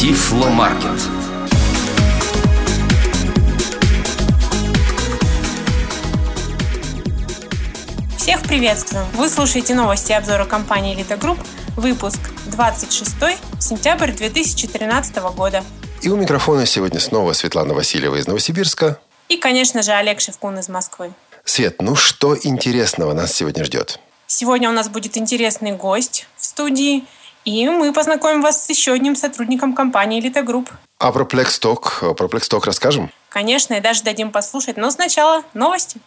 Тифломаркет. 0.00 0.98
Всех 8.16 8.40
приветствуем! 8.44 9.04
Вы 9.12 9.28
слушаете 9.28 9.74
новости 9.74 10.12
и 10.12 10.14
обзоры 10.14 10.46
компании 10.46 10.94
«Элита 10.94 11.18
Групп», 11.18 11.38
выпуск 11.76 12.18
26 12.46 13.10
сентябрь 13.60 14.12
2013 14.12 15.16
года. 15.36 15.62
И 16.00 16.08
у 16.08 16.16
микрофона 16.16 16.64
сегодня 16.64 16.98
снова 16.98 17.34
Светлана 17.34 17.74
Васильева 17.74 18.16
из 18.16 18.26
Новосибирска. 18.26 18.98
И, 19.28 19.36
конечно 19.36 19.82
же, 19.82 19.92
Олег 19.92 20.22
Шевкун 20.22 20.58
из 20.60 20.70
Москвы. 20.70 21.12
Свет, 21.44 21.82
ну 21.82 21.94
что 21.94 22.34
интересного 22.42 23.12
нас 23.12 23.34
сегодня 23.34 23.64
ждет? 23.64 24.00
Сегодня 24.26 24.70
у 24.70 24.72
нас 24.72 24.88
будет 24.88 25.18
интересный 25.18 25.72
гость 25.72 26.26
в 26.38 26.44
студии, 26.46 27.04
и 27.44 27.68
мы 27.68 27.92
познакомим 27.92 28.42
вас 28.42 28.64
с 28.64 28.68
еще 28.68 28.92
одним 28.92 29.16
сотрудником 29.16 29.74
компании 29.74 30.20
«Элита 30.20 30.42
Групп». 30.42 30.70
А 30.98 31.12
про 31.12 31.24
Plextalk, 31.24 32.14
про 32.14 32.26
Plextalk 32.26 32.62
расскажем? 32.64 33.10
Конечно, 33.30 33.74
и 33.74 33.80
даже 33.80 34.02
дадим 34.02 34.30
послушать, 34.30 34.76
но 34.76 34.90
сначала 34.90 35.42
новости. 35.54 36.00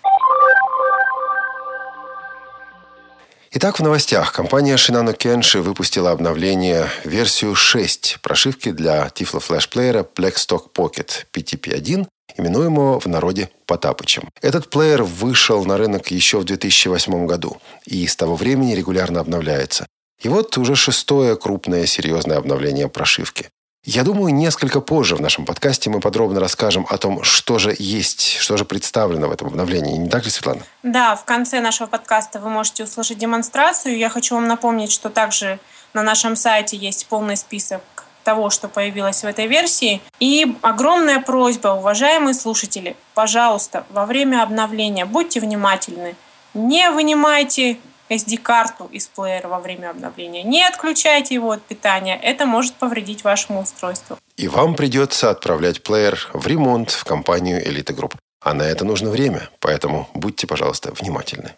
Итак, 3.56 3.80
в 3.80 3.84
новостях. 3.84 4.34
Компания 4.34 4.76
Shinano 4.76 5.16
Kenshi 5.16 5.62
выпустила 5.62 6.10
обновление 6.10 6.90
версию 7.04 7.54
6 7.54 8.18
прошивки 8.22 8.72
для 8.72 9.08
тифлофлешплеера 9.08 10.04
Plextalk 10.16 10.72
Pocket 10.76 11.26
PTP1, 11.32 12.08
именуемого 12.38 13.00
в 13.00 13.06
народе 13.06 13.50
Потапычем. 13.68 14.30
Этот 14.42 14.72
плеер 14.72 15.04
вышел 15.04 15.64
на 15.66 15.78
рынок 15.78 16.08
еще 16.08 16.40
в 16.40 16.46
2008 16.46 17.28
году 17.28 17.58
и 17.86 18.08
с 18.08 18.16
того 18.16 18.36
времени 18.36 18.74
регулярно 18.74 19.20
обновляется. 19.20 19.86
И 20.24 20.30
вот 20.30 20.58
уже 20.58 20.76
шестое 20.76 21.36
крупное 21.36 21.86
серьезное 21.86 22.38
обновление 22.38 22.88
прошивки. 22.88 23.50
Я 23.86 24.04
думаю, 24.04 24.34
несколько 24.34 24.80
позже 24.80 25.18
в 25.18 25.22
нашем 25.22 25.46
подкасте 25.46 25.90
мы 25.90 26.00
подробно 26.00 26.40
расскажем 26.40 26.88
о 26.90 26.98
том, 26.98 27.22
что 27.24 27.60
же 27.60 27.76
есть, 27.78 28.38
что 28.38 28.56
же 28.56 28.64
представлено 28.64 29.28
в 29.28 29.32
этом 29.34 29.50
обновлении. 29.50 29.98
Не 29.98 30.08
так 30.08 30.24
ли, 30.24 30.32
Светлана? 30.32 30.62
Да, 30.84 31.18
в 31.18 31.26
конце 31.26 31.60
нашего 31.60 31.88
подкаста 31.88 32.40
вы 32.40 32.50
можете 32.50 32.86
услышать 32.86 33.18
демонстрацию. 33.18 33.98
Я 33.98 34.08
хочу 34.08 34.36
вам 34.36 34.48
напомнить, 34.48 34.94
что 34.94 35.10
также 35.10 35.60
на 35.94 36.02
нашем 36.02 36.38
сайте 36.38 36.78
есть 36.78 37.08
полный 37.08 37.36
список 37.36 37.82
того, 38.24 38.50
что 38.50 38.70
появилось 38.70 39.22
в 39.22 39.26
этой 39.26 39.48
версии. 39.48 40.02
И 40.22 40.56
огромная 40.62 41.20
просьба, 41.20 41.70
уважаемые 41.70 42.34
слушатели, 42.34 42.96
пожалуйста, 43.14 43.86
во 43.90 44.06
время 44.06 44.44
обновления 44.44 45.04
будьте 45.04 45.42
внимательны. 45.42 46.16
Не 46.54 46.90
вынимайте 46.92 47.80
SD-карту 48.10 48.90
из 48.92 49.08
плеера 49.08 49.48
во 49.48 49.60
время 49.60 49.90
обновления. 49.90 50.44
Не 50.44 50.64
отключайте 50.64 51.34
его 51.36 51.52
от 51.52 51.62
питания, 51.64 52.20
это 52.22 52.46
может 52.46 52.74
повредить 52.76 53.24
вашему 53.24 53.62
устройству. 53.62 54.18
И 54.38 54.48
вам 54.48 54.76
придется 54.76 55.30
отправлять 55.30 55.84
плеер 55.84 56.30
в 56.34 56.48
ремонт 56.48 56.92
в 56.92 57.04
компанию 57.06 57.66
Elite 57.66 57.96
Group. 57.96 58.14
А 58.42 58.54
на 58.54 58.64
это 58.64 58.84
нужно 58.84 59.10
время, 59.10 59.50
поэтому 59.60 60.10
будьте, 60.14 60.48
пожалуйста, 60.48 60.92
внимательны. 60.92 61.54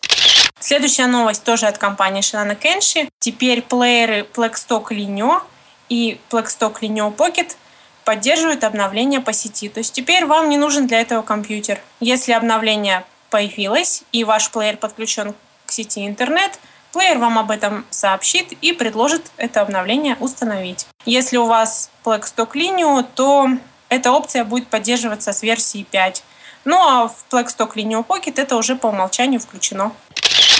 Следующая 0.59 1.07
новость 1.07 1.43
тоже 1.43 1.65
от 1.65 1.77
компании 1.77 2.21
Shinano 2.21 2.57
Kenshi. 2.59 3.09
Теперь 3.19 3.61
плееры 3.61 4.25
Blackstock 4.33 4.87
Lineo 4.89 5.41
и 5.89 6.19
Blackstock 6.31 6.79
Lineo 6.81 7.15
Pocket 7.15 7.55
поддерживают 8.03 8.63
обновления 8.63 9.19
по 9.19 9.33
сети. 9.33 9.67
То 9.67 9.79
есть 9.79 9.93
теперь 9.93 10.25
вам 10.25 10.49
не 10.49 10.57
нужен 10.57 10.87
для 10.87 11.01
этого 11.01 11.23
компьютер. 11.23 11.81
Если 11.99 12.31
обновление 12.31 13.03
появилось 13.29 14.03
и 14.11 14.23
ваш 14.23 14.51
плеер 14.51 14.77
подключен 14.77 15.33
сети 15.75 16.07
интернет, 16.07 16.59
плеер 16.93 17.17
вам 17.17 17.37
об 17.37 17.51
этом 17.51 17.85
сообщит 17.89 18.53
и 18.61 18.71
предложит 18.73 19.31
это 19.37 19.61
обновление 19.61 20.15
установить. 20.19 20.87
Если 21.05 21.37
у 21.37 21.45
вас 21.45 21.89
Blackstock 22.03 22.53
Lineo, 22.53 23.05
то 23.15 23.49
эта 23.89 24.11
опция 24.11 24.45
будет 24.45 24.67
поддерживаться 24.67 25.33
с 25.33 25.43
версии 25.43 25.85
5. 25.89 26.23
Ну 26.63 26.77
а 26.77 27.07
в 27.07 27.25
Blackstock 27.31 27.73
Lineo 27.75 28.05
Pocket 28.05 28.33
это 28.37 28.55
уже 28.55 28.75
по 28.75 28.87
умолчанию 28.87 29.39
включено. 29.39 29.91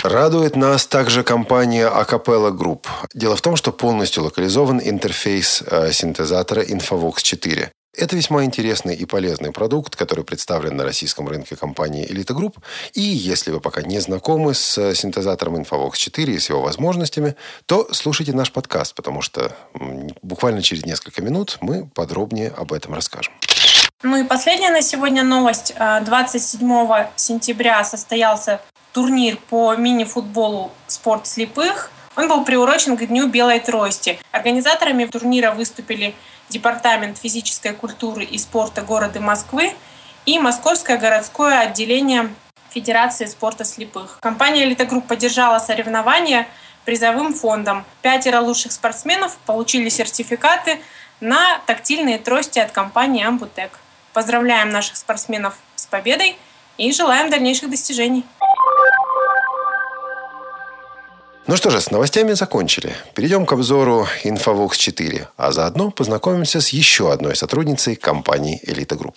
Радует 0.04 0.56
нас 0.56 0.86
также 0.86 1.24
компания 1.24 1.90
Acapella 1.90 2.52
Group. 2.52 2.86
Дело 3.16 3.36
в 3.36 3.42
том, 3.42 3.56
что 3.56 3.72
полностью 3.72 4.24
локализован 4.24 4.80
интерфейс 4.84 5.64
э, 5.66 5.92
синтезатора 5.92 6.62
Infovox 6.62 7.24
4. 7.24 7.72
Это 7.98 8.16
весьма 8.16 8.44
интересный 8.44 8.94
и 8.96 9.06
полезный 9.06 9.52
продукт, 9.52 9.96
который 9.96 10.26
представлен 10.26 10.76
на 10.76 10.84
российском 10.84 11.28
рынке 11.28 11.56
компании 11.56 12.06
Elite 12.10 12.36
Group. 12.36 12.56
И 12.94 13.02
если 13.02 13.52
вы 13.52 13.62
пока 13.62 13.84
не 13.84 14.00
знакомы 14.00 14.54
с 14.54 14.94
синтезатором 14.96 15.56
Infovox 15.56 15.96
4 15.96 16.34
и 16.34 16.40
с 16.40 16.50
его 16.50 16.62
возможностями, 16.62 17.36
то 17.66 17.88
слушайте 17.92 18.34
наш 18.34 18.52
подкаст, 18.52 18.96
потому 18.96 19.22
что 19.22 19.56
буквально 20.22 20.62
через 20.62 20.86
несколько 20.86 21.22
минут 21.22 21.58
мы 21.62 21.88
подробнее 21.94 22.50
об 22.50 22.74
этом 22.74 22.94
расскажем. 22.94 23.34
Ну 24.04 24.18
и 24.18 24.24
последняя 24.24 24.72
на 24.72 24.82
сегодня 24.82 25.24
новость. 25.24 25.74
27 25.78 26.72
а, 26.72 27.10
сентября 27.16 27.84
состоялся 27.84 28.62
турнир 28.92 29.38
по 29.50 29.76
мини-футболу 29.76 30.72
«Спорт 30.88 31.28
слепых». 31.28 31.92
Он 32.18 32.28
был 32.28 32.44
приурочен 32.46 32.98
к 32.98 33.06
Дню 33.08 33.28
белой 33.28 33.60
трости. 33.60 34.20
Организаторами 34.32 35.06
турнира 35.06 35.52
выступили 35.52 36.14
Департамент 36.56 37.18
физической 37.18 37.74
культуры 37.74 38.24
и 38.24 38.38
спорта 38.38 38.82
города 38.82 39.20
Москвы 39.20 39.74
и 40.26 40.40
Московское 40.40 40.98
городское 40.98 41.60
отделение 41.60 42.34
Федерации 42.70 43.26
спорта 43.26 43.66
слепых. 43.66 44.20
Компания 44.22 44.64
«Элита 44.64 44.86
Групп» 44.86 45.06
поддержала 45.06 45.60
соревнования 45.60 46.48
призовым 46.86 47.34
фондом. 47.34 47.84
Пятеро 48.02 48.40
лучших 48.40 48.72
спортсменов 48.72 49.36
получили 49.46 49.90
сертификаты 49.90 50.80
на 51.20 51.60
тактильные 51.66 52.20
трости 52.20 52.60
от 52.60 52.72
компании 52.72 53.26
Ambutech. 53.26 53.78
Поздравляем 54.14 54.70
наших 54.70 54.96
спортсменов 54.96 55.56
с 55.76 55.86
победой 55.86 56.38
и 56.78 56.90
желаем 56.94 57.30
дальнейших 57.30 57.70
достижений. 57.70 58.24
Ну 61.48 61.58
что 61.58 61.70
же, 61.70 61.80
с 61.80 61.92
новостями 61.92 62.34
закончили. 62.34 62.96
Перейдем 63.14 63.46
к 63.46 63.54
обзору 63.54 64.08
Infovox 64.24 64.78
4, 64.78 65.28
а 65.38 65.52
заодно 65.52 65.92
познакомимся 65.92 66.60
с 66.60 66.70
еще 66.70 67.14
одной 67.14 67.36
сотрудницей 67.36 67.96
компании 67.96 68.60
«Элита 68.66 68.98
Групп». 68.98 69.16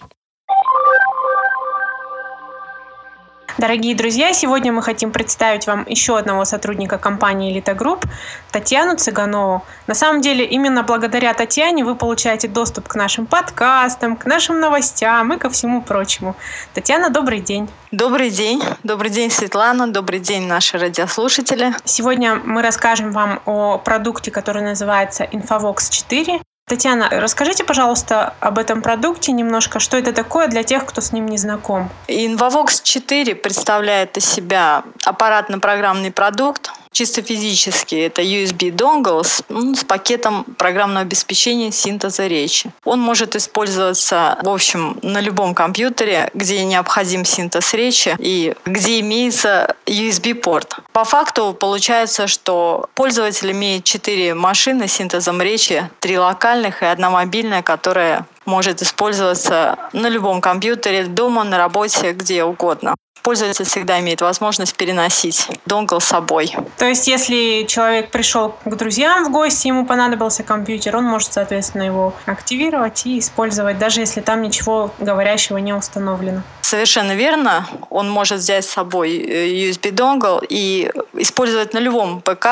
Дорогие 3.58 3.96
друзья, 3.96 4.32
сегодня 4.32 4.72
мы 4.72 4.82
хотим 4.82 5.10
представить 5.10 5.66
вам 5.66 5.84
еще 5.88 6.16
одного 6.16 6.44
сотрудника 6.44 6.96
компании 6.96 7.52
«Элита 7.52 7.74
Групп» 7.74 8.04
Татьяну 8.52 8.96
Цыганову. 8.96 9.64
На 9.88 9.94
самом 9.94 10.20
деле, 10.20 10.44
именно 10.44 10.84
благодаря 10.84 11.34
Татьяне 11.34 11.84
вы 11.84 11.96
получаете 11.96 12.46
доступ 12.46 12.86
к 12.86 12.94
нашим 12.94 13.26
подкастам, 13.26 14.16
к 14.16 14.26
нашим 14.26 14.60
новостям 14.60 15.32
и 15.32 15.38
ко 15.38 15.50
всему 15.50 15.82
прочему. 15.82 16.36
Татьяна, 16.72 17.10
добрый 17.10 17.40
день. 17.40 17.68
Добрый 17.90 18.30
день. 18.30 18.62
Добрый 18.84 19.10
день, 19.10 19.28
Светлана. 19.28 19.92
Добрый 19.92 20.20
день, 20.20 20.46
наши 20.46 20.78
радиослушатели. 20.78 21.74
Сегодня 21.84 22.36
мы 22.36 22.62
расскажем 22.62 23.10
вам 23.10 23.40
о 23.44 23.78
продукте, 23.78 24.30
который 24.30 24.62
называется 24.62 25.24
Infovox 25.24 25.90
4. 25.90 26.40
Татьяна, 26.68 27.08
расскажите, 27.10 27.64
пожалуйста, 27.64 28.34
об 28.40 28.58
этом 28.58 28.82
продукте 28.82 29.32
немножко, 29.32 29.80
что 29.80 29.96
это 29.96 30.12
такое 30.12 30.48
для 30.48 30.62
тех, 30.62 30.84
кто 30.84 31.00
с 31.00 31.12
ним 31.12 31.26
не 31.26 31.38
знаком. 31.38 31.88
Invovox 32.08 32.82
4 32.82 33.34
представляет 33.36 34.18
из 34.18 34.26
себя 34.26 34.82
аппаратно-программный 35.04 36.12
продукт, 36.12 36.70
чисто 36.98 37.22
физически 37.22 37.94
это 37.94 38.22
USB 38.22 38.72
dongle 38.72 39.22
с, 39.22 39.44
ну, 39.48 39.72
с 39.72 39.84
пакетом 39.84 40.42
программного 40.42 41.02
обеспечения 41.02 41.70
синтеза 41.70 42.26
речи. 42.26 42.72
Он 42.84 42.98
может 42.98 43.36
использоваться, 43.36 44.36
в 44.42 44.48
общем, 44.48 44.98
на 45.02 45.20
любом 45.20 45.54
компьютере, 45.54 46.28
где 46.34 46.64
необходим 46.64 47.24
синтез 47.24 47.72
речи 47.72 48.16
и 48.18 48.56
где 48.64 48.98
имеется 48.98 49.76
USB-порт. 49.86 50.78
По 50.92 51.04
факту 51.04 51.54
получается, 51.54 52.26
что 52.26 52.86
пользователь 52.94 53.52
имеет 53.52 53.84
четыре 53.84 54.34
машины 54.34 54.88
с 54.88 54.92
синтезом 54.94 55.40
речи, 55.40 55.88
три 56.00 56.18
локальных 56.18 56.82
и 56.82 56.86
одна 56.86 57.10
мобильная, 57.10 57.62
которая 57.62 58.26
может 58.48 58.82
использоваться 58.82 59.78
на 59.92 60.08
любом 60.08 60.40
компьютере, 60.40 61.04
дома, 61.04 61.44
на 61.44 61.58
работе, 61.58 62.12
где 62.12 62.42
угодно 62.42 62.96
пользователь 63.28 63.66
всегда 63.66 64.00
имеет 64.00 64.22
возможность 64.22 64.74
переносить 64.74 65.48
донгл 65.66 66.00
с 66.00 66.04
собой. 66.04 66.56
То 66.78 66.86
есть, 66.86 67.06
если 67.08 67.66
человек 67.68 68.10
пришел 68.10 68.54
к 68.64 68.74
друзьям 68.74 69.26
в 69.26 69.30
гости, 69.30 69.68
ему 69.68 69.84
понадобился 69.84 70.42
компьютер, 70.42 70.96
он 70.96 71.04
может, 71.04 71.34
соответственно, 71.34 71.82
его 71.82 72.14
активировать 72.24 73.04
и 73.04 73.18
использовать, 73.18 73.78
даже 73.78 74.00
если 74.00 74.22
там 74.22 74.40
ничего 74.40 74.94
говорящего 74.98 75.58
не 75.58 75.74
установлено. 75.74 76.40
Совершенно 76.62 77.14
верно. 77.14 77.66
Он 77.90 78.08
может 78.08 78.38
взять 78.38 78.64
с 78.64 78.70
собой 78.70 79.18
э, 79.18 79.68
USB 79.68 79.90
донгл 79.90 80.40
и 80.48 80.90
использовать 81.12 81.74
на 81.74 81.80
любом 81.80 82.22
ПК. 82.22 82.46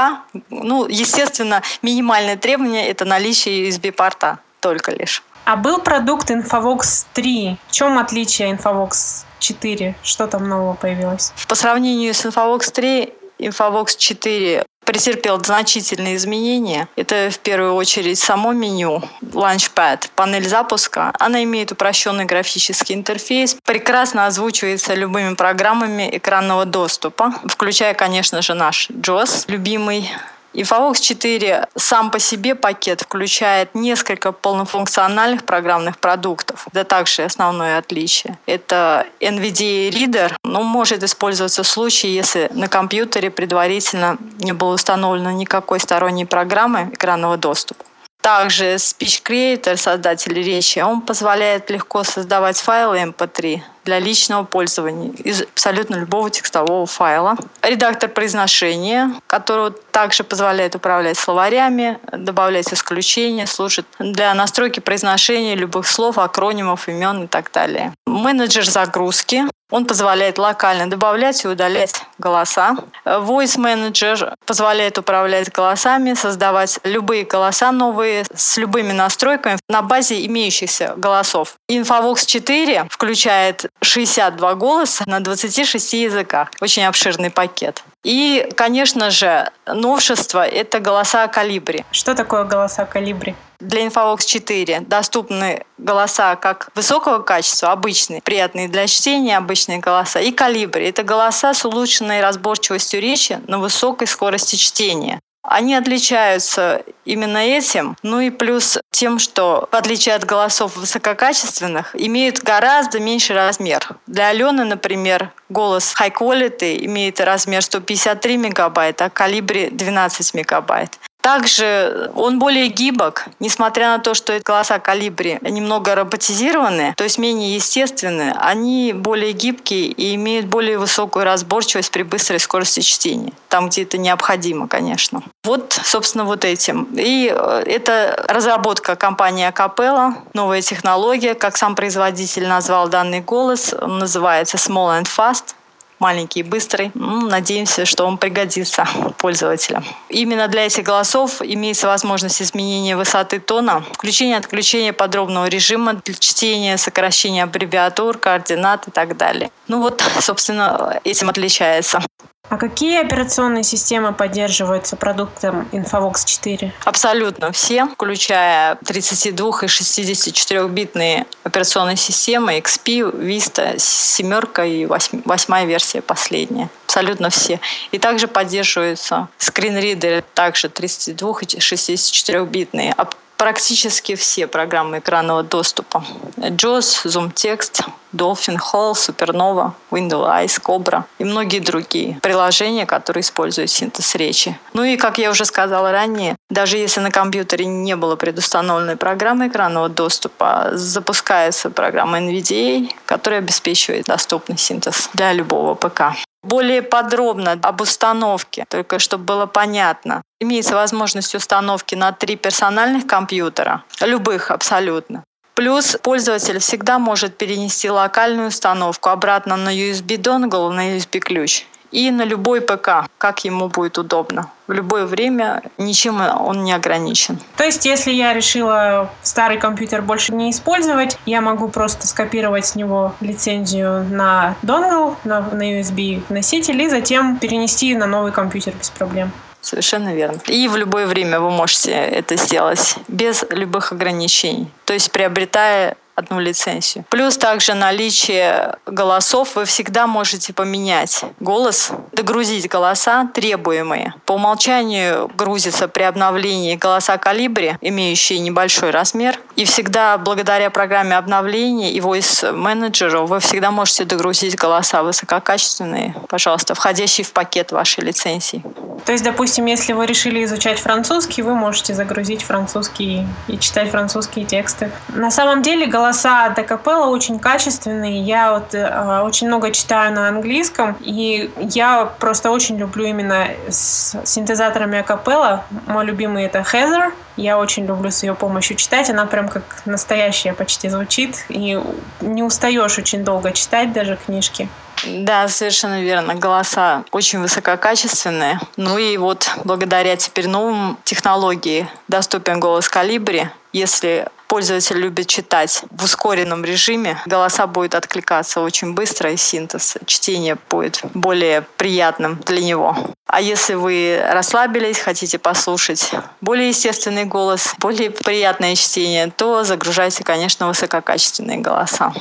Ну, 0.50 0.86
естественно, 0.86 1.62
минимальное 1.80 2.36
требование– 2.36 2.86
это 2.88 3.06
наличие 3.06 3.66
USB-порта 3.70 4.40
только 4.60 4.92
лишь. 4.92 5.22
А 5.46 5.54
был 5.54 5.78
продукт 5.78 6.28
Infovox 6.28 7.06
3. 7.12 7.56
В 7.68 7.72
чем 7.72 7.98
отличие 7.98 8.50
Infovox 8.50 9.24
4? 9.38 9.94
Что 10.02 10.26
там 10.26 10.48
нового 10.48 10.74
появилось? 10.74 11.32
По 11.46 11.54
сравнению 11.54 12.14
с 12.14 12.24
Infovox 12.26 12.72
3, 12.72 13.14
Infovox 13.38 13.96
4 13.96 14.64
претерпел 14.84 15.38
значительные 15.44 16.16
изменения. 16.16 16.88
Это 16.96 17.30
в 17.30 17.38
первую 17.38 17.74
очередь 17.74 18.18
само 18.18 18.52
меню, 18.52 19.02
Launchpad, 19.22 20.10
панель 20.16 20.48
запуска. 20.48 21.12
Она 21.20 21.44
имеет 21.44 21.70
упрощенный 21.70 22.24
графический 22.24 22.96
интерфейс, 22.96 23.56
прекрасно 23.64 24.26
озвучивается 24.26 24.94
любыми 24.94 25.34
программами 25.34 26.08
экранного 26.12 26.64
доступа, 26.64 27.32
включая, 27.46 27.94
конечно 27.94 28.42
же, 28.42 28.54
наш 28.54 28.90
JOS, 28.90 29.44
любимый 29.46 30.10
InfoVox 30.56 31.00
4 31.00 31.68
сам 31.76 32.10
по 32.10 32.18
себе 32.18 32.54
пакет 32.54 33.02
включает 33.02 33.74
несколько 33.74 34.32
полнофункциональных 34.32 35.44
программных 35.44 35.98
продуктов. 35.98 36.66
Это 36.72 36.84
также 36.84 37.24
основное 37.24 37.78
отличие. 37.78 38.38
Это 38.46 39.06
NVDA 39.20 39.90
Reader, 39.90 40.32
но 40.44 40.62
может 40.62 41.02
использоваться 41.02 41.62
в 41.62 41.68
случае, 41.68 42.14
если 42.14 42.48
на 42.54 42.68
компьютере 42.68 43.30
предварительно 43.30 44.16
не 44.38 44.52
было 44.52 44.74
установлено 44.74 45.30
никакой 45.30 45.78
сторонней 45.78 46.24
программы 46.24 46.90
экранного 46.92 47.36
доступа. 47.36 47.84
Также 48.22 48.76
Speech 48.76 49.22
Creator, 49.22 49.76
создатель 49.76 50.32
речи, 50.32 50.78
он 50.78 51.02
позволяет 51.02 51.70
легко 51.70 52.02
создавать 52.02 52.58
файлы 52.58 52.96
MP3 53.02 53.60
для 53.86 53.98
личного 53.98 54.44
пользования 54.44 55.12
из 55.12 55.42
абсолютно 55.42 55.94
любого 55.94 56.28
текстового 56.28 56.84
файла. 56.86 57.36
Редактор 57.62 58.10
произношения, 58.10 59.12
который 59.26 59.72
также 59.92 60.24
позволяет 60.24 60.74
управлять 60.74 61.16
словарями, 61.16 61.98
добавлять 62.12 62.72
исключения, 62.74 63.46
служит 63.46 63.86
для 63.98 64.34
настройки 64.34 64.80
произношения 64.80 65.54
любых 65.54 65.86
слов, 65.86 66.18
акронимов, 66.18 66.88
имен 66.88 67.24
и 67.24 67.26
так 67.28 67.50
далее. 67.52 67.94
Менеджер 68.06 68.64
загрузки. 68.64 69.44
Он 69.70 69.84
позволяет 69.84 70.38
локально 70.38 70.88
добавлять 70.88 71.44
и 71.44 71.48
удалять 71.48 72.00
голоса. 72.18 72.76
Voice 73.04 73.58
Manager 73.58 74.32
позволяет 74.46 74.96
управлять 74.96 75.50
голосами, 75.50 76.14
создавать 76.14 76.78
любые 76.84 77.24
голоса 77.24 77.72
новые 77.72 78.24
с 78.32 78.56
любыми 78.58 78.92
настройками 78.92 79.58
на 79.68 79.82
базе 79.82 80.24
имеющихся 80.26 80.94
голосов. 80.96 81.56
InfoVox 81.68 82.26
4 82.26 82.86
включает 82.90 83.66
62 83.82 84.54
голоса 84.54 85.04
на 85.06 85.20
26 85.20 85.92
языках. 85.94 86.50
Очень 86.60 86.84
обширный 86.84 87.30
пакет. 87.30 87.82
И, 88.04 88.48
конечно 88.56 89.10
же, 89.10 89.50
новшество– 89.66 90.46
это 90.46 90.80
голоса 90.80 91.26
калибри. 91.28 91.84
Что 91.90 92.14
такое 92.14 92.44
голоса 92.44 92.84
калибри? 92.84 93.34
Для 93.58 93.86
InfoVox 93.86 94.26
4 94.26 94.80
доступны 94.80 95.64
голоса 95.78 96.36
как 96.36 96.68
высокого 96.74 97.20
качества, 97.20 97.72
обычные, 97.72 98.20
приятные 98.20 98.68
для 98.68 98.86
чтения, 98.86 99.38
обычные 99.38 99.78
голоса, 99.78 100.20
и 100.20 100.30
калибри. 100.30 100.86
Это 100.86 101.02
голоса 101.02 101.54
с 101.54 101.64
улучшенной 101.64 102.20
разборчивостью 102.20 103.00
речи 103.00 103.40
на 103.46 103.58
высокой 103.58 104.06
скорости 104.06 104.56
чтения. 104.56 105.20
Они 105.46 105.74
отличаются 105.74 106.82
именно 107.04 107.38
этим, 107.38 107.96
ну 108.02 108.20
и 108.20 108.30
плюс 108.30 108.78
тем, 108.90 109.18
что, 109.18 109.68
в 109.70 109.76
отличие 109.76 110.16
от 110.16 110.24
голосов 110.24 110.76
высококачественных, 110.76 111.94
имеют 111.94 112.40
гораздо 112.40 112.98
меньший 112.98 113.36
размер. 113.36 113.88
Для 114.06 114.28
Алены, 114.28 114.64
например, 114.64 115.30
голос 115.48 115.94
High 115.98 116.12
Quality 116.12 116.84
имеет 116.86 117.20
размер 117.20 117.62
153 117.62 118.36
мегабайта, 118.36 119.04
а 119.04 119.10
калибре 119.10 119.70
12 119.70 120.34
мегабайт. 120.34 120.98
Также 121.26 122.12
он 122.14 122.38
более 122.38 122.68
гибок, 122.68 123.24
несмотря 123.40 123.88
на 123.88 123.98
то, 123.98 124.14
что 124.14 124.38
голоса 124.44 124.78
калибри 124.78 125.40
немного 125.42 125.96
роботизированы, 125.96 126.94
то 126.96 127.02
есть 127.02 127.18
менее 127.18 127.56
естественные, 127.56 128.32
они 128.38 128.92
более 128.92 129.32
гибкие 129.32 129.86
и 129.86 130.14
имеют 130.14 130.46
более 130.46 130.78
высокую 130.78 131.24
разборчивость 131.24 131.90
при 131.90 132.04
быстрой 132.04 132.38
скорости 132.38 132.78
чтения. 132.78 133.32
Там, 133.48 133.70
где 133.70 133.82
это 133.82 133.98
необходимо, 133.98 134.68
конечно. 134.68 135.20
Вот, 135.42 135.76
собственно, 135.82 136.24
вот 136.26 136.44
этим. 136.44 136.86
И 136.96 137.34
э, 137.36 137.62
это 137.66 138.24
разработка 138.28 138.94
компании 138.94 139.48
Acapella, 139.48 140.14
новая 140.32 140.62
технология, 140.62 141.34
как 141.34 141.56
сам 141.56 141.74
производитель 141.74 142.46
назвал 142.46 142.88
данный 142.88 143.20
голос, 143.20 143.74
он 143.80 143.98
называется 143.98 144.58
Small 144.58 145.02
and 145.02 145.08
Fast 145.08 145.56
маленький 145.98 146.40
и 146.40 146.42
быстрый. 146.42 146.90
Ну, 146.94 147.28
надеемся, 147.28 147.84
что 147.84 148.06
он 148.06 148.18
пригодится 148.18 148.86
пользователям. 149.18 149.84
Именно 150.08 150.48
для 150.48 150.66
этих 150.66 150.84
голосов 150.84 151.40
имеется 151.42 151.86
возможность 151.86 152.42
изменения 152.42 152.96
высоты 152.96 153.40
тона, 153.40 153.84
включения 153.92 154.36
отключения 154.36 154.92
подробного 154.92 155.46
режима 155.46 156.00
чтения, 156.18 156.76
сокращения 156.76 157.44
аббревиатур, 157.44 158.18
координат 158.18 158.88
и 158.88 158.90
так 158.90 159.16
далее. 159.16 159.50
Ну 159.68 159.80
вот, 159.80 160.02
собственно, 160.20 161.00
этим 161.04 161.28
отличается. 161.28 162.00
А 162.48 162.58
какие 162.58 163.00
операционные 163.00 163.64
системы 163.64 164.12
поддерживаются 164.12 164.96
продуктом 164.96 165.68
InfoVox 165.72 166.24
4? 166.24 166.72
Абсолютно 166.84 167.50
все, 167.52 167.86
включая 167.86 168.76
32 168.84 169.48
и 169.62 169.66
64-битные 169.66 171.26
операционные 171.42 171.96
системы 171.96 172.58
XP, 172.58 173.16
Vista, 173.16 173.74
семерка 173.78 174.64
и 174.64 174.86
восьмая 174.86 175.66
версия 175.66 176.02
последняя. 176.02 176.68
Абсолютно 176.86 177.30
все. 177.30 177.60
И 177.90 177.98
также 177.98 178.28
поддерживаются 178.28 179.28
скринридеры, 179.38 180.22
также 180.34 180.68
32 180.68 181.40
и 181.40 181.44
64-битные 181.44 182.94
практически 183.36 184.14
все 184.14 184.46
программы 184.46 184.98
экранного 184.98 185.42
доступа. 185.42 186.04
JAWS, 186.36 187.04
ZoomText, 187.04 187.84
Dolphin 188.16 188.56
Hall, 188.56 188.94
Supernova, 188.94 189.72
Windows 189.90 190.26
Eyes, 190.26 190.60
Cobra 190.62 191.04
и 191.18 191.24
многие 191.24 191.60
другие 191.60 192.18
приложения, 192.22 192.86
которые 192.86 193.20
используют 193.22 193.70
синтез 193.70 194.14
речи. 194.14 194.58
Ну 194.72 194.82
и, 194.82 194.96
как 194.96 195.18
я 195.18 195.30
уже 195.30 195.44
сказала 195.44 195.92
ранее, 195.92 196.36
даже 196.50 196.78
если 196.78 197.00
на 197.00 197.10
компьютере 197.10 197.66
не 197.66 197.96
было 197.96 198.16
предустановленной 198.16 198.96
программы 198.96 199.48
экранного 199.48 199.88
доступа, 199.88 200.70
запускается 200.72 201.70
программа 201.70 202.18
NVDA, 202.18 202.90
которая 203.04 203.40
обеспечивает 203.40 204.06
доступный 204.06 204.58
синтез 204.58 205.10
для 205.12 205.32
любого 205.32 205.74
ПК 205.74 206.16
более 206.46 206.82
подробно 206.82 207.58
об 207.62 207.80
установке, 207.80 208.64
только 208.68 208.98
чтобы 208.98 209.24
было 209.24 209.46
понятно. 209.46 210.22
Имеется 210.40 210.74
возможность 210.74 211.34
установки 211.34 211.94
на 211.94 212.12
три 212.12 212.36
персональных 212.36 213.06
компьютера, 213.06 213.82
любых 214.00 214.50
абсолютно. 214.50 215.24
Плюс 215.56 215.96
пользователь 216.02 216.58
всегда 216.58 216.98
может 216.98 217.38
перенести 217.38 217.88
локальную 217.88 218.48
установку 218.48 219.08
обратно 219.08 219.56
на 219.56 219.74
USB 219.74 220.18
донгл, 220.18 220.70
на 220.70 220.96
USB 220.96 221.18
ключ 221.18 221.64
и 221.90 222.10
на 222.10 222.24
любой 222.24 222.60
ПК, 222.60 223.08
как 223.16 223.42
ему 223.46 223.68
будет 223.68 223.96
удобно. 223.96 224.50
В 224.66 224.72
любое 224.72 225.06
время 225.06 225.62
ничем 225.78 226.20
он 226.20 226.62
не 226.62 226.74
ограничен. 226.74 227.38
То 227.56 227.64
есть, 227.64 227.86
если 227.86 228.10
я 228.10 228.34
решила 228.34 229.10
старый 229.22 229.56
компьютер 229.56 230.02
больше 230.02 230.34
не 230.34 230.50
использовать, 230.50 231.16
я 231.24 231.40
могу 231.40 231.68
просто 231.68 232.06
скопировать 232.06 232.66
с 232.66 232.74
него 232.74 233.14
лицензию 233.22 234.04
на 234.04 234.56
донгл, 234.60 235.16
на, 235.24 235.40
на 235.40 235.80
USB 235.80 236.22
носитель 236.28 236.82
и 236.82 236.90
затем 236.90 237.38
перенести 237.38 237.94
на 237.94 238.06
новый 238.06 238.30
компьютер 238.30 238.74
без 238.78 238.90
проблем. 238.90 239.32
Совершенно 239.66 240.14
верно. 240.14 240.38
И 240.46 240.68
в 240.68 240.76
любое 240.76 241.08
время 241.08 241.40
вы 241.40 241.50
можете 241.50 241.90
это 241.90 242.36
сделать 242.36 242.94
без 243.08 243.44
любых 243.50 243.90
ограничений. 243.90 244.70
То 244.84 244.92
есть 244.92 245.10
приобретая 245.10 245.96
одну 246.14 246.38
лицензию. 246.40 247.04
Плюс 247.10 247.36
также 247.36 247.74
наличие 247.74 248.76
голосов. 248.86 249.56
Вы 249.56 249.64
всегда 249.64 250.06
можете 250.06 250.52
поменять 250.52 251.24
голос, 251.40 251.90
догрузить 252.12 252.68
голоса 252.68 253.28
требуемые. 253.34 254.14
По 254.24 254.32
умолчанию 254.32 255.30
грузится 255.36 255.88
при 255.88 256.04
обновлении 256.04 256.76
голоса 256.76 257.18
калибри, 257.18 257.76
имеющие 257.80 258.38
небольшой 258.38 258.92
размер. 258.92 259.38
И 259.56 259.64
всегда 259.64 260.16
благодаря 260.16 260.70
программе 260.70 261.16
обновления 261.16 261.92
и 261.92 262.00
voice 262.00 262.52
менеджеру 262.52 263.26
вы 263.26 263.40
всегда 263.40 263.70
можете 263.70 264.04
догрузить 264.04 264.56
голоса 264.56 265.02
высококачественные, 265.02 266.14
пожалуйста, 266.28 266.74
входящие 266.74 267.24
в 267.24 267.32
пакет 267.32 267.72
вашей 267.72 268.04
лицензии. 268.04 268.62
То 269.04 269.12
есть, 269.12 269.22
допустим, 269.22 269.66
если 269.66 269.92
вы 269.92 270.06
решили 270.06 270.44
изучать 270.44 270.80
французский, 270.80 271.42
вы 271.42 271.54
можете 271.54 271.94
загрузить 271.94 272.42
французский 272.42 273.26
и 273.46 273.58
читать 273.58 273.90
французские 273.90 274.44
тексты. 274.44 274.90
На 275.08 275.30
самом 275.30 275.62
деле 275.62 275.86
голос 275.86 276.06
голоса 276.06 276.48
Декапелла 276.56 277.06
очень 277.06 277.38
качественные. 277.38 278.22
Я 278.22 278.52
вот 278.52 278.74
э, 278.74 279.20
очень 279.22 279.48
много 279.48 279.70
читаю 279.70 280.12
на 280.12 280.28
английском, 280.28 280.96
и 281.00 281.50
я 281.58 282.06
просто 282.18 282.50
очень 282.50 282.78
люблю 282.78 283.04
именно 283.04 283.48
с 283.68 284.16
синтезаторами 284.24 284.98
акапелла. 284.98 285.64
Мой 285.86 286.04
любимый 286.04 286.44
это 286.44 286.60
Heather. 286.60 287.12
Я 287.36 287.58
очень 287.58 287.86
люблю 287.86 288.10
с 288.10 288.22
ее 288.22 288.34
помощью 288.34 288.76
читать. 288.76 289.10
Она 289.10 289.26
прям 289.26 289.48
как 289.48 289.64
настоящая 289.84 290.52
почти 290.52 290.88
звучит. 290.88 291.44
И 291.48 291.80
не 292.20 292.42
устаешь 292.42 292.98
очень 292.98 293.24
долго 293.24 293.52
читать 293.52 293.92
даже 293.92 294.16
книжки. 294.16 294.68
Да, 295.04 295.48
совершенно 295.48 296.02
верно. 296.02 296.34
Голоса 296.34 297.04
очень 297.12 297.40
высококачественные. 297.40 298.60
Ну 298.76 298.98
и 298.98 299.16
вот 299.16 299.50
благодаря 299.64 300.16
теперь 300.16 300.48
новым 300.48 300.98
технологии 301.04 301.88
доступен 302.08 302.60
голос 302.60 302.88
калибри. 302.88 303.48
Если 303.72 304.26
пользователь 304.48 304.96
любит 304.96 305.26
читать 305.26 305.82
в 305.90 306.04
ускоренном 306.04 306.64
режиме, 306.64 307.18
голоса 307.26 307.66
будут 307.66 307.94
откликаться 307.94 308.60
очень 308.60 308.94
быстро, 308.94 309.30
и 309.32 309.36
синтез 309.36 309.96
чтения 310.06 310.56
будет 310.70 311.00
более 311.14 311.62
приятным 311.76 312.40
для 312.46 312.62
него. 312.62 312.96
А 313.26 313.40
если 313.40 313.74
вы 313.74 314.22
расслабились, 314.30 314.98
хотите 314.98 315.38
послушать 315.38 316.10
более 316.40 316.68
естественный 316.68 317.24
голос, 317.24 317.74
более 317.78 318.10
приятное 318.10 318.76
чтение, 318.76 319.30
то 319.36 319.64
загружайте, 319.64 320.24
конечно, 320.24 320.68
высококачественные 320.68 321.58
голоса. 321.58 322.14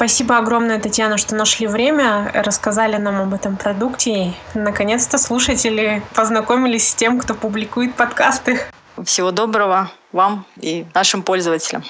Спасибо 0.00 0.38
огромное, 0.38 0.80
Татьяна, 0.80 1.18
что 1.18 1.34
нашли 1.34 1.66
время, 1.66 2.32
рассказали 2.32 2.96
нам 2.96 3.20
об 3.20 3.34
этом 3.34 3.58
продукте. 3.58 4.32
Наконец-то 4.54 5.18
слушатели 5.18 6.02
познакомились 6.14 6.88
с 6.88 6.94
тем, 6.94 7.20
кто 7.20 7.34
публикует 7.34 7.94
подкасты. 7.94 8.58
Всего 9.04 9.30
доброго 9.30 9.92
вам 10.12 10.46
и 10.58 10.86
нашим 10.94 11.22
пользователям. 11.22 11.84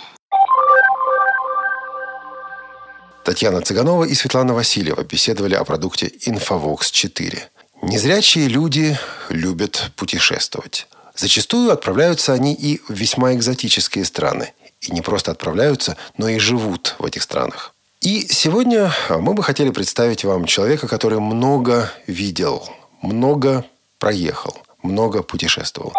Татьяна 3.24 3.62
Цыганова 3.62 4.02
и 4.02 4.14
Светлана 4.14 4.54
Васильева 4.54 5.04
беседовали 5.04 5.54
о 5.54 5.62
продукте 5.62 6.10
Infovox 6.26 6.90
4. 6.90 7.48
Незрячие 7.82 8.48
люди 8.48 8.98
любят 9.28 9.92
путешествовать. 9.94 10.88
Зачастую 11.14 11.70
отправляются 11.70 12.32
они 12.32 12.54
и 12.54 12.80
в 12.88 12.90
весьма 12.92 13.34
экзотические 13.34 14.04
страны. 14.04 14.52
И 14.80 14.90
не 14.90 15.00
просто 15.00 15.30
отправляются, 15.30 15.96
но 16.16 16.28
и 16.28 16.40
живут 16.40 16.96
в 16.98 17.04
этих 17.04 17.22
странах. 17.22 17.72
И 18.02 18.26
сегодня 18.30 18.90
мы 19.10 19.34
бы 19.34 19.42
хотели 19.42 19.68
представить 19.68 20.24
вам 20.24 20.46
человека, 20.46 20.88
который 20.88 21.18
много 21.18 21.92
видел, 22.06 22.66
много 23.02 23.66
проехал, 23.98 24.56
много 24.82 25.22
путешествовал. 25.22 25.92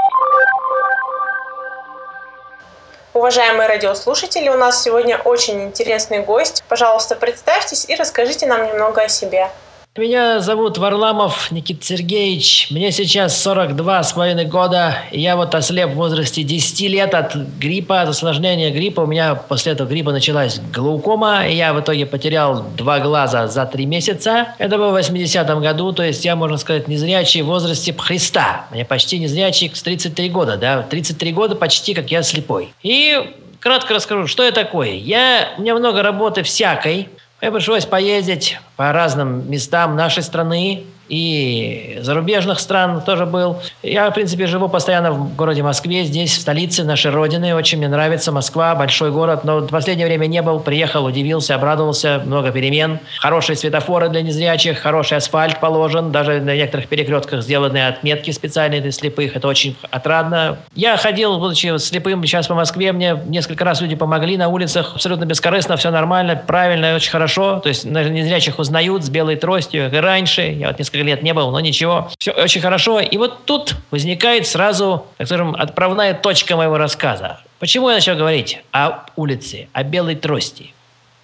Уважаемые 3.13 3.69
радиослушатели, 3.69 4.49
у 4.49 4.57
нас 4.57 4.81
сегодня 4.81 5.19
очень 5.19 5.61
интересный 5.65 6.23
гость. 6.23 6.63
Пожалуйста, 6.67 7.15
представьтесь 7.15 7.85
и 7.87 7.93
расскажите 7.93 8.47
нам 8.47 8.65
немного 8.65 9.03
о 9.03 9.07
себе. 9.07 9.51
Меня 9.97 10.39
зовут 10.39 10.77
Варламов 10.77 11.51
Никита 11.51 11.83
Сергеевич. 11.83 12.69
Мне 12.71 12.93
сейчас 12.93 13.37
42 13.41 14.03
с 14.03 14.13
половиной 14.13 14.45
года. 14.45 14.95
Я 15.11 15.35
вот 15.35 15.53
ослеп 15.53 15.89
в 15.89 15.95
возрасте 15.95 16.43
10 16.43 16.79
лет 16.89 17.13
от 17.13 17.35
гриппа, 17.35 17.99
от 17.99 18.07
осложнения 18.07 18.71
гриппа. 18.71 19.01
У 19.01 19.05
меня 19.05 19.35
после 19.35 19.73
этого 19.73 19.89
гриппа 19.89 20.13
началась 20.13 20.61
глаукома. 20.73 21.45
И 21.45 21.57
я 21.57 21.73
в 21.73 21.81
итоге 21.81 22.05
потерял 22.05 22.63
два 22.77 23.01
глаза 23.01 23.49
за 23.49 23.65
три 23.65 23.85
месяца. 23.85 24.55
Это 24.59 24.77
было 24.77 24.91
в 24.91 24.95
80-м 24.95 25.59
году. 25.59 25.91
То 25.91 26.03
есть 26.03 26.23
я, 26.23 26.37
можно 26.37 26.55
сказать, 26.55 26.87
незрячий 26.87 27.41
в 27.41 27.47
возрасте 27.47 27.93
Христа. 27.93 28.67
Мне 28.71 28.85
почти 28.85 29.19
незрячий 29.19 29.69
с 29.73 29.81
33 29.83 30.29
года. 30.29 30.55
Да? 30.55 30.83
33 30.83 31.33
года 31.33 31.55
почти 31.57 31.93
как 31.93 32.09
я 32.11 32.23
слепой. 32.23 32.73
И 32.81 33.29
кратко 33.59 33.93
расскажу, 33.93 34.27
что 34.27 34.43
я 34.43 34.53
такое. 34.53 34.91
Я, 34.91 35.49
у 35.57 35.61
меня 35.61 35.75
много 35.75 36.01
работы 36.01 36.43
всякой. 36.43 37.09
Мне 37.41 37.51
пришлось 37.51 37.87
поездить 37.87 38.59
по 38.75 38.91
разным 38.91 39.49
местам 39.49 39.95
нашей 39.95 40.21
страны, 40.21 40.85
и 41.11 41.97
зарубежных 41.99 42.61
стран 42.61 43.01
тоже 43.01 43.25
был. 43.25 43.61
Я, 43.83 44.09
в 44.09 44.13
принципе, 44.13 44.47
живу 44.47 44.69
постоянно 44.69 45.11
в 45.11 45.35
городе 45.35 45.61
Москве, 45.61 46.05
здесь, 46.05 46.37
в 46.37 46.39
столице 46.39 46.85
нашей 46.85 47.11
Родины. 47.11 47.53
Очень 47.53 47.79
мне 47.79 47.89
нравится 47.89 48.31
Москва, 48.31 48.73
большой 48.75 49.11
город, 49.11 49.43
но 49.43 49.59
в 49.59 49.67
последнее 49.67 50.07
время 50.07 50.27
не 50.27 50.41
был. 50.41 50.61
Приехал, 50.61 51.03
удивился, 51.03 51.55
обрадовался, 51.55 52.21
много 52.25 52.51
перемен. 52.51 52.99
Хорошие 53.19 53.57
светофоры 53.57 54.07
для 54.07 54.21
незрячих, 54.21 54.79
хороший 54.79 55.17
асфальт 55.17 55.59
положен, 55.59 56.13
даже 56.13 56.39
на 56.39 56.55
некоторых 56.55 56.87
перекрестках 56.87 57.43
сделаны 57.43 57.87
отметки 57.87 58.31
специальные 58.31 58.79
для 58.79 58.91
слепых. 58.91 59.35
Это 59.35 59.49
очень 59.49 59.75
отрадно. 59.89 60.59
Я 60.75 60.95
ходил, 60.95 61.39
будучи 61.39 61.77
слепым, 61.77 62.23
сейчас 62.23 62.47
по 62.47 62.55
Москве, 62.55 62.93
мне 62.93 63.21
несколько 63.25 63.65
раз 63.65 63.81
люди 63.81 63.97
помогли 63.97 64.37
на 64.37 64.47
улицах, 64.47 64.93
абсолютно 64.95 65.25
бескорыстно, 65.25 65.75
все 65.75 65.91
нормально, 65.91 66.41
правильно, 66.47 66.95
очень 66.95 67.11
хорошо. 67.11 67.59
То 67.59 67.67
есть 67.67 67.83
незрячих 67.83 68.59
узнают 68.59 69.03
с 69.03 69.09
белой 69.09 69.35
тростью, 69.35 69.83
как 69.83 69.93
и 69.95 69.97
раньше. 69.97 70.43
Я 70.43 70.67
вот 70.69 70.79
несколько 70.79 71.00
лет 71.03 71.23
не 71.23 71.33
был, 71.33 71.51
но 71.51 71.59
ничего. 71.59 72.09
Все 72.17 72.31
очень 72.31 72.61
хорошо. 72.61 72.99
И 72.99 73.17
вот 73.17 73.45
тут 73.45 73.75
возникает 73.91 74.47
сразу, 74.47 75.05
так 75.17 75.27
скажем, 75.27 75.55
отправная 75.57 76.13
точка 76.13 76.55
моего 76.55 76.77
рассказа. 76.77 77.39
Почему 77.59 77.89
я 77.89 77.95
начал 77.95 78.15
говорить 78.15 78.59
о 78.71 79.05
улице, 79.15 79.67
о 79.73 79.83
белой 79.83 80.15
трости? 80.15 80.73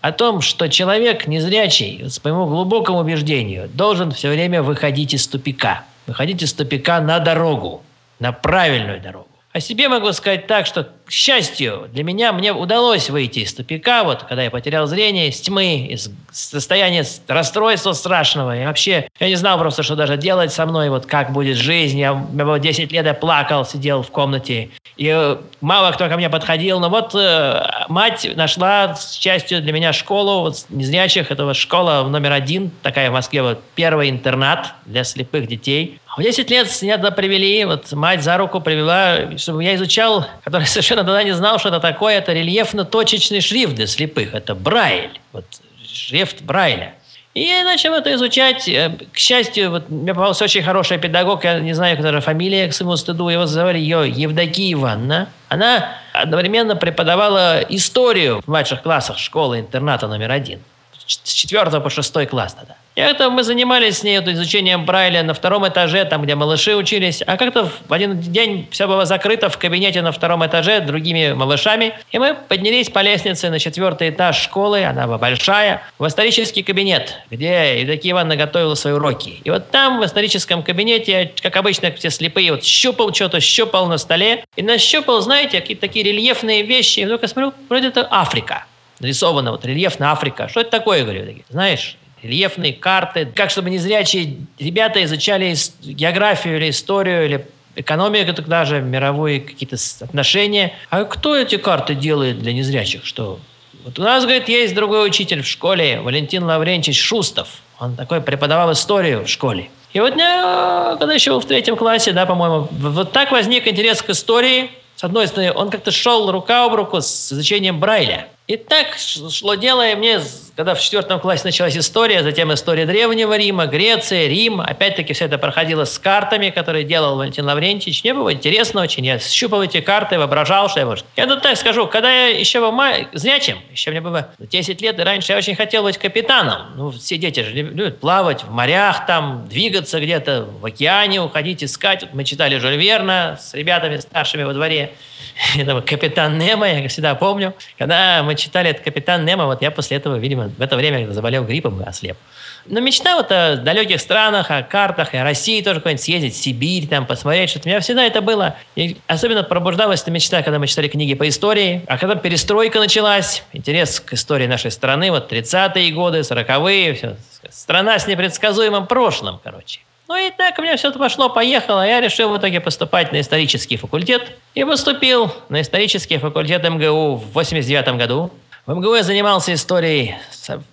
О 0.01 0.11
том, 0.11 0.41
что 0.41 0.69
человек 0.69 1.27
незрячий, 1.27 2.05
по 2.21 2.29
моему 2.29 2.45
глубокому 2.45 2.99
убеждению, 2.99 3.67
должен 3.69 4.11
все 4.11 4.29
время 4.29 4.61
выходить 4.61 5.13
из 5.13 5.27
тупика. 5.27 5.83
Выходить 6.05 6.43
из 6.43 6.53
тупика 6.53 7.01
на 7.01 7.19
дорогу, 7.19 7.81
на 8.19 8.31
правильную 8.31 9.01
дорогу. 9.01 9.27
О 9.53 9.59
себе 9.59 9.87
могу 9.87 10.11
сказать 10.11 10.45
так, 10.45 10.65
что, 10.65 10.89
к 11.05 11.11
счастью, 11.11 11.87
для 11.91 12.03
меня 12.03 12.33
мне 12.33 12.51
удалось 12.51 13.09
выйти 13.09 13.39
из 13.39 13.53
тупика, 13.53 14.03
вот, 14.03 14.23
когда 14.23 14.43
я 14.43 14.51
потерял 14.51 14.87
зрение, 14.87 15.29
из 15.29 15.39
тьмы, 15.39 15.87
из 15.87 16.11
состояния 16.31 17.05
расстройства 17.27 17.93
страшного. 17.93 18.61
И 18.61 18.65
вообще, 18.65 19.07
я 19.19 19.27
не 19.29 19.35
знал 19.35 19.57
просто, 19.57 19.83
что 19.83 19.95
даже 19.95 20.17
делать 20.17 20.51
со 20.51 20.65
мной, 20.65 20.89
вот 20.89 21.05
как 21.05 21.31
будет 21.31 21.55
жизнь. 21.55 21.97
Я, 21.97 22.07
я 22.07 22.45
было 22.45 22.59
10 22.59 22.91
лет, 22.91 23.05
я 23.05 23.13
плакал, 23.13 23.65
сидел 23.65 24.03
в 24.03 24.11
комнате. 24.11 24.69
И 24.97 25.07
э, 25.07 25.37
мало 25.61 25.91
кто 25.91 26.09
ко 26.09 26.17
мне 26.17 26.29
подходил. 26.29 26.79
Но 26.79 26.89
вот 26.89 27.15
э, 27.15 27.85
мать 27.87 28.29
нашла, 28.35 28.95
с 28.95 29.17
счастью, 29.17 29.61
для 29.61 29.71
меня 29.71 29.93
школу 29.93 30.41
вот, 30.41 30.65
незрячих. 30.69 31.31
Это 31.31 31.45
вот 31.45 31.55
школа 31.55 32.05
номер 32.07 32.33
один, 32.33 32.69
такая 32.81 33.09
в 33.09 33.13
Москве, 33.13 33.41
вот 33.41 33.61
первый 33.75 34.09
интернат 34.09 34.73
для 34.85 35.03
слепых 35.03 35.47
детей. 35.47 35.99
В 36.17 36.21
10 36.23 36.49
лет 36.49 36.81
меня 36.81 36.97
туда 36.97 37.11
привели, 37.11 37.63
вот 37.65 37.91
мать 37.91 38.23
за 38.23 38.37
руку 38.37 38.59
привела, 38.59 39.37
чтобы 39.37 39.63
я 39.63 39.75
изучал, 39.75 40.25
который 40.43 40.65
совершенно 40.67 41.03
тогда 41.03 41.21
не 41.21 41.33
знал, 41.33 41.59
что 41.59 41.69
это 41.69 41.79
такое. 41.79 42.17
Это 42.17 42.33
рельефно-точечный 42.33 43.39
шрифт 43.39 43.75
для 43.75 43.85
слепых. 43.85 44.33
Это 44.33 44.55
Брайль. 44.55 45.19
Вот 45.31 45.45
шрифт 45.87 46.41
Брайля. 46.41 46.95
И 47.35 47.41
я 47.41 47.63
начал 47.63 47.93
это 47.93 48.11
изучать. 48.15 48.67
Э, 48.67 48.97
к 49.13 49.17
счастью, 49.17 49.69
вот, 49.69 49.91
мне 49.91 50.11
попался 50.15 50.45
очень 50.45 50.63
хороший 50.63 50.97
педагог, 50.97 51.43
я 51.43 51.59
не 51.59 51.73
знаю, 51.73 51.95
которая 51.95 52.21
фамилия, 52.21 52.67
к 52.67 52.73
своему 52.73 52.95
стыду, 52.95 53.29
его 53.29 53.45
звали 53.45 53.77
ее 53.77 54.09
Евдокия 54.09 54.73
Ивановна. 54.73 55.29
Она 55.49 55.97
одновременно 56.13 56.75
преподавала 56.75 57.61
историю 57.69 58.41
в 58.43 58.47
младших 58.47 58.81
классах 58.81 59.19
школы-интерната 59.19 60.07
номер 60.07 60.31
один. 60.31 60.61
С 61.07 61.33
четвертого 61.33 61.81
по 61.81 61.89
шестой 61.89 62.25
класс 62.25 62.53
тогда. 62.53 62.75
И 62.95 62.99
это 62.99 63.29
мы 63.29 63.43
занимались 63.43 63.99
с 63.99 64.03
ней 64.03 64.17
изучением 64.19 64.85
Брайля 64.85 65.21
на 65.21 65.35
втором 65.35 65.67
этаже, 65.67 66.03
там, 66.05 66.23
где 66.23 66.33
малыши 66.33 66.75
учились. 66.75 67.21
А 67.25 67.37
как-то 67.37 67.69
в 67.87 67.93
один 67.93 68.19
день 68.19 68.67
все 68.71 68.87
было 68.87 69.05
закрыто 69.05 69.49
в 69.49 69.57
кабинете 69.59 70.01
на 70.01 70.11
втором 70.11 70.43
этаже 70.43 70.81
другими 70.81 71.31
малышами. 71.33 71.93
И 72.11 72.17
мы 72.17 72.33
поднялись 72.33 72.89
по 72.89 72.99
лестнице 73.03 73.51
на 73.51 73.59
четвертый 73.59 74.09
этаж 74.09 74.41
школы, 74.41 74.83
она 74.83 75.05
была 75.05 75.19
большая, 75.19 75.83
в 75.99 76.07
исторический 76.07 76.63
кабинет, 76.63 77.13
где 77.29 77.81
Евдокия 77.81 78.13
Ивановна 78.13 78.35
готовила 78.35 78.73
свои 78.73 78.93
уроки. 78.93 79.41
И 79.43 79.49
вот 79.51 79.69
там, 79.69 79.99
в 79.99 80.05
историческом 80.05 80.63
кабинете, 80.63 81.31
как 81.41 81.55
обычно, 81.55 81.91
все 81.91 82.09
слепые, 82.09 82.51
вот 82.51 82.63
щупал 82.63 83.13
что-то, 83.13 83.39
щупал 83.39 83.85
на 83.85 83.99
столе. 83.99 84.43
И 84.55 84.63
нащупал, 84.63 85.21
знаете, 85.21 85.61
какие-то 85.61 85.81
такие 85.81 86.03
рельефные 86.03 86.63
вещи. 86.63 87.01
И 87.01 87.05
вдруг 87.05 87.21
я 87.21 87.27
смотрю, 87.27 87.53
вроде 87.69 87.89
это 87.89 88.07
Африка. 88.09 88.65
Нарисована 88.99 89.51
вот 89.51 89.65
рельефная 89.65 90.09
Африка. 90.09 90.47
Что 90.47 90.61
это 90.61 90.71
такое, 90.71 91.03
говорю? 91.03 91.43
Знаешь, 91.49 91.97
рельефные 92.23 92.73
карты, 92.73 93.25
как 93.33 93.49
чтобы 93.49 93.69
незрячие 93.69 94.37
ребята 94.59 95.03
изучали 95.03 95.55
географию 95.81 96.57
или 96.57 96.69
историю, 96.69 97.25
или 97.25 97.47
экономику 97.75 98.33
тогда 98.33 98.65
же, 98.65 98.81
мировые 98.81 99.39
какие-то 99.39 99.77
отношения. 100.01 100.73
А 100.89 101.03
кто 101.05 101.35
эти 101.35 101.57
карты 101.57 101.95
делает 101.95 102.39
для 102.39 102.53
незрячих? 102.53 103.05
Что? 103.05 103.39
Вот 103.83 103.99
у 103.99 104.01
нас, 104.01 104.23
говорит, 104.23 104.49
есть 104.49 104.75
другой 104.75 105.07
учитель 105.07 105.43
в 105.43 105.47
школе, 105.47 106.01
Валентин 106.01 106.43
Лаврентьевич 106.43 106.99
Шустов. 106.99 107.47
Он 107.79 107.95
такой 107.95 108.21
преподавал 108.21 108.71
историю 108.73 109.25
в 109.25 109.29
школе. 109.29 109.69
И 109.93 109.99
вот 109.99 110.15
я, 110.15 110.95
когда 110.99 111.13
еще 111.13 111.31
был 111.31 111.39
в 111.39 111.45
третьем 111.45 111.77
классе, 111.77 112.11
да, 112.11 112.25
по-моему, 112.25 112.67
вот 112.71 113.11
так 113.11 113.31
возник 113.31 113.67
интерес 113.67 114.01
к 114.01 114.09
истории. 114.09 114.71
С 114.95 115.03
одной 115.03 115.27
стороны, 115.27 115.53
он 115.53 115.69
как-то 115.69 115.91
шел 115.91 116.29
рука 116.31 116.65
об 116.65 116.73
руку 116.73 116.99
с 116.99 117.31
изучением 117.31 117.79
Брайля. 117.79 118.27
И 118.47 118.55
так 118.55 118.97
шло 118.97 119.55
дело, 119.55 119.85
и 119.91 119.95
мне, 119.95 120.21
когда 120.55 120.73
в 120.73 120.79
четвертом 120.79 121.19
классе 121.19 121.41
началась 121.43 121.75
история, 121.75 122.23
затем 122.23 122.53
история 122.53 122.85
Древнего 122.85 123.35
Рима, 123.35 123.65
Греция, 123.65 124.29
Рим, 124.29 124.61
опять-таки 124.61 125.11
все 125.11 125.25
это 125.25 125.37
проходило 125.37 125.83
с 125.83 125.99
картами, 125.99 126.49
которые 126.49 126.85
делал 126.85 127.17
Валентин 127.17 127.43
Лаврентьевич. 127.43 128.05
Мне 128.05 128.13
было 128.13 128.31
интересно 128.31 128.83
очень, 128.83 129.05
я 129.05 129.19
щупал 129.19 129.63
эти 129.63 129.81
карты, 129.81 130.17
воображал, 130.17 130.69
что 130.69 130.79
я 130.79 130.85
может. 130.85 131.05
Я 131.17 131.27
тут 131.27 131.41
так 131.41 131.57
скажу, 131.57 131.87
когда 131.87 132.09
я 132.09 132.39
еще 132.39 132.61
был 132.61 132.71
ма... 132.71 133.09
зрячим, 133.11 133.57
еще 133.69 133.91
мне 133.91 133.99
было 133.99 134.29
10 134.39 134.81
лет, 134.81 134.97
и 134.97 135.01
раньше 135.01 135.33
я 135.33 135.37
очень 135.37 135.55
хотел 135.55 135.83
быть 135.83 135.97
капитаном. 135.97 136.67
Ну, 136.77 136.91
все 136.91 137.17
дети 137.17 137.41
же 137.41 137.51
любят 137.51 137.99
плавать 137.99 138.45
в 138.45 138.49
морях, 138.49 139.05
там, 139.07 139.45
двигаться 139.49 139.99
где-то 139.99 140.47
в 140.61 140.65
океане, 140.65 141.19
уходить, 141.21 141.65
искать. 141.65 142.13
Мы 142.13 142.23
читали 142.23 142.59
Жюль 142.59 142.77
Верна 142.77 143.35
с 143.35 143.53
ребятами 143.53 143.97
старшими 143.97 144.43
во 144.43 144.53
дворе. 144.53 144.93
Это 145.57 145.81
капитан 145.81 146.37
Немо, 146.37 146.67
я 146.67 146.87
всегда 146.87 147.15
помню. 147.15 147.53
Когда 147.77 148.23
мы 148.23 148.35
читали 148.35 148.69
это 148.71 148.81
«Капитан 148.81 149.25
Немо», 149.25 149.45
вот 149.45 149.61
я 149.61 149.71
после 149.71 149.97
этого, 149.97 150.15
видимо, 150.15 150.49
в 150.49 150.61
это 150.61 150.75
время 150.75 151.11
заболел 151.11 151.43
гриппом 151.43 151.81
и 151.81 151.85
ослеп. 151.85 152.17
Но 152.65 152.79
мечта 152.81 153.15
вот 153.15 153.31
о 153.31 153.55
далеких 153.55 154.01
странах, 154.01 154.51
о 154.51 154.61
картах, 154.61 155.13
и 155.13 155.17
о 155.17 155.23
России 155.23 155.61
тоже 155.61 155.79
куда-нибудь 155.79 156.03
съездить, 156.03 156.35
Сибирь, 156.35 156.87
там, 156.87 157.05
посмотреть 157.05 157.51
что-то. 157.51 157.67
У 157.67 157.69
меня 157.69 157.79
всегда 157.79 158.03
это 158.03 158.21
было. 158.21 158.55
И 158.75 158.97
особенно 159.07 159.43
пробуждалась 159.43 160.01
эта 160.01 160.11
мечта, 160.11 160.41
когда 160.41 160.59
мы 160.59 160.67
читали 160.67 160.87
книги 160.87 161.13
по 161.13 161.27
истории. 161.29 161.83
А 161.87 161.97
когда 161.97 162.15
перестройка 162.15 162.79
началась, 162.79 163.43
интерес 163.53 163.99
к 163.99 164.13
истории 164.13 164.47
нашей 164.47 164.71
страны, 164.71 165.11
вот 165.11 165.31
30-е 165.31 165.91
годы, 165.91 166.19
40-е, 166.19 166.93
все. 166.93 167.15
Страна 167.49 167.99
с 167.99 168.07
непредсказуемым 168.07 168.87
прошлым, 168.87 169.39
короче. 169.41 169.79
Ну 170.07 170.15
и 170.15 170.31
так 170.31 170.57
у 170.57 170.61
меня 170.61 170.77
все 170.77 170.87
это 170.87 170.99
пошло-поехало. 170.99 171.85
Я 171.85 171.99
решил 171.99 172.29
в 172.29 172.37
итоге 172.37 172.61
поступать 172.61 173.11
на 173.11 173.19
исторический 173.19 173.75
факультет 173.75 174.31
и 174.55 174.63
поступил 174.63 175.33
на 175.49 175.61
исторический 175.61 176.17
факультет 176.17 176.63
МГУ 176.63 177.15
в 177.15 177.33
89 177.33 177.97
году. 177.97 178.31
В 178.65 178.73
МГУ 178.73 178.95
я 178.95 179.03
занимался 179.03 179.53
историей 179.53 180.15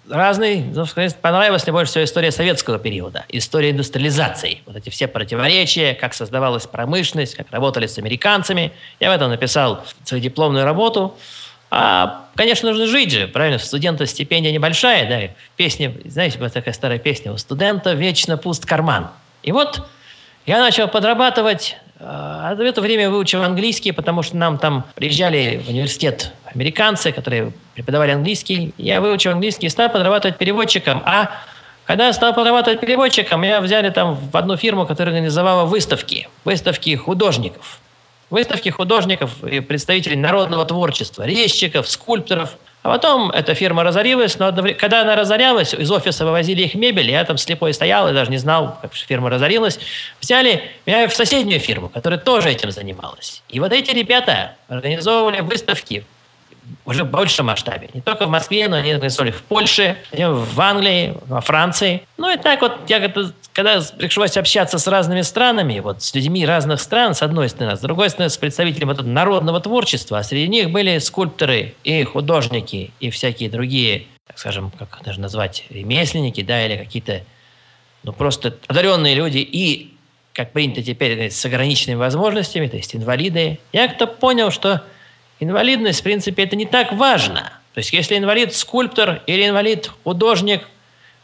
разной, 0.09 0.62
но 0.73 0.87
понравилась 1.21 1.64
мне 1.64 1.73
больше 1.73 1.91
всего 1.91 2.05
история 2.05 2.31
советского 2.31 2.79
периода, 2.79 3.25
история 3.29 3.71
индустриализации. 3.71 4.62
Вот 4.67 4.76
эти 4.76 4.91
все 4.91 5.09
противоречия, 5.09 5.95
как 5.95 6.14
создавалась 6.14 6.67
промышленность, 6.67 7.35
как 7.35 7.50
работали 7.50 7.87
с 7.87 7.99
американцами. 7.99 8.73
Я 9.00 9.11
в 9.11 9.14
этом 9.14 9.31
написал 9.31 9.85
свою 10.05 10.23
дипломную 10.23 10.64
работу. 10.64 11.17
А, 11.71 12.26
конечно, 12.37 12.69
нужно 12.69 12.87
жить 12.87 13.11
же, 13.11 13.26
правильно? 13.26 13.59
Студента 13.59 14.07
стипендия 14.07 14.53
небольшая, 14.53 15.09
да, 15.09 15.35
песня, 15.57 15.93
знаете, 16.05 16.38
вот 16.38 16.53
такая 16.53 16.73
старая 16.73 17.00
песня, 17.00 17.33
у 17.33 17.37
студента 17.37 17.95
вечно 17.95 18.37
пуст 18.37 18.64
карман. 18.64 19.11
И 19.45 19.53
вот 19.53 19.83
я 20.47 20.59
начал 20.59 20.89
подрабатывать, 20.89 21.77
а 22.01 22.55
в 22.55 22.61
это 22.61 22.81
время 22.81 23.11
выучил 23.11 23.43
английский, 23.43 23.93
потому 23.93 24.23
что 24.23 24.37
нам 24.37 24.59
там 24.59 24.85
приезжали 24.95 25.63
в 25.65 25.69
университет 25.69 26.33
американцы, 26.47 27.13
которые 27.13 27.53
преподавали 27.75 28.13
английский. 28.13 28.75
Я 28.79 29.01
выучил 29.01 29.33
английский 29.33 29.67
и 29.67 29.69
стал 29.69 29.91
подрабатывать 29.91 30.39
переводчиком. 30.39 31.03
А 31.05 31.31
когда 31.85 32.07
я 32.07 32.13
стал 32.15 32.35
подрабатывать 32.35 32.81
переводчиком, 32.81 33.43
меня 33.43 33.61
взяли 33.61 33.91
там 33.91 34.15
в 34.15 34.37
одну 34.37 34.57
фирму, 34.57 34.87
которая 34.87 35.15
организовала 35.15 35.67
выставки, 35.67 36.29
выставки 36.45 36.97
художников. 36.97 37.81
Выставки 38.31 38.71
художников 38.71 39.45
и 39.45 39.61
представителей 39.61 40.17
народного 40.17 40.65
творчества, 40.65 41.25
резчиков, 41.25 41.89
скульпторов– 41.89 42.57
а 42.85 42.91
потом 42.91 43.31
эта 43.31 43.55
фирма 43.55 43.83
разорилась, 43.83 44.38
но 44.38 44.53
когда 44.79 45.00
она 45.00 45.17
разорялась, 45.17 45.73
из 45.73 45.91
офиса 45.91 46.26
вывозили 46.26 46.64
их 46.64 46.75
мебель, 46.75 47.11
я 47.11 47.25
там 47.25 47.38
слепой 47.38 47.73
стоял 47.73 48.11
и 48.11 48.12
даже 48.12 48.31
не 48.31 48.37
знал, 48.37 48.79
как 48.83 48.95
фирма 48.95 49.31
разорилась. 49.31 49.81
Взяли 50.21 50.62
меня 50.85 51.09
в 51.09 51.14
соседнюю 51.14 51.61
фирму, 51.61 51.88
которая 51.88 52.21
тоже 52.21 52.50
этим 52.50 52.71
занималась. 52.71 53.43
И 53.49 53.59
вот 53.59 53.73
эти 53.73 53.91
ребята 53.91 54.57
организовывали 54.69 55.41
выставки 55.41 56.05
уже 56.85 57.04
в 57.04 57.11
большем 57.11 57.47
масштабе. 57.47 57.88
Не 57.94 58.00
только 58.00 58.26
в 58.26 58.30
Москве, 58.30 58.68
но 58.68 58.76
они 58.76 58.92
организовали 58.92 59.30
в 59.30 59.42
Польше, 59.42 59.97
в 60.12 60.61
Англии, 60.61 61.14
во 61.26 61.40
Франции. 61.40 62.02
Ну 62.16 62.33
и 62.33 62.37
так 62.37 62.61
вот, 62.61 62.73
я 62.88 63.00
когда 63.52 63.80
пришлось 63.97 64.37
общаться 64.37 64.78
с 64.78 64.87
разными 64.88 65.23
странами, 65.23 65.78
вот 65.78 66.02
с 66.02 66.12
людьми 66.14 66.44
разных 66.44 66.80
стран, 66.80 67.14
с 67.14 67.23
одной 67.23 67.49
стороны, 67.49 67.76
с 67.76 67.80
другой 67.80 68.11
стороны, 68.11 68.28
с 68.28 68.37
представителями 68.37 68.88
вот 68.88 69.06
народного 69.06 69.61
творчества, 69.61 70.18
а 70.18 70.23
среди 70.25 70.49
них 70.49 70.71
были 70.71 70.99
скульпторы 70.99 71.75
и 71.85 72.02
художники, 72.02 72.90
и 72.99 73.11
всякие 73.11 73.49
другие, 73.49 74.06
так 74.26 74.38
скажем, 74.38 74.73
как 74.73 75.00
даже 75.04 75.21
назвать, 75.21 75.64
ремесленники, 75.71 76.42
да, 76.42 76.66
или 76.66 76.76
какие-то, 76.76 77.23
ну, 78.02 78.12
просто 78.12 78.56
одаренные 78.66 79.14
люди, 79.14 79.38
и, 79.38 79.94
как 80.33 80.50
принято 80.50 80.83
теперь, 80.83 81.30
с 81.30 81.44
ограниченными 81.44 81.99
возможностями, 81.99 82.66
то 82.66 82.76
есть 82.76 82.97
инвалиды. 82.97 83.61
Я 83.73 83.87
как-то 83.87 84.09
понял, 84.09 84.50
что 84.50 84.83
инвалидность, 85.45 86.01
в 86.01 86.03
принципе, 86.03 86.45
это 86.45 86.57
не 86.57 86.67
так 86.67 86.93
важно. 86.93 87.53
То 87.75 87.79
есть, 87.79 87.93
если 87.93 88.17
инвалид 88.17 88.55
скульптор 88.55 89.23
или 89.27 89.49
инвалид 89.49 89.91
художник, 90.05 90.63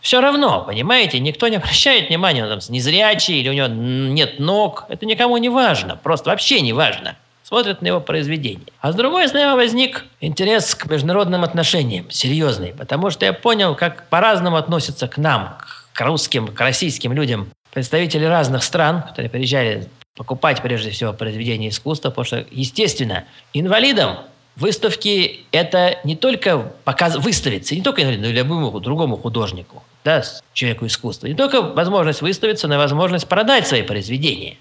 все 0.01 0.21
равно, 0.21 0.65
понимаете, 0.67 1.21
никто 1.21 1.49
не 1.49 1.57
обращает 1.57 2.09
внимания, 2.09 2.45
он 2.45 2.49
там 2.49 2.75
незрячий 2.75 3.41
или 3.41 3.49
у 3.49 3.53
него 3.53 3.69
нет 3.69 4.39
ног. 4.39 4.87
Это 4.89 5.07
никому 5.07 5.37
не 5.37 5.49
важно, 5.49 5.97
просто 5.97 6.31
вообще 6.31 6.61
не 6.61 6.73
важно. 6.73 7.17
Смотрят 7.43 7.83
на 7.83 7.89
его 7.89 8.01
произведение. 8.01 8.67
А 8.81 8.93
с 8.93 8.95
другой 8.95 9.29
стороны 9.29 9.57
возник 9.57 10.05
интерес 10.21 10.75
к 10.75 10.87
международным 10.87 11.43
отношениям, 11.43 12.11
серьезный, 12.11 12.73
потому 12.73 13.11
что 13.11 13.27
я 13.27 13.33
понял, 13.33 13.75
как 13.75 14.09
по-разному 14.09 14.57
относятся 14.57 15.09
к 15.09 15.19
нам, 15.19 15.59
к 15.93 16.01
русским, 16.01 16.47
к 16.47 16.61
российским 16.61 17.13
людям, 17.13 17.51
представители 17.73 18.25
разных 18.25 18.63
стран, 18.63 19.03
которые 19.03 19.31
приезжали 19.31 19.89
покупать 20.17 20.63
прежде 20.63 20.91
всего 20.91 21.13
произведения 21.13 21.69
искусства, 21.69 22.11
потому 22.11 22.25
что, 22.25 22.47
естественно, 22.51 23.25
инвалидам 23.53 24.19
выставки– 24.57 25.41
это 25.53 25.99
не 26.05 26.17
только 26.17 26.73
показ, 26.85 27.17
выставиться, 27.17 27.75
не 27.75 27.83
только 27.83 28.03
инвалиду, 28.03 28.23
но 28.23 28.29
и 28.29 28.33
любому 28.33 28.81
другому 28.81 29.17
художнику 29.17 29.83
да, 30.05 30.23
человеку 30.53 30.87
искусства. 30.87 31.27
Не 31.27 31.35
только 31.35 31.63
возможность 31.63 32.23
выставиться, 32.23 32.69
но 32.69 32.75
и 32.75 32.79
возможность 32.79 33.29
продать 33.29 33.67
свои 33.67 33.83
произведения, 33.83 34.57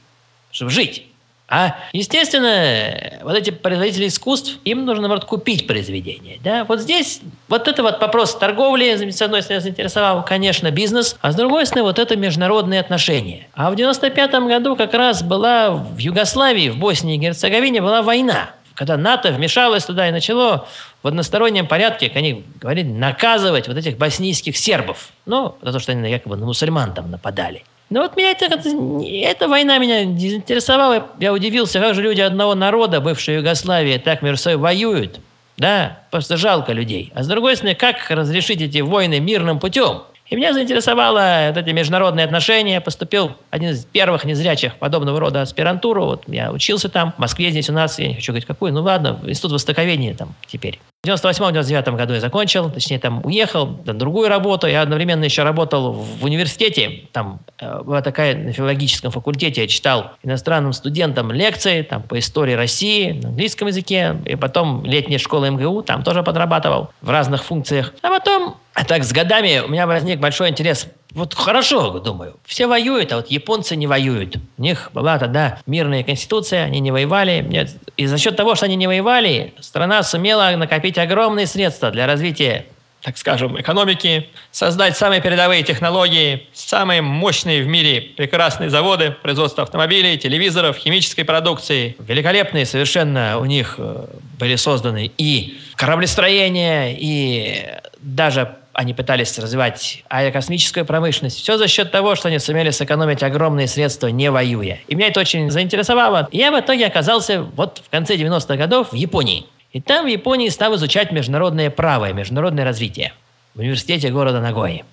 чтобы 0.52 0.71
жить. 0.71 1.06
А, 1.49 1.75
естественно, 1.93 3.19
вот 3.23 3.35
эти 3.35 3.49
производители 3.49 4.07
искусств, 4.07 4.59
им 4.65 4.85
нужно, 4.85 5.01
наоборот, 5.01 5.25
купить 5.25 5.65
произведение. 5.65 6.38
Да? 6.43 6.63
Вот 6.65 6.79
здесь 6.79 7.21
вот 7.47 7.67
это 7.67 7.81
вот 7.81 7.99
вопрос 7.99 8.38
торговли, 8.38 8.95
с 9.09 9.21
одной 9.21 9.41
стороны, 9.41 9.62
заинтересовал, 9.62 10.23
конечно, 10.23 10.69
бизнес, 10.69 11.17
а 11.21 11.31
с 11.31 11.35
другой 11.35 11.65
стороны, 11.65 11.88
вот 11.88 11.97
это 11.97 12.15
международные 12.15 12.79
отношения. 12.79 13.47
А 13.55 13.71
в 13.71 13.75
95 13.75 14.31
году 14.47 14.75
как 14.75 14.93
раз 14.93 15.23
была 15.23 15.71
в 15.71 15.97
Югославии, 15.97 16.69
в 16.69 16.77
Боснии 16.77 17.15
и 17.15 17.17
Герцеговине 17.17 17.81
была 17.81 18.01
война 18.01 18.51
когда 18.79 18.95
НАТО 18.95 19.33
вмешалось 19.33 19.83
туда 19.83 20.07
и 20.07 20.12
начало 20.12 20.65
в 21.03 21.07
одностороннем 21.07 21.67
порядке, 21.67 22.07
как 22.07 22.15
они 22.15 22.45
говорили, 22.62 22.88
наказывать 22.88 23.67
вот 23.67 23.75
этих 23.75 23.97
боснийских 23.97 24.55
сербов. 24.55 25.09
Ну, 25.25 25.57
за 25.62 25.73
то, 25.73 25.79
что 25.79 25.91
они 25.91 26.09
якобы 26.09 26.38
на 26.38 26.45
мусульман 26.45 26.93
там 26.93 27.12
нападали. 27.12 27.65
Но 27.89 28.02
вот 28.02 28.15
меня 28.15 28.32
это, 28.32 28.45
эта 28.45 29.47
война 29.47 29.78
меня 29.80 30.04
заинтересовала. 30.04 31.08
Я 31.19 31.34
удивился, 31.34 31.80
как 31.80 31.95
же 31.95 32.04
люди 32.04 32.21
одного 32.21 32.54
народа, 32.54 33.02
бывшей 33.02 33.38
Югославии, 33.38 33.97
так 33.97 34.21
между 34.21 34.43
собой 34.43 34.58
воюют. 34.58 35.19
Да, 35.58 35.99
просто 36.12 36.38
жалко 36.38 36.71
людей. 36.71 37.12
А 37.15 37.23
с 37.23 37.28
другой 37.28 37.56
стороны, 37.56 37.75
как 37.75 38.10
разрешить 38.10 38.62
эти 38.62 38.80
войны 38.80 39.19
мирным 39.19 39.60
путем? 39.60 40.04
И 40.30 40.36
меня 40.36 40.54
заинтересовало 40.54 41.48
вот 41.48 41.58
эти 41.58 41.72
международные 41.72 42.26
отношения. 42.26 42.82
Поступил 42.82 43.32
один 43.50 43.72
из 43.72 43.86
первых 43.86 44.26
незрячих 44.26 44.76
подобного 44.76 45.20
рода 45.20 45.42
аспирантуру. 45.42 46.06
Вот 46.06 46.24
я 46.28 46.52
учился 46.52 46.88
там, 46.88 47.13
в 47.13 47.18
Москве 47.18 47.50
здесь 47.50 47.70
у 47.70 47.74
нас, 47.74 47.98
я 47.98 48.08
не 48.08 48.15
хочу 48.15 48.32
говорить 48.32 48.46
какую, 48.46 48.74
ну 48.74 48.82
ладно, 48.82 49.20
институт 49.24 49.54
востоковедения 49.54 50.13
там 50.13 50.36
теперь. 50.46 50.80
В 51.02 51.08
98-99 51.08 51.96
году 51.96 52.13
я 52.13 52.20
закончил, 52.20 52.70
точнее 52.70 53.00
там 53.00 53.26
уехал 53.26 53.80
на 53.86 53.94
другую 53.94 54.28
работу. 54.28 54.68
Я 54.68 54.82
одновременно 54.82 55.24
еще 55.24 55.44
работал 55.44 55.94
в 55.94 56.26
университете. 56.26 57.06
Там 57.13 57.39
э, 57.58 57.82
была 57.84 58.02
такая 58.02 58.36
на 58.36 58.52
филологическом 58.52 59.10
факультете. 59.10 59.62
Я 59.62 59.68
читал 59.68 60.12
иностранным 60.24 60.74
студентам 60.74 61.32
лекции 61.32 61.84
там, 61.84 62.04
по 62.04 62.20
истории 62.20 62.54
России 62.54 63.13
на 63.13 63.30
английском 63.30 63.70
языке. 63.70 64.18
И 64.26 64.36
потом 64.36 64.84
летняя 64.84 65.20
школа 65.20 65.50
МГУ, 65.50 65.84
там 65.84 66.04
тоже 66.04 66.22
подрабатывал 66.22 66.89
в 67.02 67.10
разных 67.10 67.46
функциях. 67.46 67.94
А 68.02 68.10
потом 68.10 68.58
так 68.88 69.04
с 69.04 69.12
годами 69.12 69.62
у 69.65 69.68
меня 69.68 69.88
возник 69.88 70.20
большой 70.20 70.50
интерес. 70.50 70.88
Вот 71.12 71.34
хорошо, 71.34 72.00
думаю, 72.00 72.38
все 72.46 72.68
воюют, 72.68 73.12
а 73.12 73.18
вот 73.18 73.32
японцы 73.32 73.76
не 73.76 73.88
воюют. 73.88 74.38
У 74.58 74.62
них 74.62 74.92
была 74.94 75.18
тогда 75.18 75.60
мирная 75.65 76.04
конституция, 76.04 76.65
они 76.65 76.80
не 76.80 76.92
воевали. 76.92 77.68
И 77.98 78.06
за 78.06 78.18
счет 78.18 78.36
того, 78.36 78.56
что 78.56 78.65
они 78.65 78.76
не 78.76 78.86
воевали, 78.86 79.54
страна 79.60 80.04
сумела 80.04 80.56
накопить 80.56 80.98
огромные 80.98 81.48
средства 81.48 81.89
для 81.89 82.06
развития 82.06 82.65
так 83.02 83.18
скажем, 83.18 83.60
экономики, 83.60 84.28
создать 84.52 84.98
самые 84.98 85.22
передовые 85.22 85.63
технологии, 85.63 86.48
самые 86.54 87.02
мощные 87.02 87.63
в 87.63 87.68
мире 87.68 88.02
прекрасные 88.02 88.70
заводы 88.70 89.12
производства 89.12 89.63
автомобилей, 89.63 90.18
телевизоров, 90.18 90.78
химической 90.78 91.24
продукции. 91.24 91.96
Великолепные 92.00 92.65
совершенно 92.65 93.39
у 93.39 93.46
них 93.46 93.76
э, 93.78 94.06
были 94.38 94.58
созданы 94.58 95.12
и 95.18 95.60
кораблестроение, 95.76 96.98
и 97.00 97.68
даже 98.02 98.58
они 98.80 98.94
пытались 98.94 99.38
развивать 99.38 100.06
аэрокосмическую 100.08 100.86
промышленность. 100.86 101.38
Все 101.38 101.58
за 101.58 101.68
счет 101.68 101.92
того, 101.92 102.15
что 102.15 102.30
они 102.30 102.39
сумели 102.39 102.70
сэкономить 102.70 103.22
огромные 103.24 103.68
средства, 103.68 104.08
не 104.08 104.32
воюя. 104.32 104.80
И 104.88 104.96
меня 104.96 105.10
это 105.10 105.20
очень 105.20 105.52
заинтересовало. 105.52 106.30
И 106.32 106.38
я 106.38 106.50
в 106.50 106.58
итоге 106.58 106.86
оказался 106.86 107.42
вот 107.42 107.82
в 107.86 107.89
конце 107.89 108.15
90-х 108.15 108.56
годов 108.56 108.94
в 108.94 108.96
Японии. 108.96 109.46
И 109.74 109.82
там 109.82 110.06
в 110.06 110.08
Японии 110.08 110.48
стал 110.48 110.78
изучать 110.78 111.12
международное 111.12 111.70
право 111.70 112.10
и 112.10 112.13
международное 112.13 112.63
развитие 112.63 113.12
в 113.54 113.60
университете 113.60 114.12
города 114.12 114.39
Нагои. 114.39 114.86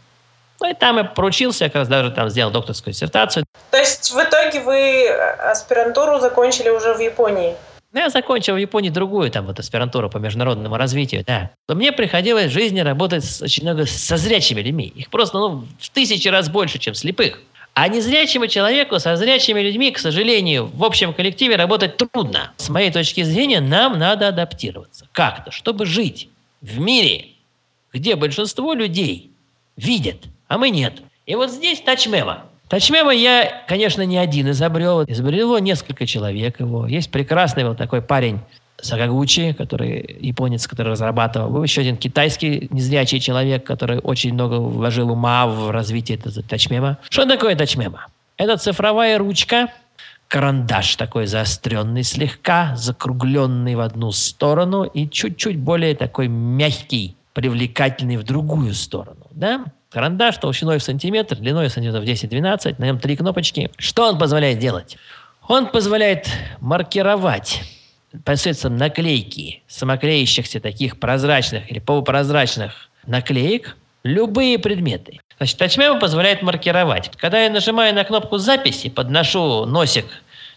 Ну 0.61 0.69
и 0.69 0.75
там 0.75 0.97
я 0.97 1.05
поручился, 1.05 1.67
как 1.67 1.77
раз 1.77 1.89
даже 1.89 2.11
там 2.11 2.29
сделал 2.29 2.51
докторскую 2.51 2.93
диссертацию. 2.93 3.45
То 3.71 3.77
есть 3.77 4.11
в 4.11 4.19
итоге 4.19 4.63
вы 4.63 5.09
аспирантуру 5.09 6.19
закончили 6.19 6.71
уже 6.71 6.93
в 6.93 6.99
Японии? 6.99 7.55
Ну, 7.97 8.03
я 8.03 8.11
закончил 8.11 8.53
в 8.53 8.59
Японии 8.59 8.91
другую 8.91 9.31
там 9.31 9.47
вот 9.47 9.59
аспирантуру 9.59 10.11
по 10.11 10.19
международному 10.19 10.77
развитию, 10.77 11.25
да. 11.27 11.53
Но 11.67 11.75
мне 11.75 11.93
приходилось 11.93 12.51
в 12.51 12.53
жизни 12.53 12.81
работать 12.81 13.25
с, 13.25 13.41
очень 13.41 13.63
много 13.63 13.87
со 13.87 14.19
зрячими 14.19 14.61
людьми. 14.61 14.93
Их 14.95 15.09
просто 15.09 15.39
ну, 15.39 15.65
в 15.81 15.89
тысячи 15.89 16.29
раз 16.29 16.51
больше, 16.51 16.79
чем 16.79 16.93
слепых. 16.93 17.41
А 17.73 17.89
незрячему 17.89 18.49
человеку 18.49 18.99
со 18.99 19.17
зрячими 19.17 19.61
людьми, 19.61 19.93
к 19.93 19.99
сожалению, 19.99 20.67
в 20.75 20.85
общем 20.85 21.15
коллективе 21.15 21.57
работать 21.57 21.97
трудно. 21.97 22.53
С 22.59 22.69
моей 22.69 22.91
точки 22.91 23.23
зрения, 23.23 23.63
нам 23.63 23.99
надо 23.99 24.29
адаптироваться 24.29 25.09
как-то, 25.13 25.51
чтобы 25.51 25.87
жить. 25.87 26.29
в 26.61 26.79
мире, 26.79 27.29
где 27.95 28.15
большинство 28.15 28.75
людей 28.75 29.31
видят, 29.79 30.19
а 30.49 30.59
мы 30.59 30.69
нет. 30.69 31.01
И 31.25 31.35
вот 31.35 31.51
здесь 31.51 31.81
тачмема. 31.81 32.45
Тачмема 32.69 33.15
я, 33.15 33.63
конечно, 33.69 34.03
не 34.03 34.19
один 34.19 34.51
изобрел. 34.51 35.05
Изобрело 35.05 35.59
несколько 35.59 36.07
человек 36.07 36.59
его. 36.59 36.87
Есть 36.87 37.11
прекрасный 37.11 37.65
вот 37.65 37.79
такой 37.79 38.03
парень 38.03 38.41
Сагагучи, 38.81 39.53
который 39.53 40.19
японец, 40.21 40.67
который 40.67 40.89
разрабатывал. 40.89 41.49
Был 41.49 41.63
еще 41.63 41.81
один 41.81 41.97
китайский 41.97 42.69
незрячий 42.71 43.21
человек, 43.21 43.65
который 43.65 43.99
очень 43.99 44.35
много 44.35 44.57
вложил 44.57 45.11
ума 45.11 45.47
в 45.47 45.71
развитие 45.71 46.19
этого 46.19 46.43
тачмема. 46.43 46.99
Что 47.09 47.25
такое 47.25 47.57
тачмема? 47.57 48.07
Это 48.37 48.57
цифровая 48.59 49.17
ручка, 49.17 49.69
карандаш 50.29 50.97
такой 50.97 51.27
заостренный 51.27 52.03
слегка, 52.03 52.75
закругленный 52.77 53.77
в 53.77 53.81
одну 53.81 54.13
сторону 54.13 54.85
и 54.85 55.09
чуть-чуть 55.09 55.59
более 55.59 55.95
такой 55.95 56.29
мягкий, 56.29 57.17
привлекательный 57.33 58.17
в 58.17 58.25
другую 58.25 58.75
сторону. 58.75 59.27
Да? 59.31 59.65
Карандаш 59.97 60.37
толщиной 60.37 60.77
в 60.77 60.83
сантиметр, 60.83 61.37
длиной 61.37 61.71
сантиметров 61.71 62.05
10-12, 62.05 62.75
на 62.77 62.85
нем 62.85 62.99
три 62.99 63.17
кнопочки. 63.17 63.71
Что 63.79 64.07
он 64.07 64.19
позволяет 64.19 64.59
делать? 64.59 64.99
Он 65.49 65.69
позволяет 65.69 66.29
маркировать 66.61 67.63
посредством 68.23 68.77
наклейки 68.77 69.63
самоклеящихся 69.69 70.61
таких 70.61 71.01
прозрачных 71.01 71.71
или 71.71 71.79
полупрозрачных 71.79 72.91
наклеек 73.07 73.75
любые 74.03 74.59
предметы. 74.59 75.21
Значит, 75.39 75.57
тачмема 75.57 75.99
позволяет 75.99 76.43
маркировать. 76.43 77.11
Когда 77.17 77.41
я 77.41 77.49
нажимаю 77.49 77.95
на 77.95 78.05
кнопку 78.05 78.37
записи, 78.37 78.91
подношу 78.91 79.65
носик 79.65 80.05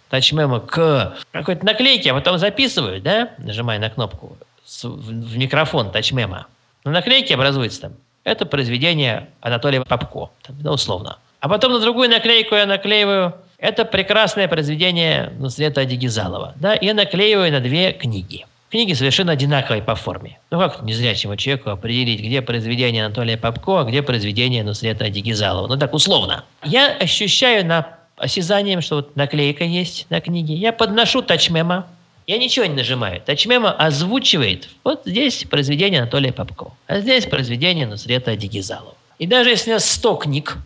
тачмема 0.10 0.60
к 0.60 1.16
какой-то 1.32 1.66
наклейке, 1.66 2.12
а 2.12 2.14
потом 2.14 2.40
записываю, 2.40 3.02
да, 3.02 3.30
нажимая 3.38 3.80
на 3.80 3.90
кнопку 3.90 4.36
в 4.84 5.38
микрофон 5.38 5.94
тачмема, 5.94 6.48
на 6.84 6.92
наклейке 6.92 7.36
образуется 7.36 7.80
там 7.80 7.94
это 8.24 8.46
произведение 8.46 9.30
Анатолия 9.42 9.82
Попко, 9.82 10.30
да, 10.48 10.72
условно. 10.72 11.18
А 11.40 11.50
потом 11.50 11.74
на 11.74 11.80
другую 11.80 12.10
наклейку 12.10 12.56
я 12.56 12.66
наклеиваю 12.66 13.34
это 13.58 13.86
прекрасное 13.86 14.48
произведение 14.48 15.34
Нусрета 15.38 15.82
Адигизалова. 15.82 16.54
Да, 16.56 16.78
я 16.80 16.94
наклеиваю 16.94 17.52
на 17.52 17.60
две 17.60 17.92
книги. 17.92 18.46
Книги 18.70 18.94
совершенно 18.94 19.32
одинаковые 19.32 19.82
по 19.82 19.96
форме. 19.96 20.38
Ну 20.52 20.60
как 20.60 20.82
незрячему 20.84 21.36
человеку 21.36 21.72
определить, 21.72 22.20
где 22.22 22.42
произведение 22.42 23.06
Анатолия 23.06 23.36
Попко, 23.36 23.82
а 23.82 23.84
где 23.84 24.04
произведение 24.04 24.64
Нусрета 24.64 25.06
Адигизалова? 25.06 25.68
Ну 25.68 25.78
так 25.78 25.94
условно. 25.94 26.46
Я 26.64 26.96
ощущаю 26.96 27.66
на 27.66 27.98
осязанием, 28.16 28.82
что 28.82 28.98
вот 28.98 29.16
наклейка 29.16 29.64
есть 29.64 30.06
на 30.10 30.22
книге. 30.22 30.54
Я 30.54 30.72
подношу 30.72 31.22
тачмема, 31.22 31.88
я 32.30 32.38
ничего 32.38 32.68
не 32.68 32.76
нажимаю. 32.76 33.20
Тачмема 33.22 33.72
озвучивает 33.72 34.70
вот 34.84 35.02
здесь 35.04 35.46
произведение 35.46 36.02
Анатолия 36.02 36.32
Попко, 36.32 36.74
а 36.86 37.00
здесь 37.00 37.26
произведение 37.26 37.88
Нусрета 37.88 38.32
Адигизалова. 38.32 38.96
И 39.18 39.26
даже 39.26 39.50
если 39.50 39.72
у 39.72 39.74
нас 39.74 39.90
100 39.90 40.16
книг 40.18 40.58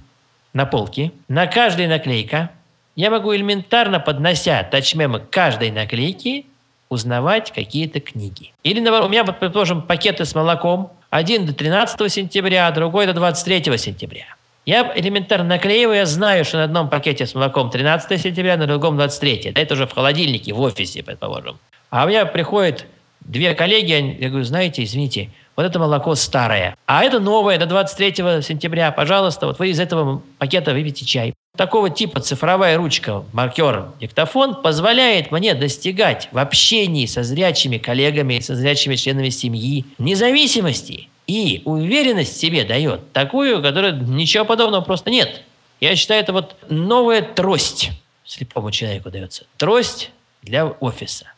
на 0.51 0.65
полке, 0.65 1.13
на 1.29 1.47
каждой 1.47 1.87
наклейка, 1.87 2.51
я 2.97 3.09
могу 3.09 3.33
элементарно, 3.33 4.01
поднося 4.01 4.61
тачмемы 4.63 5.21
к 5.21 5.29
каждой 5.29 5.71
наклейке, 5.71 6.43
узнавать 6.89 7.53
какие-то 7.53 8.01
книги. 8.01 8.51
Или, 8.63 8.81
у 8.81 9.07
меня, 9.07 9.23
предположим, 9.23 9.83
пакеты 9.83 10.25
с 10.25 10.35
молоком. 10.35 10.91
Один 11.11 11.45
до 11.45 11.53
13 11.53 12.11
сентября, 12.11 12.69
другой 12.71 13.05
до 13.05 13.13
23 13.13 13.77
сентября. 13.77 14.35
Я 14.65 14.93
элементарно 14.95 15.49
наклеиваю, 15.49 15.97
я 15.97 16.05
знаю, 16.05 16.45
что 16.45 16.57
на 16.57 16.63
одном 16.63 16.89
пакете 16.89 17.25
с 17.25 17.35
молоком 17.35 17.69
13 17.69 18.21
сентября, 18.21 18.55
на 18.55 18.65
другом 18.65 18.95
23. 18.95 19.51
Это 19.55 19.73
уже 19.73 19.87
в 19.87 19.91
холодильнике, 19.91 20.53
в 20.53 20.61
офисе, 20.61 21.03
предположим. 21.03 21.59
А 21.89 22.05
у 22.05 22.07
меня 22.07 22.25
приходят 22.25 22.85
две 23.19 23.53
коллеги, 23.55 24.17
я 24.19 24.29
говорю, 24.29 24.45
знаете, 24.45 24.83
извините, 24.83 25.31
вот 25.57 25.65
это 25.65 25.79
молоко 25.79 26.15
старое, 26.15 26.77
а 26.85 27.03
это 27.03 27.19
новое, 27.19 27.57
до 27.57 27.65
23 27.65 28.41
сентября, 28.41 28.91
пожалуйста, 28.91 29.47
вот 29.47 29.59
вы 29.59 29.69
из 29.69 29.79
этого 29.79 30.21
пакета 30.37 30.73
выпьете 30.73 31.05
чай. 31.05 31.33
Такого 31.55 31.89
типа 31.89 32.21
цифровая 32.21 32.77
ручка, 32.77 33.23
маркер, 33.33 33.89
диктофон 33.99 34.55
позволяет 34.61 35.31
мне 35.31 35.53
достигать 35.53 36.29
в 36.31 36.39
общении 36.39 37.05
со 37.05 37.21
зрячими 37.21 37.77
коллегами, 37.77 38.39
со 38.39 38.55
зрячими 38.55 38.95
членами 38.95 39.29
семьи 39.29 39.85
независимости 39.99 41.09
и 41.27 41.61
уверенность 41.65 42.37
себе 42.37 42.63
дает 42.63 43.11
такую, 43.13 43.61
которая 43.61 43.93
ничего 43.93 44.45
подобного 44.45 44.81
просто 44.81 45.09
нет. 45.09 45.41
Я 45.79 45.95
считаю, 45.95 46.21
это 46.21 46.33
вот 46.33 46.55
новая 46.69 47.21
трость 47.21 47.91
слепому 48.25 48.71
человеку 48.71 49.09
дается. 49.11 49.45
Трость 49.57 50.11
для 50.41 50.65
офиса. 50.65 51.32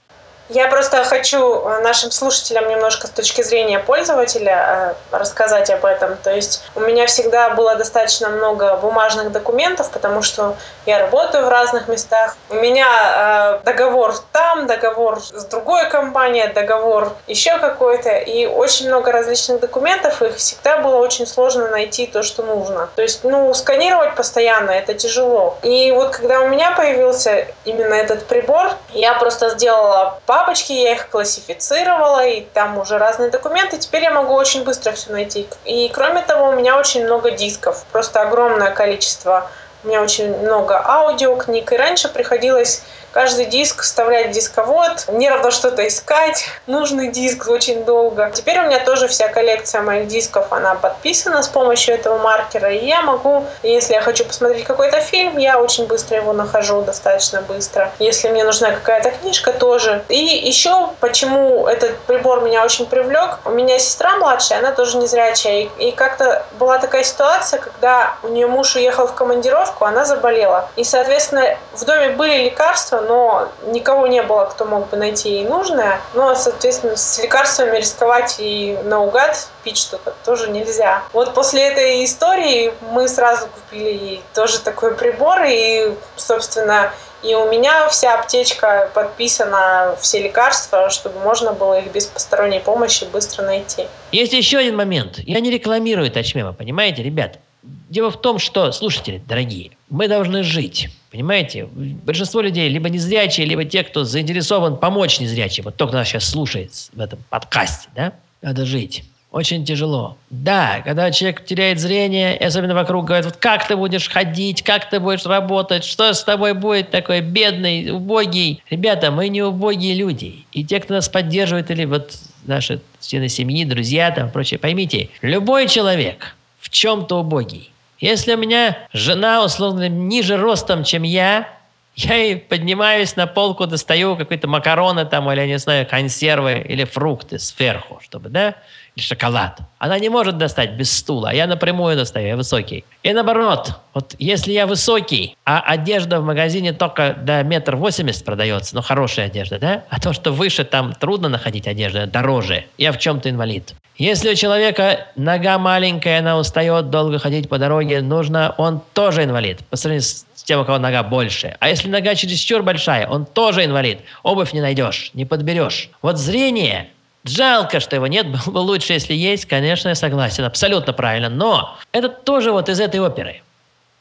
Я 0.50 0.68
просто 0.68 1.04
хочу 1.04 1.40
э, 1.40 1.82
нашим 1.82 2.12
слушателям 2.12 2.70
немножко 2.70 3.08
с 3.08 3.10
точки 3.10 3.42
зрения 3.42 3.80
пользователя 3.80 4.96
э, 5.12 5.18
рассказать 5.18 5.72
об 5.72 5.84
этом. 5.86 6.18
То 6.18 6.36
есть 6.36 6.64
у 6.76 6.82
меня 6.82 7.08
всегда 7.08 7.50
было 7.50 7.76
достаточно 7.76 8.30
много 8.30 8.78
бумажных 8.78 9.32
документов, 9.32 9.90
потому 9.90 10.22
что 10.22 10.56
я 10.86 11.00
работаю 11.00 11.46
в 11.46 11.50
разных 11.50 11.88
местах. 11.88 12.38
У 12.50 12.56
меня 12.56 13.58
э, 13.58 13.66
договор 13.66 14.14
там, 14.34 14.68
договор 14.68 15.20
с 15.20 15.46
другой 15.46 15.90
компанией, 15.90 16.48
договор 16.54 17.14
еще 17.26 17.58
какой-то. 17.58 18.12
И 18.12 18.46
очень 18.46 18.88
много 18.88 19.12
различных 19.12 19.60
документов, 19.62 20.22
их 20.22 20.36
всегда 20.36 20.78
было 20.78 20.98
очень 20.98 21.26
сложно 21.26 21.70
найти 21.70 22.06
то, 22.06 22.22
что 22.22 22.44
нужно. 22.44 22.88
То 22.96 23.02
есть, 23.02 23.24
ну, 23.24 23.52
сканировать 23.56 24.14
постоянно 24.14 24.70
это 24.70 24.94
тяжело. 24.94 25.58
И 25.64 25.92
вот 25.92 26.16
когда 26.16 26.42
у 26.42 26.50
меня 26.50 26.70
появился 26.72 27.48
именно 27.64 27.96
этот 27.96 28.28
прибор, 28.28 28.70
я 28.94 29.16
просто 29.16 29.50
сделала 29.50 30.20
папочки, 30.36 30.74
я 30.74 30.92
их 30.92 31.10
классифицировала, 31.10 32.26
и 32.26 32.42
там 32.42 32.78
уже 32.78 32.98
разные 32.98 33.30
документы. 33.30 33.78
Теперь 33.78 34.04
я 34.04 34.12
могу 34.12 34.34
очень 34.34 34.66
быстро 34.66 34.92
все 34.92 35.10
найти. 35.14 35.48
И 35.64 35.90
кроме 35.94 36.22
того, 36.24 36.50
у 36.50 36.52
меня 36.52 36.78
очень 36.78 37.06
много 37.06 37.32
дисков, 37.32 37.86
просто 37.94 38.22
огромное 38.22 38.72
количество. 38.72 39.50
У 39.84 39.88
меня 39.88 40.02
очень 40.02 40.38
много 40.40 40.82
аудиокниг, 40.86 41.72
и 41.72 41.78
раньше 41.78 42.10
приходилось 42.10 42.84
каждый 43.16 43.46
диск 43.46 43.82
вставлять 43.82 44.28
в 44.28 44.32
дисковод, 44.32 45.06
не 45.08 45.30
равно 45.30 45.50
что-то 45.50 45.88
искать, 45.88 46.44
нужный 46.68 47.08
диск 47.08 47.48
очень 47.48 47.86
долго. 47.86 48.30
Теперь 48.34 48.60
у 48.60 48.64
меня 48.64 48.84
тоже 48.84 49.08
вся 49.08 49.30
коллекция 49.30 49.82
моих 49.82 50.08
дисков, 50.08 50.52
она 50.52 50.76
подписана 50.76 51.42
с 51.42 51.48
помощью 51.48 51.96
этого 51.96 52.18
маркера, 52.18 52.70
и 52.74 52.86
я 52.86 53.02
могу, 53.04 53.46
если 53.64 53.94
я 53.94 54.02
хочу 54.02 54.26
посмотреть 54.26 54.66
какой-то 54.66 55.00
фильм, 55.00 55.38
я 55.38 55.62
очень 55.62 55.88
быстро 55.88 56.18
его 56.18 56.34
нахожу, 56.34 56.82
достаточно 56.82 57.42
быстро. 57.42 57.90
Если 58.00 58.28
мне 58.28 58.44
нужна 58.44 58.72
какая-то 58.72 59.12
книжка, 59.12 59.54
тоже. 59.54 60.04
И 60.10 60.18
еще, 60.18 60.90
почему 61.00 61.68
этот 61.68 61.98
прибор 62.00 62.42
меня 62.42 62.66
очень 62.66 62.86
привлек, 62.86 63.40
у 63.46 63.52
меня 63.52 63.80
сестра 63.80 64.18
младшая, 64.18 64.60
она 64.60 64.74
тоже 64.74 64.98
незрячая, 64.98 65.62
и, 65.62 65.70
и 65.88 65.92
как-то 65.94 66.46
была 66.60 66.80
такая 66.80 67.06
ситуация, 67.06 67.62
когда 67.62 68.16
у 68.24 68.28
нее 68.28 68.48
муж 68.48 68.76
уехал 68.76 69.08
в 69.08 69.14
командировку, 69.14 69.86
она 69.86 70.04
заболела. 70.04 70.68
И, 70.76 70.84
соответственно, 70.84 71.58
в 71.74 71.86
доме 71.86 72.10
были 72.10 72.44
лекарства, 72.44 73.05
но 73.08 73.50
никого 73.68 74.08
не 74.08 74.22
было, 74.24 74.46
кто 74.46 74.66
мог 74.66 74.90
бы 74.90 74.98
найти 74.98 75.30
ей 75.30 75.46
нужное. 75.46 76.00
Но, 76.14 76.36
соответственно, 76.36 76.96
с 76.96 77.20
лекарствами 77.22 77.78
рисковать 77.78 78.36
и 78.40 78.78
наугад 78.84 79.48
пить 79.64 79.78
что-то 79.78 80.14
тоже 80.24 80.50
нельзя. 80.50 81.04
Вот 81.14 81.34
после 81.34 81.68
этой 81.68 82.04
истории 82.04 82.74
мы 82.92 83.08
сразу 83.08 83.48
купили 83.48 83.90
ей 83.90 84.24
тоже 84.34 84.60
такой 84.60 84.96
прибор, 84.96 85.44
и, 85.48 85.94
собственно, 86.16 86.92
и 87.24 87.34
у 87.34 87.50
меня 87.50 87.90
вся 87.90 88.20
аптечка 88.20 88.92
подписана, 88.94 89.96
все 90.00 90.22
лекарства, 90.22 90.90
чтобы 90.90 91.20
можно 91.20 91.54
было 91.54 91.80
их 91.80 91.92
без 91.92 92.06
посторонней 92.06 92.60
помощи 92.60 93.06
быстро 93.06 93.44
найти. 93.44 93.88
Есть 94.12 94.34
еще 94.34 94.60
один 94.60 94.76
момент. 94.76 95.18
Я 95.20 95.40
не 95.40 95.50
рекламирую 95.50 96.12
Тачмема, 96.12 96.54
понимаете, 96.54 97.02
ребят? 97.02 97.40
Дело 97.64 98.12
в 98.12 98.22
том, 98.22 98.38
что, 98.38 98.72
слушатели, 98.72 99.24
дорогие, 99.28 99.72
мы 99.90 100.08
должны 100.08 100.44
жить. 100.44 100.90
Понимаете? 101.16 101.70
Большинство 101.74 102.42
людей 102.42 102.68
либо 102.68 102.90
незрячие, 102.90 103.48
либо 103.48 103.64
те, 103.64 103.84
кто 103.84 104.04
заинтересован 104.04 104.76
помочь 104.76 105.22
незрячим. 105.22 105.64
Вот 105.64 105.76
кто 105.76 105.88
нас 105.88 106.10
сейчас 106.10 106.26
слушает 106.26 106.72
в 106.92 107.00
этом 107.00 107.20
подкасте, 107.30 107.88
да? 107.96 108.12
Надо 108.42 108.66
жить. 108.66 109.06
Очень 109.32 109.64
тяжело. 109.64 110.18
Да, 110.30 110.82
когда 110.84 111.10
человек 111.12 111.46
теряет 111.46 111.80
зрение, 111.80 112.38
и 112.38 112.44
особенно 112.44 112.76
вокруг 112.76 113.06
говорят, 113.06 113.26
вот 113.26 113.38
как 113.38 113.66
ты 113.66 113.78
будешь 113.78 114.10
ходить, 114.10 114.62
как 114.62 114.90
ты 114.90 115.00
будешь 115.00 115.26
работать, 115.26 115.86
что 115.86 116.14
с 116.14 116.22
тобой 116.22 116.54
будет 116.54 116.92
такой 116.92 117.22
бедный, 117.22 117.92
убогий. 117.92 118.62
Ребята, 118.70 119.10
мы 119.10 119.30
не 119.30 119.42
убогие 119.42 119.96
люди. 119.96 120.44
И 120.52 120.66
те, 120.66 120.82
кто 120.82 120.96
нас 120.96 121.08
поддерживает, 121.08 121.72
или 121.72 121.86
вот 121.86 122.14
наши 122.44 122.82
члены 123.00 123.30
семьи, 123.30 123.64
друзья, 123.64 124.12
там, 124.12 124.32
прочее, 124.32 124.60
поймите, 124.60 125.08
любой 125.22 125.70
человек– 125.70 126.36
в 126.66 126.70
чем-то 126.72 127.20
убогий. 127.20 127.70
Если 128.06 128.36
у 128.36 128.38
меня 128.38 128.88
жена, 128.94 129.44
условно, 129.44 129.90
ниже 129.90 130.38
ростом, 130.38 130.84
чем 130.84 131.02
я, 131.02 131.50
я 131.96 132.18
и 132.18 132.36
поднимаюсь 132.36 133.16
на 133.16 133.26
полку, 133.26 133.66
достаю 133.66 134.16
какие-то 134.16 134.48
макароны 134.48 135.06
там, 135.06 135.32
или, 135.32 135.40
я 135.40 135.48
не 135.48 135.58
знаю, 135.58 135.88
консервы 135.88 136.64
или 136.70 136.84
фрукты 136.84 137.40
сверху, 137.40 138.00
чтобы, 138.04 138.30
да, 138.30 138.58
шоколад. 139.02 139.60
Она 139.78 140.00
не 140.00 140.10
может 140.10 140.38
достать 140.38 140.72
без 140.72 140.92
стула, 140.92 141.34
я 141.34 141.48
напрямую 141.48 141.96
достаю, 141.98 142.28
я 142.28 142.36
высокий. 142.36 142.86
И 143.04 143.14
наоборот, 143.14 143.74
вот 143.94 144.16
если 144.20 144.52
я 144.52 144.66
высокий, 144.68 145.36
а 145.46 145.60
одежда 145.60 146.20
в 146.22 146.26
магазине 146.26 146.74
только 146.74 147.14
до 147.14 147.44
метр 147.44 147.76
восемьдесят 147.76 148.26
продается, 148.26 148.76
ну 148.76 148.82
хорошая 148.82 149.28
одежда, 149.28 149.60
да? 149.60 149.84
А 149.90 150.00
то, 150.00 150.14
что 150.14 150.32
выше, 150.32 150.64
там 150.64 150.94
трудно 150.94 151.30
находить 151.30 151.68
одежду, 151.68 152.08
дороже. 152.08 152.66
Я 152.78 152.92
в 152.92 152.98
чем-то 152.98 153.30
инвалид. 153.30 153.76
Если 153.98 154.32
у 154.32 154.36
человека 154.36 155.08
нога 155.16 155.58
маленькая, 155.58 156.20
она 156.20 156.38
устает 156.38 156.90
долго 156.90 157.18
ходить 157.18 157.48
по 157.48 157.58
дороге, 157.58 158.02
нужно, 158.02 158.54
он 158.58 158.82
тоже 158.94 159.24
инвалид, 159.24 159.66
по 159.68 159.78
сравнению 159.78 160.04
с 160.04 160.44
тем, 160.44 160.60
у 160.60 160.66
кого 160.66 160.80
нога 160.80 161.02
больше. 161.02 161.56
А 161.60 161.70
если 161.70 161.90
нога 161.90 162.14
чересчур 162.16 162.62
большая, 162.62 163.08
он 163.08 163.26
тоже 163.26 163.64
инвалид. 163.64 164.00
Обувь 164.22 164.52
не 164.52 164.60
найдешь, 164.60 165.12
не 165.14 165.24
подберешь. 165.24 165.90
Вот 166.02 166.18
зрение 166.18 166.90
Жалко, 167.26 167.80
что 167.80 167.96
его 167.96 168.08
нет, 168.08 168.28
было 168.32 168.52
бы 168.52 168.58
лучше, 168.60 168.94
если 168.94 169.14
есть, 169.14 169.46
конечно, 169.46 169.90
я 169.90 169.96
согласен, 169.96 170.44
абсолютно 170.44 170.94
правильно. 170.94 171.30
Но 171.30 171.78
это 171.92 172.10
тоже 172.10 172.52
вот 172.52 172.70
из 172.70 172.80
этой 172.80 173.00
оперы. 173.00 173.42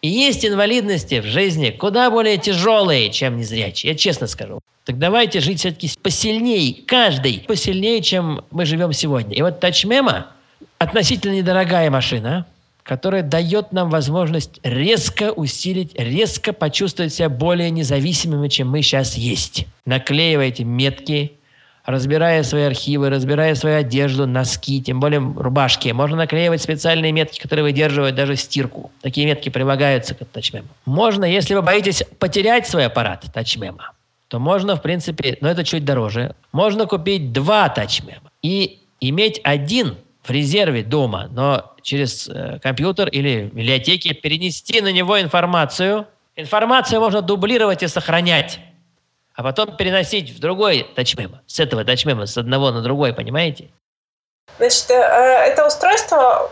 И 0.03 0.09
есть 0.09 0.45
инвалидности 0.45 1.21
в 1.21 1.25
жизни 1.25 1.71
куда 1.71 2.11
более 2.11 2.37
тяжелые, 2.37 3.11
чем 3.11 3.39
незрячие, 3.39 3.93
я 3.93 3.99
честно 3.99 4.27
скажу. 4.27 4.61
Так 4.85 4.99
давайте 4.99 5.41
жить 5.41 5.61
все-таки 5.61 5.91
посильнее, 6.03 6.75
каждый 6.87 7.43
посильнее, 7.49 8.03
чем 8.03 8.45
мы 8.51 8.67
живем 8.67 8.93
сегодня. 8.93 9.35
И 9.35 9.41
вот 9.41 9.61
Тачмема 9.61 10.27
относительно 10.77 11.33
недорогая 11.33 11.91
машина, 11.91 12.45
которая 12.83 13.23
дает 13.23 13.73
нам 13.73 13.89
возможность 13.89 14.61
резко 14.63 15.33
усилить, 15.33 15.93
резко 15.99 16.53
почувствовать 16.53 17.15
себя 17.15 17.31
более 17.31 17.71
независимыми, 17.71 18.49
чем 18.49 18.69
мы 18.69 18.83
сейчас 18.83 19.15
есть. 19.15 19.67
Наклеивайте 19.87 20.65
метки, 20.65 21.33
разбирая 21.85 22.43
свои 22.43 22.63
архивы, 22.63 23.11
разбирая 23.11 23.55
свою 23.55 23.79
одежду, 23.79 24.27
носки, 24.27 24.83
тем 24.83 25.01
более 25.01 25.21
рубашки. 25.21 25.91
Можно 25.91 26.17
наклеивать 26.17 26.63
специальные 26.63 27.13
метки, 27.13 27.41
которые 27.41 27.63
выдерживают 27.63 28.17
даже 28.17 28.37
стирку. 28.37 28.91
Такие 29.03 29.27
метки 29.27 29.51
прилагаются 29.51 30.15
к 30.15 30.25
тачмему. 30.25 30.69
Можно, 30.87 31.25
если 31.25 31.55
вы 31.55 31.63
боитесь 31.63 32.03
потерять 32.19 32.67
свой 32.67 32.87
аппарат 32.87 33.27
тачмема, 33.33 33.93
то 34.29 34.39
можно, 34.39 34.77
в 34.77 34.83
принципе, 34.83 35.37
но 35.41 35.49
это 35.49 35.65
чуть 35.65 35.85
дороже, 35.85 36.35
можно 36.53 36.87
купить 36.87 37.33
два 37.33 37.69
тачмема 37.69 38.31
и 38.43 38.81
иметь 39.01 39.41
один 39.45 39.97
в 40.23 40.31
резерве 40.31 40.83
дома, 40.83 41.29
но 41.31 41.75
через 41.83 42.29
э, 42.29 42.59
компьютер 42.63 43.09
или 43.09 43.51
библиотеки 43.53 44.15
перенести 44.15 44.81
на 44.81 44.91
него 44.91 45.21
информацию. 45.21 46.07
Информацию 46.35 46.99
можно 47.01 47.21
дублировать 47.21 47.83
и 47.83 47.89
сохранять 47.89 48.59
а 49.35 49.43
потом 49.43 49.77
переносить 49.77 50.31
в 50.31 50.39
другой 50.39 50.87
TouchMemo, 50.95 51.43
с 51.47 51.61
этого 51.61 51.85
TouchMemo, 51.85 52.27
с 52.27 52.39
одного 52.39 52.71
на 52.71 52.83
другой, 52.83 53.13
понимаете? 53.13 53.71
Значит, 54.59 54.91
э, 54.91 54.95
это 54.95 55.67
устройство 55.67 56.51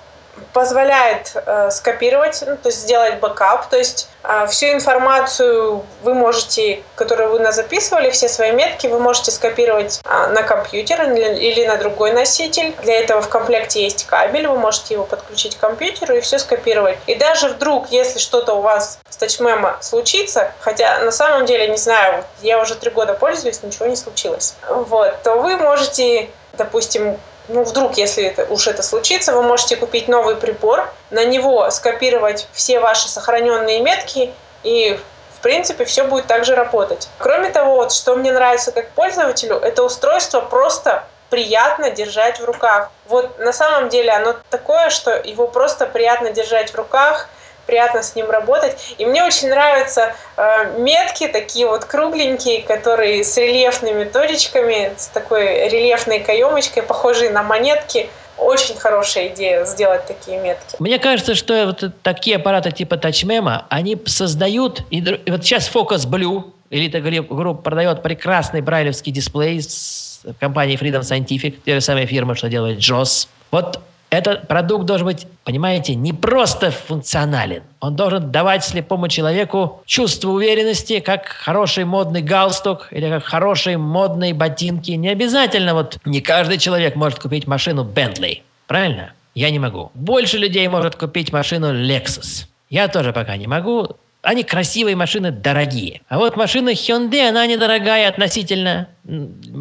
позволяет 0.53 1.33
э, 1.35 1.71
скопировать, 1.71 2.42
ну, 2.47 2.57
то 2.57 2.68
есть 2.68 2.81
сделать 2.81 3.21
бэкап, 3.21 3.68
то 3.68 3.77
есть 3.77 4.09
э, 4.23 4.47
всю 4.49 4.66
информацию 4.66 5.85
вы 6.03 6.14
можете, 6.14 6.83
которую 6.95 7.31
вы 7.31 7.53
записывали, 7.53 8.11
все 8.11 8.29
свои 8.29 8.53
метки, 8.53 8.87
вы 8.87 8.99
можете 8.99 9.31
скопировать 9.31 10.01
э, 10.05 10.27
на 10.29 10.42
компьютер 10.42 11.11
или 11.12 11.66
на 11.66 11.77
другой 11.77 12.12
носитель. 12.12 12.75
Для 12.83 13.01
этого 13.01 13.21
в 13.21 13.29
комплекте 13.29 13.83
есть 13.83 14.07
кабель, 14.07 14.47
вы 14.47 14.59
можете 14.59 14.95
его 14.95 15.05
подключить 15.05 15.57
к 15.57 15.61
компьютеру 15.61 16.16
и 16.16 16.21
все 16.21 16.38
скопировать. 16.38 16.99
И 17.07 17.14
даже 17.14 17.49
вдруг, 17.49 17.88
если 17.90 18.18
что-то 18.18 18.55
у 18.55 18.61
вас 18.61 19.01
с 19.09 19.16
TouchMemo 19.16 19.77
случится, 19.81 20.53
хотя 20.61 20.99
на 21.01 21.12
самом 21.12 21.47
деле, 21.47 21.68
не 21.68 21.77
знаю, 21.77 22.25
я 22.40 22.61
уже 22.61 22.75
три 22.75 22.90
года 22.90 23.14
пользуюсь, 23.14 23.62
ничего 23.62 23.87
не 23.87 23.97
случилось, 23.97 24.55
вот, 24.68 25.23
то 25.23 25.37
вы 25.37 25.57
можете 25.57 26.29
допустим, 26.55 27.18
ну, 27.48 27.64
вдруг, 27.64 27.96
если 27.96 28.24
это, 28.24 28.44
уж 28.44 28.66
это 28.66 28.83
случится, 28.83 29.35
вы 29.35 29.42
можете 29.42 29.76
купить 29.76 30.09
новый 30.09 30.37
прибор, 30.37 30.88
на 31.11 31.24
него 31.24 31.70
скопировать 31.70 32.48
все 32.52 32.81
ваши 32.81 33.09
сохраненные 33.09 33.81
метки 33.81 34.33
и 34.62 34.98
в 35.37 35.42
принципе, 35.42 35.85
все 35.85 36.05
будет 36.05 36.28
также 36.28 36.55
работать. 36.55 37.09
Кроме 37.18 37.50
того, 37.50 37.74
вот, 37.74 37.92
что 37.92 38.14
мне 38.14 38.31
нравится 38.31 38.70
как 38.70 38.90
пользователю, 38.90 39.57
это 39.57 39.83
устройство 39.83 40.40
просто 40.40 41.05
приятно 41.31 41.90
держать 41.90 42.38
в 42.38 42.44
руках. 42.44 42.92
Вот 43.09 43.40
на 43.40 43.52
самом 43.52 43.88
деле 43.88 44.12
оно 44.12 44.37
такое, 44.50 44.90
что 44.90 45.11
его 45.11 45.48
просто 45.48 45.87
приятно 45.87 46.31
держать 46.31 46.70
в 46.70 46.76
руках– 46.76 47.28
приятно 47.66 48.03
с 48.03 48.14
ним 48.14 48.31
работать. 48.31 48.94
И 48.98 49.07
мне 49.07 49.25
очень 49.25 49.48
нравятся 49.48 50.14
э, 50.37 50.79
метки, 50.79 51.29
такие 51.29 51.66
вот 51.66 51.85
кругленькие, 51.85 52.62
которые 52.62 53.25
с 53.25 53.37
рельефными 53.37 54.05
точечками, 54.05 54.92
с 54.96 55.07
такой 55.09 55.68
рельефной 55.68 56.20
каемочкой, 56.20 56.83
похожие 56.83 57.31
на 57.31 57.42
монетки. 57.42 58.09
Очень 58.38 58.77
хорошая 58.77 59.29
идея 59.29 59.64
сделать 59.64 60.07
такие 60.07 60.38
метки. 60.40 60.77
Мне 60.79 60.98
кажется, 60.98 61.35
что 61.35 61.66
вот 61.66 61.85
такие 62.03 62.37
аппараты 62.37 62.72
типа 62.72 62.94
TouchMemo, 62.94 63.64
они 63.68 63.96
создают... 64.07 64.83
И 64.90 65.01
вот 65.27 65.44
сейчас 65.44 65.70
Focus 65.72 66.09
Blue, 66.09 66.51
Elite 66.70 67.29
Group 67.29 67.62
продает 67.62 68.03
прекрасный 68.03 68.62
брайлевский 68.62 69.12
дисплей 69.12 69.62
с 69.62 70.22
компанией 70.40 70.77
Freedom 70.79 71.01
Scientific, 71.01 71.61
те 71.64 71.75
же 71.75 71.81
самые 71.81 72.07
фирмы, 72.07 72.35
что 72.35 72.48
делает 72.48 72.79
JOS. 72.79 73.29
Вот 73.51 73.81
этот 74.12 74.46
продукт 74.46 74.85
должен 74.85 75.07
быть, 75.07 75.27
понимаете, 75.42 75.94
не 75.94 76.12
просто 76.12 76.70
функционален. 76.70 77.62
Он 77.81 77.96
должен 77.96 78.31
давать 78.31 78.62
слепому 78.62 79.09
человеку 79.09 79.83
чувство 79.87 80.33
уверенности, 80.33 81.01
как 81.01 81.27
хороший 81.29 81.85
модный 81.87 82.20
галстук 82.20 82.88
или 82.90 83.09
как 83.09 83.25
хорошие 83.25 83.79
модные 83.79 84.35
ботинки. 84.35 84.90
Не 84.90 85.09
обязательно, 85.09 85.72
вот 85.72 85.96
не 86.05 86.20
каждый 86.20 86.59
человек 86.59 86.94
может 86.94 87.20
купить 87.20 87.46
машину 87.46 87.85
Bentley. 87.85 88.42
Правильно? 88.66 89.14
Я 89.35 89.51
не 89.51 89.59
могу. 89.59 89.90
Больше 89.94 90.37
людей 90.37 90.68
может 90.68 90.94
купить 90.94 91.33
машину 91.33 91.72
Lexus. 91.72 92.44
Я 92.68 92.88
тоже 92.88 93.14
пока 93.14 93.38
не 93.38 93.46
могу. 93.46 93.96
Они 94.20 94.42
красивые 94.44 94.94
машины, 94.94 95.31
дорогие. 95.31 96.03
А 96.11 96.18
вот 96.18 96.37
машина 96.37 96.68
Hyundai, 96.68 97.31
она 97.31 97.46
недорогая 97.46 98.11
относительно. 98.11 98.88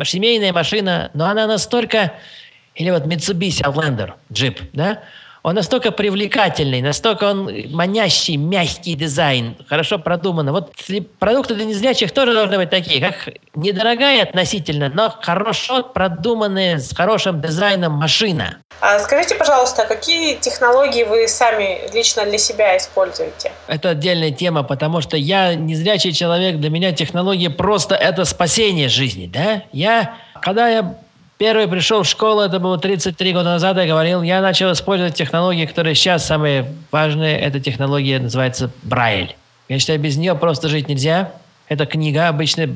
Семейная 0.04 0.52
машина, 0.52 1.10
но 1.14 1.28
она 1.28 1.48
настолько 1.48 2.12
или 2.82 2.90
вот 2.90 3.04
Mitsubishi 3.06 3.62
Outlander, 3.62 4.14
джип, 4.34 4.60
да? 4.74 5.04
Он 5.44 5.56
настолько 5.56 5.92
привлекательный, 5.92 6.82
настолько 6.82 7.24
он 7.26 7.52
манящий, 7.72 8.38
мягкий 8.38 8.94
дизайн, 8.96 9.56
хорошо 9.68 9.98
продуманный. 9.98 10.52
Вот 10.52 10.72
продукты 11.20 11.56
для 11.56 11.66
незрячих 11.66 12.12
тоже 12.12 12.34
должны 12.34 12.58
быть 12.58 12.70
такие, 12.70 13.00
как 13.00 13.34
недорогая 13.56 14.24
относительно, 14.24 14.90
но 14.90 15.10
хорошо 15.10 15.84
продуманная, 15.84 16.78
с 16.78 16.96
хорошим 16.96 17.42
дизайном 17.42 17.94
машина. 17.94 18.58
А 18.82 19.00
скажите, 19.00 19.36
пожалуйста, 19.36 19.86
какие 19.86 20.36
технологии 20.38 21.04
вы 21.04 21.28
сами 21.28 21.92
лично 21.94 22.26
для 22.26 22.38
себя 22.38 22.78
используете? 22.78 23.52
Это 23.68 23.90
отдельная 23.90 24.32
тема, 24.32 24.64
потому 24.64 25.02
что 25.02 25.18
я 25.18 25.54
незрячий 25.56 26.14
человек, 26.14 26.58
для 26.58 26.70
меня 26.70 26.92
технологии 26.92 27.48
просто 27.48 27.96
это 27.96 28.26
спасение 28.26 28.90
жизни, 28.90 29.28
да? 29.32 29.64
Я, 29.72 30.16
когда 30.42 30.68
я 30.68 30.96
Первый 31.42 31.68
пришел 31.68 32.04
в 32.04 32.08
школу, 32.08 32.42
это 32.42 32.60
было 32.60 32.78
33 32.78 33.34
года 33.34 33.46
назад, 33.46 33.76
я 33.78 33.88
говорил, 33.88 34.22
я 34.22 34.42
начал 34.42 34.72
использовать 34.74 35.16
технологии, 35.16 35.66
которые 35.66 35.96
сейчас 35.96 36.24
самые 36.24 36.72
важные. 36.92 37.36
Эта 37.36 37.60
технология 37.60 38.20
называется 38.20 38.70
Брайль. 38.84 39.36
Я 39.68 39.80
считаю, 39.80 40.00
без 40.00 40.18
нее 40.18 40.36
просто 40.36 40.68
жить 40.68 40.88
нельзя. 40.88 41.32
Это 41.68 41.88
книга, 41.88 42.28
обычный 42.28 42.70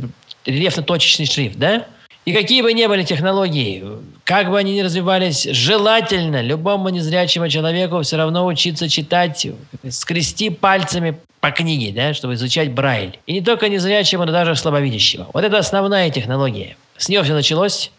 рельефно-точечный 0.47 1.27
шрифт, 1.27 1.59
да? 1.59 1.85
И 2.25 2.33
какие 2.33 2.63
бы 2.63 2.73
ни 2.73 2.83
были 2.87 3.03
технологии, 3.03 3.83
как 4.23 4.49
бы 4.49 4.57
они 4.57 4.73
ни 4.73 4.81
развивались, 4.81 5.43
желательно 5.43 6.41
любому 6.41 6.89
незрячему 6.89 7.47
человеку 7.49 8.01
все 8.01 8.17
равно 8.17 8.47
учиться 8.47 8.89
читать, 8.89 9.45
скрести 9.91 10.49
пальцами 10.49 11.19
по 11.39 11.51
книге, 11.51 11.93
да, 11.95 12.15
чтобы 12.15 12.33
изучать 12.33 12.71
Брайль. 12.71 13.19
И 13.27 13.33
не 13.33 13.41
только 13.41 13.69
незрячему, 13.69 14.25
но 14.25 14.31
даже 14.31 14.55
слабовидящему. 14.55 15.27
Вот 15.33 15.43
это 15.43 15.59
основная 15.59 16.09
технология. 16.09 16.77
С 16.97 17.09
нее 17.09 17.21
все 17.21 17.33
началось. 17.35 17.91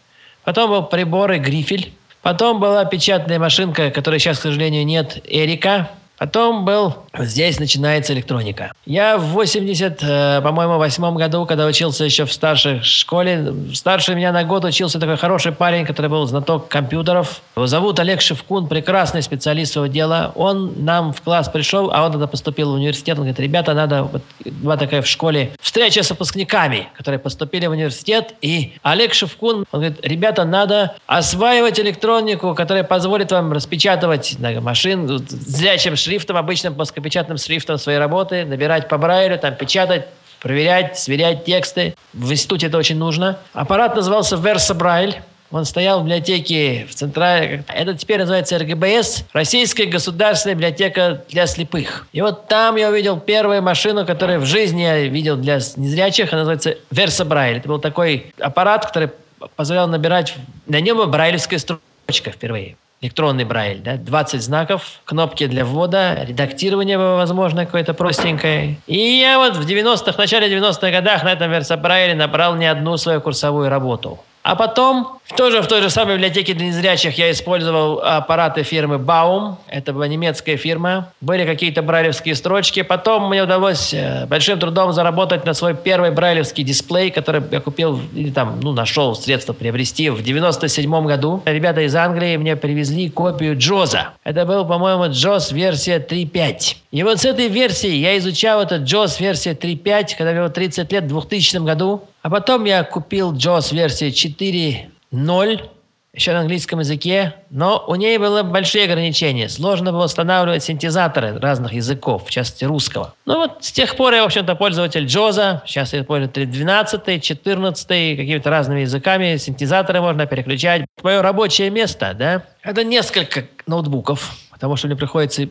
Потом 0.47 0.69
был 0.69 0.83
прибор 0.83 1.33
и 1.33 1.39
грифель. 1.39 1.91
Потом 2.21 2.61
была 2.61 2.85
печатная 2.85 3.37
машинка, 3.37 3.91
которой 3.91 4.17
сейчас, 4.17 4.39
к 4.39 4.43
сожалению, 4.43 4.85
нет, 4.85 5.21
Эрика. 5.25 5.91
Потом 6.17 6.65
был, 6.65 6.95
здесь 7.15 7.59
начинается 7.59 8.13
электроника. 8.13 8.71
Я 8.87 9.17
в 9.17 9.25
80, 9.33 9.99
э, 10.01 10.41
по-моему, 10.41 10.79
восьмом 10.79 11.15
году, 11.15 11.45
когда 11.45 11.67
учился 11.67 12.05
еще 12.05 12.25
в 12.25 12.33
старшей 12.33 12.81
школе, 12.81 13.53
старше 13.73 14.15
меня 14.15 14.31
на 14.31 14.43
год 14.43 14.65
учился 14.65 14.99
такой 14.99 15.17
хороший 15.17 15.51
парень, 15.51 15.85
который 15.85 16.09
был 16.09 16.25
знаток 16.25 16.69
компьютеров. 16.69 17.41
Его 17.55 17.67
зовут 17.67 17.99
Олег 17.99 18.21
Шевкун, 18.21 18.67
прекрасный 18.67 19.21
специалист 19.21 19.73
своего 19.73 19.93
дела. 19.93 20.31
Он 20.35 20.73
нам 20.83 21.13
в 21.13 21.21
класс 21.21 21.49
пришел, 21.49 21.91
а 21.93 22.03
он 22.05 22.11
тогда 22.11 22.25
поступил 22.25 22.71
в 22.71 22.73
университет. 22.73 23.19
Он 23.19 23.25
говорит, 23.25 23.39
ребята, 23.39 23.75
надо, 23.75 24.03
вот, 24.03 24.23
была 24.43 24.75
такая 24.77 25.03
в 25.03 25.07
школе 25.07 25.51
встреча 25.61 26.01
с 26.01 26.09
выпускниками, 26.09 26.89
которые 26.95 27.19
поступили 27.19 27.67
в 27.67 27.71
университет. 27.71 28.33
И 28.41 28.73
Олег 28.81 29.13
Шевкун, 29.13 29.65
он 29.71 29.79
говорит, 29.79 29.99
ребята, 30.03 30.45
надо 30.45 30.95
осваивать 31.05 31.79
электронику, 31.79 32.55
которая 32.55 32.83
позволит 32.83 33.31
вам 33.31 33.53
распечатывать 33.53 34.35
на 34.39 34.59
машин 34.61 35.07
зрячим 35.29 35.95
шрифтом, 36.07 36.37
обычным 36.37 36.73
плоскопечатным 36.73 37.37
шрифтом 37.37 37.77
своей 37.77 37.99
работы, 37.99 38.45
набирать 38.45 38.87
по 38.87 38.97
Брайлю, 38.97 39.37
там 39.37 39.55
печатать, 39.55 40.05
проверять, 40.39 40.97
сверять 40.97 41.43
тексты. 41.43 41.95
В 42.13 42.31
институте 42.31 42.67
это 42.67 42.77
очень 42.77 42.97
нужно. 42.97 43.39
Аппарат 43.53 43.95
назывался 43.95 44.37
Versa 44.37 44.77
Braille. 44.77 45.15
Он 45.51 45.63
стоял 45.65 45.99
в 45.99 46.03
библиотеке 46.03 46.85
в 46.89 46.95
центральной... 46.95 47.63
Это 47.67 47.93
теперь 47.93 48.19
называется 48.19 48.57
РГБС, 48.59 49.25
Российская 49.31 49.85
государственная 49.85 50.55
библиотека 50.55 51.23
для 51.29 51.47
слепых. 51.47 52.05
И 52.11 52.21
вот 52.21 52.47
там 52.47 52.75
я 52.75 52.89
увидел 52.89 53.17
первую 53.17 53.61
машину, 53.61 54.05
которую 54.05 54.41
в 54.41 54.45
жизни 54.45 54.81
я 54.81 54.99
видел 55.07 55.37
для 55.37 55.55
незрячих. 55.55 56.33
Она 56.33 56.41
называется 56.41 56.77
Верса 56.91 57.23
Брайль. 57.23 57.57
Это 57.57 57.69
был 57.69 57.79
такой 57.79 58.33
аппарат, 58.39 58.85
который 58.85 59.09
позволял 59.55 59.87
набирать... 59.87 60.35
На 60.65 60.81
нем 60.81 60.97
была 60.97 61.07
брайлевская 61.07 61.59
строчка 61.59 62.31
впервые 62.31 62.75
электронный 63.01 63.45
брайль, 63.45 63.79
да, 63.79 63.97
20 63.97 64.41
знаков, 64.41 65.01
кнопки 65.05 65.45
для 65.45 65.65
ввода, 65.65 66.23
редактирование 66.23 66.97
возможно 66.97 67.65
какое-то 67.65 67.93
простенькое. 67.93 68.77
И 68.87 68.97
я 68.97 69.37
вот 69.37 69.55
в 69.55 69.67
90-х, 69.67 70.13
в 70.13 70.17
начале 70.17 70.51
90-х 70.55 70.91
годах 70.91 71.23
на 71.23 71.33
этом 71.33 71.51
версобрайле 71.51 72.15
набрал 72.15 72.55
не 72.55 72.65
одну 72.65 72.97
свою 72.97 73.21
курсовую 73.21 73.69
работу. 73.69 74.19
А 74.47 74.55
потом, 74.55 75.19
тоже 75.35 75.61
в 75.61 75.67
той 75.67 75.81
же 75.81 75.89
самой 75.89 76.15
библиотеке 76.15 76.53
для 76.53 76.67
незрячих 76.67 77.17
я 77.17 77.31
использовал 77.31 77.99
аппараты 78.01 78.63
фирмы 78.63 78.95
Baum. 78.95 79.55
Это 79.67 79.91
была 79.91 80.07
немецкая 80.07 80.55
фирма. 80.55 81.11
Были 81.19 81.45
какие-то 81.45 81.81
брайлевские 81.81 82.33
строчки. 82.33 82.81
Потом 82.81 83.27
мне 83.27 83.43
удалось 83.43 83.93
э, 83.93 84.25
большим 84.25 84.57
трудом 84.57 84.93
заработать 84.93 85.45
на 85.45 85.53
свой 85.53 85.75
первый 85.75 86.11
брайлевский 86.11 86.63
дисплей, 86.63 87.11
который 87.11 87.43
я 87.51 87.59
купил 87.59 87.99
или 88.15 88.31
там, 88.31 88.61
ну, 88.61 88.71
нашел 88.71 89.15
средства 89.15 89.51
приобрести 89.51 90.09
в 90.09 90.23
97 90.23 91.05
году. 91.05 91.43
Ребята 91.43 91.81
из 91.81 91.93
Англии 91.93 92.37
мне 92.37 92.55
привезли 92.55 93.09
копию 93.09 93.57
Джоза. 93.57 94.11
Это 94.23 94.45
был, 94.45 94.63
по-моему, 94.63 95.11
Джоз 95.11 95.51
версия 95.51 95.97
3.5. 95.97 96.77
И 96.91 97.03
вот 97.03 97.19
с 97.19 97.25
этой 97.25 97.49
версией 97.49 97.99
я 97.99 98.17
изучал 98.17 98.61
этот 98.61 98.83
Джоз 98.83 99.19
версия 99.19 99.51
3.5, 99.51 100.15
когда 100.17 100.31
мне 100.31 100.39
было 100.39 100.49
30 100.49 100.89
лет, 100.89 101.03
в 101.03 101.07
2000 101.07 101.65
году. 101.65 102.03
А 102.21 102.29
потом 102.29 102.65
я 102.65 102.83
купил 102.83 103.33
JAWS 103.33 103.73
версии 103.73 104.07
4.0, 104.07 105.69
еще 106.17 106.33
на 106.33 106.39
английском 106.39 106.79
языке, 106.79 107.35
но 107.51 107.83
у 107.87 107.93
ней 107.93 108.17
было 108.17 108.41
большие 108.41 108.85
ограничения. 108.85 109.47
Сложно 109.49 109.91
было 109.91 110.05
устанавливать 110.05 110.63
синтезаторы 110.63 111.37
разных 111.39 111.73
языков, 111.73 112.25
в 112.25 112.31
частности 112.31 112.65
русского. 112.65 113.13
Ну 113.25 113.37
вот 113.37 113.63
с 113.63 113.71
тех 113.71 113.95
пор 113.95 114.15
я, 114.15 114.23
в 114.23 114.25
общем-то, 114.25 114.55
пользователь 114.55 115.05
Джоза. 115.05 115.61
Сейчас 115.67 115.93
я 115.93 116.03
пользуюсь 116.03 116.49
12 116.49 117.23
14 117.23 117.87
какими-то 118.17 118.49
разными 118.49 118.79
языками. 118.81 119.37
Синтезаторы 119.37 120.01
можно 120.01 120.25
переключать. 120.25 120.85
Мое 121.03 121.21
рабочее 121.21 121.69
место, 121.69 122.15
да, 122.17 122.43
это 122.63 122.83
несколько 122.83 123.45
ноутбуков, 123.67 124.35
потому 124.49 124.75
что 124.75 124.87
мне 124.87 124.95
приходится 124.95 125.47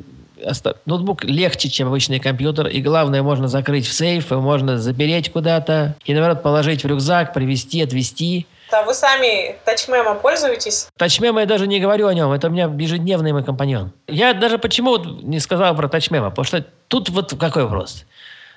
ноутбук 0.87 1.25
легче, 1.25 1.69
чем 1.69 1.89
обычный 1.89 2.19
компьютер, 2.19 2.67
и 2.69 2.81
главное, 2.81 3.23
можно 3.23 3.49
закрыть 3.49 3.87
в 3.87 3.93
сейф, 3.93 4.33
и 4.33 4.37
можно 4.37 4.79
запереть 4.79 5.33
куда-то, 5.33 5.97
и, 6.05 6.15
наоборот, 6.15 6.43
положить 6.43 6.85
в 6.85 6.87
рюкзак, 6.87 7.33
привезти, 7.33 7.83
отвезти. 7.83 8.47
А 8.73 8.83
вы 8.83 8.95
сами 8.95 9.57
тачмемом 9.65 10.19
пользуетесь? 10.19 10.89
Тачмема 10.97 11.41
я 11.41 11.47
даже 11.47 11.67
не 11.67 11.79
говорю 11.79 12.09
о 12.09 12.15
нем, 12.15 12.33
это 12.33 12.49
у 12.49 12.51
меня 12.51 12.65
ежедневный 12.79 13.33
мой 13.33 13.45
компаньон. 13.45 13.93
Я 14.09 14.35
даже 14.35 14.59
почему 14.59 14.99
не 14.99 15.39
сказал 15.39 15.75
про 15.77 15.89
тачмема, 15.89 16.31
потому 16.31 16.45
что 16.45 16.65
тут 16.89 17.09
вот 17.11 17.35
какой 17.39 17.65
вопрос. 17.65 18.05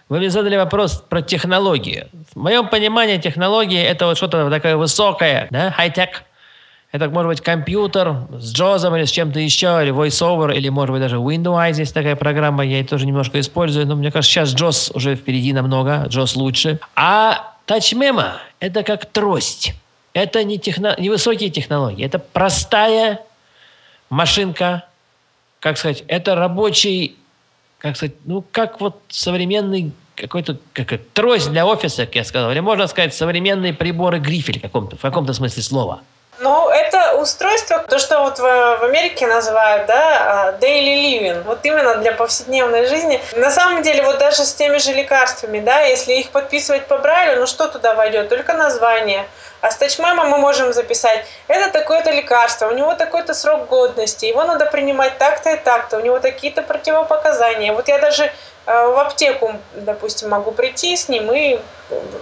Вы 0.10 0.18
мне 0.18 0.32
задали 0.32 0.58
вопрос 0.58 1.04
про 1.08 1.22
технологии. 1.22 2.08
В 2.34 2.40
моем 2.40 2.68
понимании 2.68 3.18
технологии 3.18 3.80
это 3.80 4.08
вот 4.08 4.18
что-то 4.18 4.50
такое 4.50 4.76
высокое, 4.76 5.48
да, 5.52 5.70
хай-тек, 5.70 6.24
это 6.92 7.10
может 7.10 7.30
быть 7.30 7.42
компьютер 7.42 8.28
с 8.32 8.52
Джозом 8.52 8.96
или 8.96 9.06
с 9.06 9.12
чем-то 9.12 9.40
еще, 9.40 9.80
или 9.82 9.94
VoiceOver, 9.94 10.56
или 10.56 10.70
может 10.70 10.94
быть 10.94 11.02
даже 11.02 11.18
Windows 11.18 11.78
есть 11.78 11.94
такая 11.94 12.16
программа, 12.16 12.66
я 12.66 12.78
ее 12.80 12.84
тоже 12.84 13.06
немножко 13.06 13.40
использую, 13.40 13.86
но 13.86 13.96
мне 13.96 14.12
кажется, 14.12 14.34
сейчас 14.34 14.54
Джоз 14.56 14.92
уже 14.96 15.16
впереди 15.16 15.54
намного, 15.54 16.06
Джоз 16.08 16.36
лучше. 16.36 16.80
А 16.96 17.54
TouchMemo– 17.68 18.32
это 18.60 18.84
как 18.84 19.06
трость. 19.06 19.74
Это 20.14 20.44
не, 20.44 20.58
техно, 20.58 20.96
не 20.98 21.10
высокие 21.10 21.52
технологии, 21.52 22.04
это 22.04 22.18
простая 22.18 23.20
машинка, 24.10 24.86
как 25.60 25.78
сказать, 25.78 26.04
это 26.08 26.34
рабочий, 26.34 27.16
как 27.78 27.96
сказать, 27.96 28.16
ну, 28.26 28.44
как 28.52 28.82
вот 28.82 29.00
современный 29.10 29.92
какой-то 30.16 30.58
как, 30.74 31.00
трость 31.14 31.52
для 31.52 31.66
офиса, 31.66 32.08
как 32.08 32.16
я 32.16 32.24
сказал, 32.24 32.52
или 32.52 32.60
можно 32.60 32.88
сказать, 32.88 33.14
современные 33.14 33.74
приборы 33.74 34.20
грифель 34.20 34.58
в 34.58 34.62
каком-то, 34.64 34.98
в 34.98 35.02
каком-то 35.02 35.34
смысле 35.34 35.62
слова. 35.62 36.02
Ну, 36.42 36.70
это 36.70 37.16
устройство, 37.16 37.80
то, 37.80 38.00
что 38.00 38.22
вот 38.22 38.40
в, 38.40 38.42
в 38.42 38.84
Америке 38.84 39.28
называют, 39.28 39.88
да, 39.88 40.48
а, 40.48 40.52
daily 40.54 40.96
living, 40.96 41.44
вот 41.44 41.60
именно 41.64 41.96
для 41.96 42.14
повседневной 42.14 42.86
жизни. 42.86 43.22
На 43.36 43.52
самом 43.52 43.82
деле, 43.82 44.04
вот 44.04 44.20
даже 44.20 44.46
с 44.46 44.54
теми 44.54 44.78
же 44.78 44.94
лекарствами, 44.94 45.60
да, 45.60 45.82
если 45.82 46.14
их 46.14 46.30
подписывать 46.30 46.88
по 46.88 46.98
Брайлю, 46.98 47.42
ну 47.42 47.46
что 47.46 47.68
туда 47.68 47.94
войдет? 47.94 48.30
Только 48.30 48.54
название. 48.54 49.28
А 49.60 49.70
с 49.70 49.76
тачмемом 49.76 50.30
мы 50.30 50.38
можем 50.38 50.72
записать, 50.72 51.26
это 51.50 51.70
такое-то 51.74 52.12
лекарство, 52.12 52.68
у 52.68 52.72
него 52.72 52.96
такой-то 52.96 53.34
срок 53.34 53.68
годности, 53.68 54.26
его 54.26 54.46
надо 54.46 54.66
принимать 54.66 55.18
так-то 55.18 55.50
и 55.50 55.58
так-то, 55.58 55.98
у 55.98 56.00
него 56.00 56.20
такие-то 56.20 56.62
противопоказания. 56.62 57.74
Вот 57.74 57.90
я 57.90 57.98
даже 57.98 58.24
э, 58.24 58.32
в 58.66 58.98
аптеку, 58.98 59.56
допустим, 59.74 60.30
могу 60.30 60.52
прийти 60.52 60.96
с 60.96 61.10
ним, 61.10 61.34
и 61.34 61.60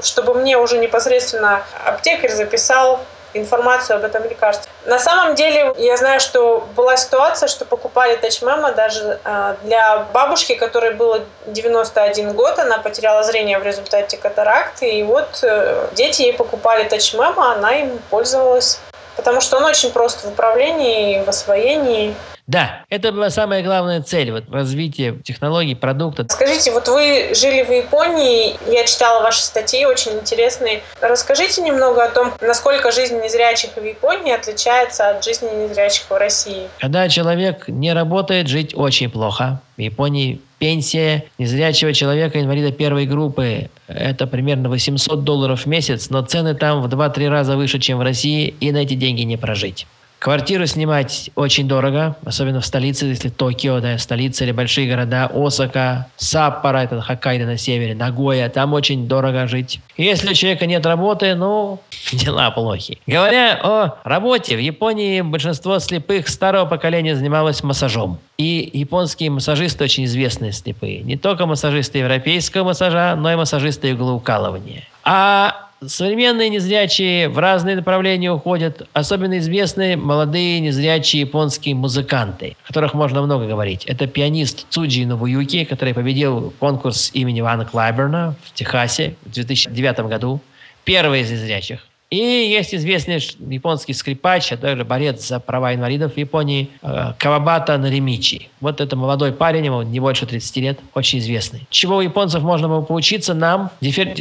чтобы 0.02 0.34
мне 0.34 0.58
уже 0.58 0.80
непосредственно 0.80 1.64
аптекарь 1.86 2.32
записал 2.32 3.02
информацию 3.34 3.98
об 3.98 4.04
этом 4.04 4.24
лекарстве. 4.24 4.72
На 4.86 5.00
самом 5.00 5.36
деле, 5.36 5.74
я 5.78 5.98
знаю, 5.98 6.20
что 6.20 6.66
была 6.76 6.98
ситуация, 6.98 7.48
что 7.48 7.66
покупали 7.66 8.16
тачмема 8.16 8.72
даже 8.72 9.20
э, 9.24 9.56
для 9.64 10.06
бабушки, 10.14 10.56
которой 10.56 10.94
было 10.94 11.22
91 11.46 12.34
год, 12.34 12.58
она 12.60 12.78
потеряла 12.78 13.24
зрение 13.24 13.60
в 13.60 13.64
результате 13.64 14.18
катаракты, 14.18 14.90
и 14.90 15.04
вот 15.04 15.40
э, 15.44 15.88
дети 15.94 16.24
ей 16.24 16.34
покупали 16.34 16.88
тачмема, 16.88 17.54
она 17.54 17.74
им 17.74 18.00
пользовалась 18.10 18.80
потому 19.18 19.42
что 19.42 19.58
он 19.58 19.66
очень 19.66 19.92
прост 19.92 20.24
в 20.24 20.30
управлении, 20.30 21.22
в 21.24 21.28
освоении. 21.28 22.16
Да, 22.48 22.86
это 22.90 23.12
была 23.12 23.30
самая 23.30 23.62
главная 23.62 24.02
цель, 24.02 24.32
вот 24.32 24.46
развитие 24.50 25.20
технологий, 25.22 25.76
продукта. 25.76 26.26
Скажите, 26.30 26.72
вот 26.72 26.88
вы 26.88 27.34
жили 27.36 27.62
в 27.62 27.70
Японии, 27.70 28.56
я 28.72 28.86
читала 28.86 29.22
ваши 29.22 29.42
статьи, 29.42 29.86
очень 29.86 30.14
интересные. 30.14 30.82
Расскажите 31.02 31.62
немного 31.62 32.06
о 32.06 32.10
том, 32.10 32.32
насколько 32.40 32.94
жизнь 32.94 33.18
незрячих 33.22 33.72
в 33.76 33.84
Японии 33.84 34.34
отличается 34.34 35.10
от 35.10 35.26
жизни 35.26 35.50
незрячих 35.68 36.10
в 36.10 36.18
России. 36.18 36.70
Когда 36.80 37.10
человек 37.10 37.68
не 37.68 37.92
работает, 37.92 38.48
жить 38.48 38.74
очень 38.74 39.10
плохо. 39.10 39.60
В 39.76 39.82
Японии 39.82 40.40
пенсия 40.58 41.26
незрячего 41.38 41.94
человека, 41.94 42.40
инвалида 42.40 42.72
первой 42.72 43.06
группы, 43.08 43.70
это 43.88 44.26
примерно 44.26 44.70
800 44.70 45.26
долларов 45.26 45.64
в 45.64 45.66
месяц, 45.66 46.10
но 46.10 46.22
цены 46.22 46.56
там 46.56 46.82
в 46.82 46.88
2-3 46.88 47.28
раза 47.28 47.58
выше, 47.58 47.80
чем 47.80 47.98
в 47.98 48.04
России, 48.04 48.56
и 48.62 48.72
на 48.72 48.78
эти 48.78 48.94
деньги 48.94 49.24
не 49.24 49.36
прожить. 49.36 49.86
Квартиру 50.20 50.66
снимать 50.66 51.30
очень 51.36 51.68
дорого, 51.68 52.16
особенно 52.26 52.60
в 52.60 52.66
столице, 52.66 53.06
если 53.06 53.30
Токио, 53.30 53.80
да, 53.80 53.98
столица 54.00 54.44
или 54.44 54.52
большие 54.52 54.90
города, 54.90 55.30
Осака, 55.32 56.08
Саппора, 56.18 56.80
это 56.80 57.00
Хоккайдо 57.02 57.46
на 57.46 57.58
севере, 57.58 57.94
Нагоя, 57.94 58.50
там 58.50 58.74
очень 58.74 59.08
дорого 59.08 59.48
жить. 59.48 59.80
Если 59.96 60.32
у 60.32 60.34
человека 60.34 60.66
нет 60.66 60.86
работы, 60.88 61.36
ну, 61.36 61.80
дела 62.12 62.50
плохи. 62.50 63.00
Говоря 63.06 63.60
о 63.62 64.00
работе, 64.04 64.56
в 64.56 64.60
Японии 64.60 65.22
большинство 65.22 65.78
слепых 65.78 66.28
старого 66.28 66.66
поколения 66.66 67.16
занималось 67.16 67.62
массажом. 67.62 68.18
И 68.40 68.70
японские 68.74 69.30
массажисты 69.30 69.84
очень 69.84 70.06
известные 70.06 70.52
слепые. 70.52 71.02
Не 71.02 71.18
только 71.18 71.46
массажисты 71.46 72.00
европейского 72.00 72.64
массажа, 72.64 73.16
но 73.16 73.32
и 73.32 73.36
массажисты 73.36 73.92
иглоукалывания. 73.92 74.84
А 75.04 75.67
Современные 75.86 76.50
незрячие 76.50 77.30
в 77.30 77.38
разные 77.38 77.76
направления 77.76 78.32
уходят. 78.32 78.88
Особенно 78.94 79.38
известны 79.38 79.96
молодые 79.96 80.60
незрячие 80.60 81.22
японские 81.22 81.76
музыканты, 81.76 82.58
о 82.64 82.68
которых 82.68 82.96
можно 82.96 83.22
много 83.22 83.46
говорить. 83.46 83.86
Это 83.86 84.08
пианист 84.08 84.66
Цуджи 84.72 85.06
Нобуюки, 85.06 85.66
который 85.66 85.94
победил 85.94 86.52
конкурс 86.60 87.12
имени 87.14 87.42
Вана 87.42 87.66
Клайберна 87.66 88.36
в 88.44 88.54
Техасе 88.54 89.16
в 89.24 89.32
2009 89.32 90.00
году. 90.08 90.42
Первый 90.84 91.22
из 91.22 91.30
незрячих. 91.30 91.87
И 92.10 92.16
есть 92.16 92.74
известный 92.74 93.20
японский 93.50 93.92
скрипач, 93.92 94.54
а 94.54 94.58
также 94.58 94.86
борец 94.86 95.28
за 95.28 95.42
права 95.42 95.74
инвалидов 95.74 96.14
в 96.14 96.18
Японии 96.18 96.70
э, 96.82 97.14
Кавабата 97.20 97.78
Наримичи. 97.78 98.50
Вот 98.62 98.80
это 98.80 98.96
молодой 98.96 99.34
парень, 99.34 99.66
ему 99.66 99.82
не 99.82 100.00
больше 100.00 100.26
30 100.26 100.58
лет, 100.58 100.80
очень 100.94 101.20
известный. 101.20 101.68
Чего 101.70 101.98
у 101.98 102.02
японцев 102.02 102.44
можно 102.44 102.70
было 102.70 102.82
поучиться 102.82 103.34
нам? 103.34 103.72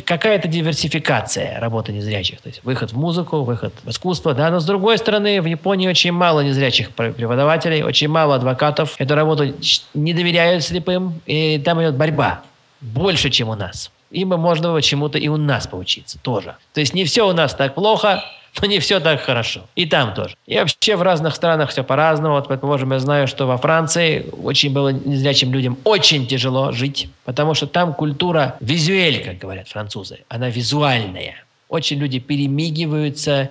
Какая-то 0.04 0.48
диверсификация 0.48 1.60
работы 1.60 1.92
незрячих. 1.92 2.40
То 2.40 2.48
есть 2.48 2.60
выход 2.64 2.90
в 2.90 2.98
музыку, 2.98 3.42
выход 3.42 3.72
в 3.84 3.90
искусство. 3.90 4.34
Да? 4.34 4.50
Но 4.50 4.58
с 4.58 4.64
другой 4.64 4.98
стороны, 4.98 5.40
в 5.40 5.46
Японии 5.46 5.86
очень 5.86 6.10
мало 6.10 6.40
незрячих 6.40 6.90
преподавателей, 6.90 7.84
очень 7.84 8.08
мало 8.08 8.34
адвокатов. 8.34 8.96
Эту 8.98 9.14
работу 9.14 9.54
не 9.94 10.12
доверяют 10.12 10.64
слепым, 10.64 11.20
и 11.26 11.62
там 11.64 11.80
идет 11.80 11.94
борьба. 11.94 12.42
Больше, 12.80 13.30
чем 13.30 13.48
у 13.48 13.54
нас 13.54 13.92
им 14.10 14.28
можно 14.28 14.80
чему-то 14.82 15.18
и 15.18 15.28
у 15.28 15.36
нас 15.36 15.66
поучиться 15.66 16.18
тоже. 16.20 16.56
То 16.72 16.80
есть 16.80 16.94
не 16.94 17.04
все 17.04 17.28
у 17.28 17.32
нас 17.32 17.54
так 17.54 17.74
плохо, 17.74 18.22
но 18.60 18.66
не 18.68 18.78
все 18.78 19.00
так 19.00 19.20
хорошо. 19.20 19.60
И 19.74 19.86
там 19.86 20.14
тоже. 20.14 20.36
И 20.46 20.56
вообще 20.56 20.96
в 20.96 21.02
разных 21.02 21.34
странах 21.34 21.70
все 21.70 21.84
по-разному. 21.84 22.34
Вот, 22.34 22.48
предположим, 22.48 22.92
я 22.92 22.98
знаю, 22.98 23.26
что 23.26 23.46
во 23.46 23.58
Франции 23.58 24.26
очень 24.42 24.72
было 24.72 24.90
незрячим 24.90 25.52
людям 25.52 25.78
очень 25.84 26.26
тяжело 26.26 26.72
жить, 26.72 27.08
потому 27.24 27.54
что 27.54 27.66
там 27.66 27.94
культура 27.94 28.56
визуэль, 28.60 29.24
как 29.24 29.38
говорят 29.38 29.68
французы. 29.68 30.20
Она 30.28 30.48
визуальная. 30.48 31.44
Очень 31.68 31.98
люди 31.98 32.18
перемигиваются, 32.18 33.50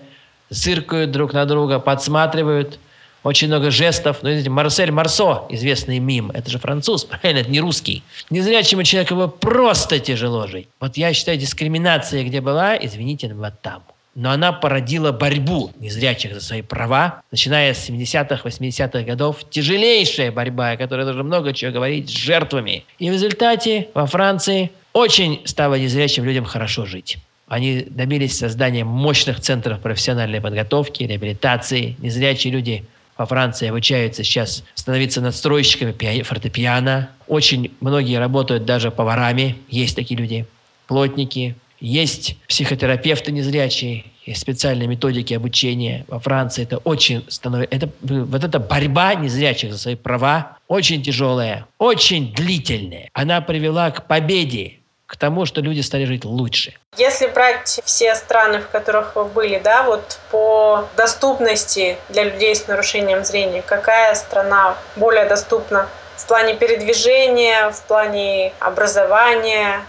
зыркают 0.49 1.12
друг 1.12 1.34
на 1.34 1.45
друга, 1.45 1.80
подсматривают. 1.80 2.80
Очень 3.26 3.48
много 3.48 3.72
жестов. 3.72 4.20
Ну, 4.22 4.30
видите, 4.30 4.52
Марсель 4.52 4.92
Марсо, 4.92 5.46
известный 5.50 5.98
мим, 5.98 6.30
это 6.30 6.52
же 6.52 6.60
француз, 6.60 7.06
правильно, 7.22 7.40
это 7.40 7.50
не 7.50 7.60
русский. 7.60 8.04
Незрячему 8.30 8.84
человеку 8.84 9.16
его 9.16 9.28
просто 9.28 10.00
тяжело 10.00 10.46
жить. 10.46 10.68
Вот 10.80 10.96
я 10.96 11.12
считаю, 11.12 11.40
дискриминация 11.40 12.24
где 12.24 12.40
была, 12.40 12.78
извините, 12.78 13.34
вот 13.34 13.60
там 13.62 13.84
но 14.14 14.32
она 14.32 14.54
породила 14.54 15.12
борьбу 15.12 15.72
незрячих 15.78 16.34
за 16.34 16.40
свои 16.40 16.62
права, 16.62 17.22
начиная 17.32 17.74
с 17.74 17.90
70-х, 17.90 18.48
80-х 18.48 19.02
годов. 19.02 19.44
Тяжелейшая 19.50 20.32
борьба, 20.32 20.70
о 20.70 20.78
которой 20.78 21.06
нужно 21.06 21.24
много 21.24 21.52
чего 21.52 21.74
говорить, 21.74 22.10
с 22.10 22.14
жертвами. 22.14 22.86
И 22.98 23.10
в 23.10 23.14
результате 23.14 23.90
во 23.94 24.06
Франции 24.06 24.72
очень 24.94 25.42
стало 25.44 25.76
незрячим 25.76 26.24
людям 26.24 26.46
хорошо 26.46 26.86
жить. 26.86 27.18
Они 27.48 27.86
добились 27.90 28.38
создания 28.38 28.86
мощных 28.86 29.42
центров 29.42 29.82
профессиональной 29.82 30.40
подготовки, 30.40 31.04
реабилитации. 31.04 31.98
Незрячие 32.00 32.54
люди 32.54 32.86
во 33.18 33.26
Франции 33.26 33.70
обучаются 33.70 34.24
сейчас 34.24 34.63
становиться 34.74 35.22
надстройщиками 35.22 36.22
фортепиано. 36.22 37.09
Очень 37.28 37.72
многие 37.80 38.20
работают 38.20 38.66
даже 38.66 38.91
поварами. 38.91 39.55
Есть 39.70 39.95
такие 39.95 40.20
люди. 40.20 40.45
Плотники, 40.88 41.55
есть 41.80 42.38
психотерапевты 42.47 43.32
незрячие, 43.32 44.05
есть 44.26 44.41
специальные 44.41 44.88
методики 44.88 45.34
обучения. 45.34 46.05
Во 46.07 46.20
Франции 46.20 46.63
это 46.63 46.78
очень 46.78 47.24
становится... 47.28 47.76
Это, 47.76 47.89
вот 48.01 48.43
эта 48.43 48.59
борьба 48.59 49.16
незрячих 49.16 49.72
за 49.72 49.78
свои 49.78 49.95
права 49.95 50.57
очень 50.68 51.03
тяжелая, 51.03 51.66
очень 51.78 52.34
длительная. 52.34 53.09
Она 53.13 53.41
привела 53.41 53.91
к 53.91 54.07
победе, 54.07 54.80
к 55.06 55.18
тому, 55.18 55.45
что 55.45 55.62
люди 55.62 55.82
стали 55.82 56.06
жить 56.06 56.26
лучше. 56.26 56.74
Если 56.97 57.28
брать 57.28 57.80
все 57.86 58.16
страны, 58.16 58.60
в 58.60 58.70
которых 58.70 59.16
вы 59.16 59.26
были, 59.26 59.60
да, 59.64 59.84
вот 59.84 60.20
по 60.32 60.88
доступности 60.97 61.97
для 62.10 62.24
людей 62.24 62.56
с 62.56 62.68
нарушением 62.68 63.24
зрения, 63.24 63.62
какая 63.62 64.16
страна 64.16 64.76
более 64.95 65.26
доступна 65.26 65.88
в 66.18 66.28
плане 66.28 66.56
передвижения, 66.56 67.70
в 67.70 67.82
плане 67.84 68.53
образования 68.60 69.82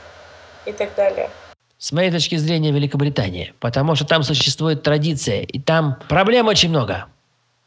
и 0.66 0.72
так 0.72 0.94
далее? 0.94 1.30
С 1.78 1.92
моей 1.92 2.10
точки 2.10 2.36
зрения, 2.36 2.72
Великобритания. 2.72 3.54
Потому 3.60 3.94
что 3.94 4.06
там 4.06 4.22
существует 4.22 4.82
традиция, 4.82 5.42
и 5.42 5.60
там 5.60 5.98
проблем 6.08 6.48
очень 6.48 6.70
много. 6.70 7.06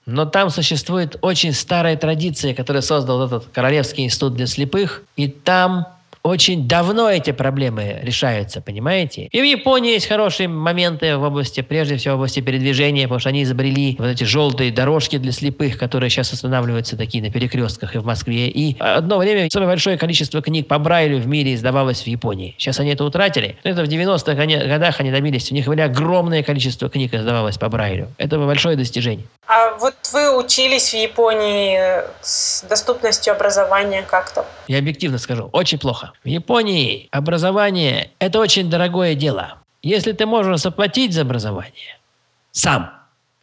Но 0.06 0.26
там 0.26 0.50
существует 0.50 1.18
очень 1.22 1.54
старая 1.54 1.96
традиция, 1.96 2.56
которую 2.56 2.82
создал 2.82 3.26
этот 3.26 3.46
Королевский 3.54 4.06
институт 4.06 4.34
для 4.34 4.48
слепых. 4.48 5.04
И 5.16 5.28
там 5.28 5.88
очень 6.24 6.68
давно 6.68 7.10
эти 7.10 7.32
проблемы 7.32 8.00
решаются, 8.02 8.62
понимаете? 8.62 9.28
И 9.32 9.42
в 9.42 9.44
Японии 9.44 9.94
есть 9.94 10.08
хорошие 10.08 10.48
моменты 10.48 11.18
в 11.18 11.24
области, 11.24 11.62
прежде 11.62 11.98
всего, 11.98 12.16
в 12.16 12.18
области 12.18 12.40
передвижения, 12.42 13.04
потому 13.04 13.20
что 13.20 13.30
они 13.30 13.44
изобрели 13.44 13.96
вот 13.98 14.08
эти 14.08 14.24
желтые 14.24 14.72
дорожки 14.72 15.18
для 15.18 15.32
слепых, 15.32 15.78
которые 15.78 16.10
сейчас 16.10 16.34
останавливаются 16.34 16.98
такие 16.98 17.24
на 17.24 17.32
перекрестках 17.32 17.96
и 17.96 18.00
в 18.00 18.06
Москве. 18.06 18.48
И 18.48 18.78
одно 18.80 19.18
время 19.18 19.50
самое 19.50 19.70
большое 19.70 19.98
количество 19.98 20.42
книг 20.42 20.68
по 20.68 20.78
Брайлю 20.80 21.20
в 21.20 21.28
мире 21.28 21.54
издавалось 21.54 22.02
в 22.02 22.08
Японии. 22.08 22.56
Сейчас 22.58 22.80
они 22.80 22.92
это 22.92 23.04
утратили. 23.04 23.58
Но 23.64 23.72
это 23.72 23.84
в 23.84 23.88
90-х 23.88 24.68
годах 24.68 25.00
они 25.00 25.12
добились. 25.12 25.52
У 25.52 25.56
них 25.56 25.68
были 25.68 25.82
огромное 25.82 26.44
количество 26.44 26.90
книг 26.90 27.14
издавалось 27.14 27.58
по 27.58 27.70
Брайлю. 27.70 28.10
Это 28.18 28.38
большое 28.40 28.76
достижение. 28.76 29.26
А 29.48 29.76
вот 29.78 29.96
вы 30.14 30.38
учились 30.38 30.90
в 30.92 30.98
Японии 30.98 31.80
с 32.22 32.64
доступностью 32.70 33.34
образования 33.34 34.04
как-то? 34.04 34.46
Я 34.68 34.78
объективно 34.80 35.18
скажу, 35.18 35.50
очень 35.52 35.80
плохо. 35.80 36.09
В 36.24 36.28
Японии 36.28 37.08
образование– 37.12 38.12
это 38.20 38.40
очень 38.40 38.70
дорогое 38.70 39.16
дело. 39.16 39.60
Если 39.82 40.12
ты 40.12 40.26
можешь 40.26 40.62
заплатить 40.62 41.14
за 41.14 41.22
образование 41.22 41.98
сам, 42.52 42.92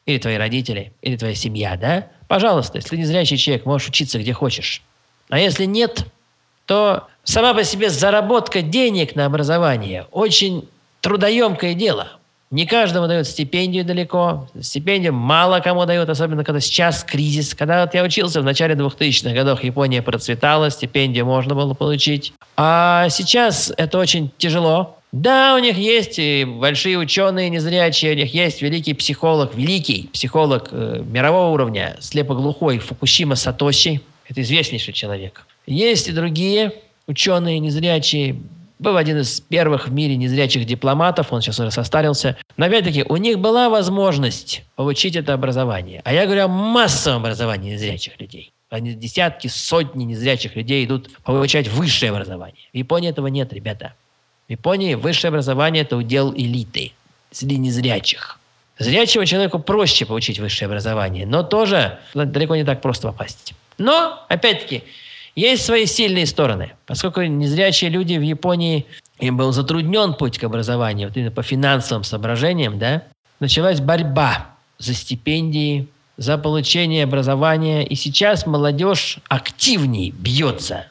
или 0.05 0.19
твои 0.19 0.37
родители, 0.37 0.93
или 1.03 1.17
твоя 1.17 1.35
семья, 1.35 1.77
да, 1.77 2.09
пожалуйста, 2.29 2.79
если 2.79 2.97
незрячий 2.97 3.37
человек, 3.37 3.67
можешь 3.67 3.89
учиться 3.89 4.19
где 4.19 4.33
хочешь. 4.33 4.83
А 5.29 5.39
если 5.39 5.65
нет, 5.65 6.07
то 6.67 7.09
сама 7.25 7.55
по 7.55 7.65
себе 7.65 7.91
заработка 7.91 8.63
денег 8.63 9.17
на 9.17 9.27
образование 9.27 10.07
очень 10.13 10.69
трудоемкое 11.01 11.75
дело. 11.75 12.19
Не 12.53 12.65
каждому 12.65 13.09
дают 13.09 13.27
стипендию 13.27 13.85
далеко. 13.85 14.49
Стипендию 14.61 15.13
мало 15.13 15.59
кому 15.59 15.85
дают, 15.85 16.09
особенно 16.09 16.45
когда 16.45 16.61
сейчас 16.61 17.03
кризис. 17.03 17.55
Когда 17.55 17.83
вот 17.83 17.95
я 17.95 18.05
учился 18.05 18.41
в 18.41 18.45
начале 18.45 18.75
2000-х 18.75 19.35
годов, 19.35 19.65
Япония 19.65 20.01
процветала, 20.01 20.71
стипендию 20.71 21.27
можно 21.27 21.57
было 21.57 21.75
получить. 21.75 22.33
А 22.57 23.09
сейчас 23.09 23.73
это 23.77 23.99
очень 23.99 24.31
тяжело. 24.39 24.97
Да, 25.11 25.57
у 25.57 25.59
них 25.59 25.77
есть 25.77 26.19
и 26.19 26.45
большие 26.45 26.99
ученые 26.99 27.49
незрячие, 27.51 28.13
у 28.13 28.17
них 28.17 28.35
есть 28.35 28.61
великий 28.63 28.93
психолог, 28.95 29.55
великий 29.55 30.11
психолог 30.13 30.69
э, 30.71 31.03
мирового 31.05 31.53
уровня, 31.53 31.97
слепоглухой 32.01 32.79
Фукусима 32.79 33.35
Сатоши. 33.35 34.01
Это 34.29 34.43
известнейший 34.43 34.93
человек. 34.93 35.47
Есть 35.67 36.09
и 36.09 36.13
другие 36.13 36.73
ученые 37.07 37.61
незрячие, 37.61 38.37
был 38.79 38.97
один 38.97 39.19
из 39.19 39.41
первых 39.41 39.89
в 39.89 39.93
мире 39.93 40.17
незрячих 40.17 40.67
дипломатов, 40.67 41.33
он 41.33 41.41
сейчас 41.41 41.59
уже 41.61 41.71
состарился. 41.71 42.37
Но 42.57 42.67
опять-таки, 42.67 43.05
у 43.09 43.17
них 43.17 43.39
была 43.39 43.69
возможность 43.69 44.65
получить 44.77 45.17
это 45.17 45.33
образование. 45.33 46.03
А 46.05 46.13
я 46.13 46.27
говорю 46.27 46.45
о 46.45 46.49
массовом 46.49 47.23
образовании 47.23 47.75
незрячих 47.75 48.21
людей. 48.21 48.53
Они 48.69 48.95
десятки, 48.95 49.47
сотни 49.47 50.05
незрячих 50.05 50.57
людей 50.57 50.85
идут 50.85 51.11
получать 51.23 51.69
высшее 51.69 52.11
образование. 52.11 52.69
В 52.73 52.77
Японии 52.77 53.11
этого 53.11 53.29
нет, 53.29 53.53
ребята. 53.53 53.95
В 54.49 54.51
Японии 54.51 54.95
высшее 54.95 55.29
образование– 55.31 55.83
это 55.85 55.97
удел 55.97 56.33
элиты, 56.35 56.93
среди 57.31 57.59
незрячих. 57.59 58.39
Зрячему 58.79 59.25
человеку 59.25 59.59
проще 59.59 60.05
получить 60.05 60.39
высшее 60.39 60.67
образование, 60.67 61.27
но 61.27 61.43
тоже 61.43 61.99
далеко 62.15 62.57
не 62.57 62.65
так 62.65 62.83
просто 62.83 63.09
попасть. 63.09 63.55
Но, 63.79 64.25
опять-таки, 64.29 64.85
есть 65.37 65.65
свои 65.65 65.87
сильные 65.87 66.27
стороны. 66.27 66.73
Поскольку 66.87 67.23
незрячие 67.23 67.91
люди 67.91 68.15
в 68.15 68.23
Японии, 68.23 68.87
им 69.21 69.37
был 69.37 69.53
затруднен 69.53 70.15
путь 70.15 70.39
к 70.39 70.45
образованию, 70.45 71.09
вот 71.09 71.17
именно 71.17 71.31
по 71.31 71.43
финансовым 71.43 72.05
соображениям, 72.05 72.79
да, 72.79 73.03
началась 73.39 73.81
борьба 73.81 74.49
за 74.79 74.95
стипендии, 74.95 75.89
за 76.17 76.39
получение 76.39 77.05
образования. 77.05 77.85
И 77.85 77.95
сейчас 77.95 78.47
молодежь 78.47 79.19
активнее 79.29 80.11
бьется. 80.11 80.87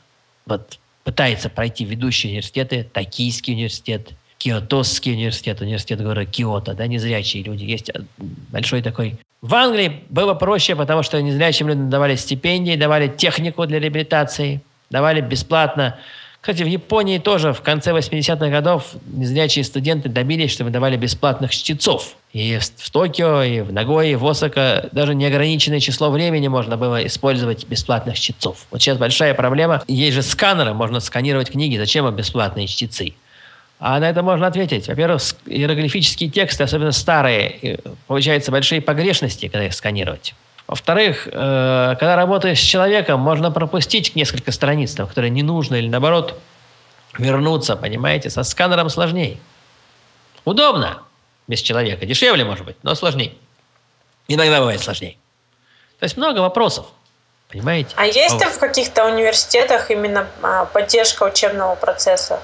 Вот 0.46 0.80
пытается 1.04 1.50
пройти 1.50 1.86
ведущие 1.86 2.32
университеты, 2.32 2.88
Токийский 2.92 3.54
университет, 3.54 4.12
Киотосский 4.38 5.14
университет, 5.14 5.62
университет 5.62 6.02
города 6.02 6.26
Киото, 6.26 6.74
да, 6.74 6.88
незрячие 6.88 7.44
люди. 7.44 7.64
Есть 7.64 7.92
большой 8.18 8.82
такой 8.82 9.18
в 9.46 9.54
Англии 9.54 10.02
было 10.10 10.34
проще, 10.34 10.76
потому 10.76 11.04
что 11.04 11.22
незрячим 11.22 11.68
людям 11.68 11.92
давали 11.92 12.16
стипендии, 12.16 12.76
давали 12.76 13.08
технику 13.08 13.68
для 13.68 13.80
реабилитации, 13.80 14.60
давали 14.90 15.22
бесплатно. 15.22 16.00
Кстати, 16.42 16.64
в 16.64 16.68
Японии 16.68 17.20
тоже 17.20 17.54
в 17.54 17.62
конце 17.62 17.92
80-х 17.92 18.50
годов 18.50 18.96
незрячие 19.06 19.64
студенты 19.64 20.10
добились, 20.10 20.52
чтобы 20.52 20.72
давали 20.72 20.98
бесплатных 20.98 21.52
чтецов. 21.52 22.16
И 22.34 22.58
в 22.58 22.90
Токио, 22.90 23.44
и 23.44 23.62
в 23.62 23.72
Нагое, 23.72 24.08
и 24.08 24.16
в 24.16 24.26
Осака 24.26 24.90
даже 24.92 25.14
неограниченное 25.14 25.80
число 25.80 26.10
времени 26.10 26.48
можно 26.48 26.76
было 26.76 27.06
использовать 27.06 27.68
бесплатных 27.68 28.18
чтецов. 28.18 28.66
Вот 28.72 28.82
сейчас 28.82 28.98
большая 28.98 29.36
проблема. 29.36 29.84
Есть 29.88 30.16
же 30.16 30.24
сканеры, 30.24 30.74
можно 30.74 31.00
сканировать 31.02 31.52
книги. 31.52 31.78
Зачем 31.78 32.06
вам 32.06 32.16
бесплатные 32.16 32.66
чтецы? 32.66 33.14
А 33.80 34.00
на 34.00 34.10
это 34.10 34.24
можно 34.24 34.48
ответить. 34.48 34.88
Во-первых, 34.88 35.22
иероглифические 35.46 36.30
тексты, 36.30 36.64
особенно 36.64 36.92
старые, 36.92 37.80
получаются 38.08 38.52
большие 38.52 38.82
погрешности, 38.82 39.48
когда 39.48 39.66
их 39.66 39.74
сканировать. 39.74 40.34
Во-вторых, 40.68 41.28
э, 41.28 41.96
когда 42.00 42.16
работаешь 42.16 42.60
с 42.60 42.64
человеком, 42.64 43.20
можно 43.20 43.52
пропустить 43.52 44.16
несколько 44.16 44.52
страниц, 44.52 44.94
там, 44.94 45.08
которые 45.08 45.30
не 45.30 45.44
нужно, 45.44 45.76
или 45.76 45.88
наоборот, 45.88 46.40
вернуться, 47.18 47.76
понимаете? 47.76 48.30
Со 48.30 48.44
сканером 48.44 48.90
сложнее. 48.90 49.38
Удобно 50.44 51.04
без 51.48 51.62
человека. 51.62 52.06
Дешевле, 52.06 52.44
может 52.46 52.66
быть, 52.66 52.78
но 52.82 52.96
сложнее. 52.96 53.34
Иногда 54.28 54.60
бывает 54.60 54.82
сложнее. 54.82 55.18
То 56.00 56.06
есть 56.06 56.18
много 56.18 56.40
вопросов. 56.40 56.88
Понимаете? 57.50 57.92
А 57.96 58.06
есть 58.06 58.40
ли 58.42 58.48
в 58.48 58.58
каких-то 58.58 59.06
университетах 59.06 59.92
именно 59.92 60.28
а, 60.42 60.66
поддержка 60.66 61.24
учебного 61.24 61.76
процесса? 61.76 62.42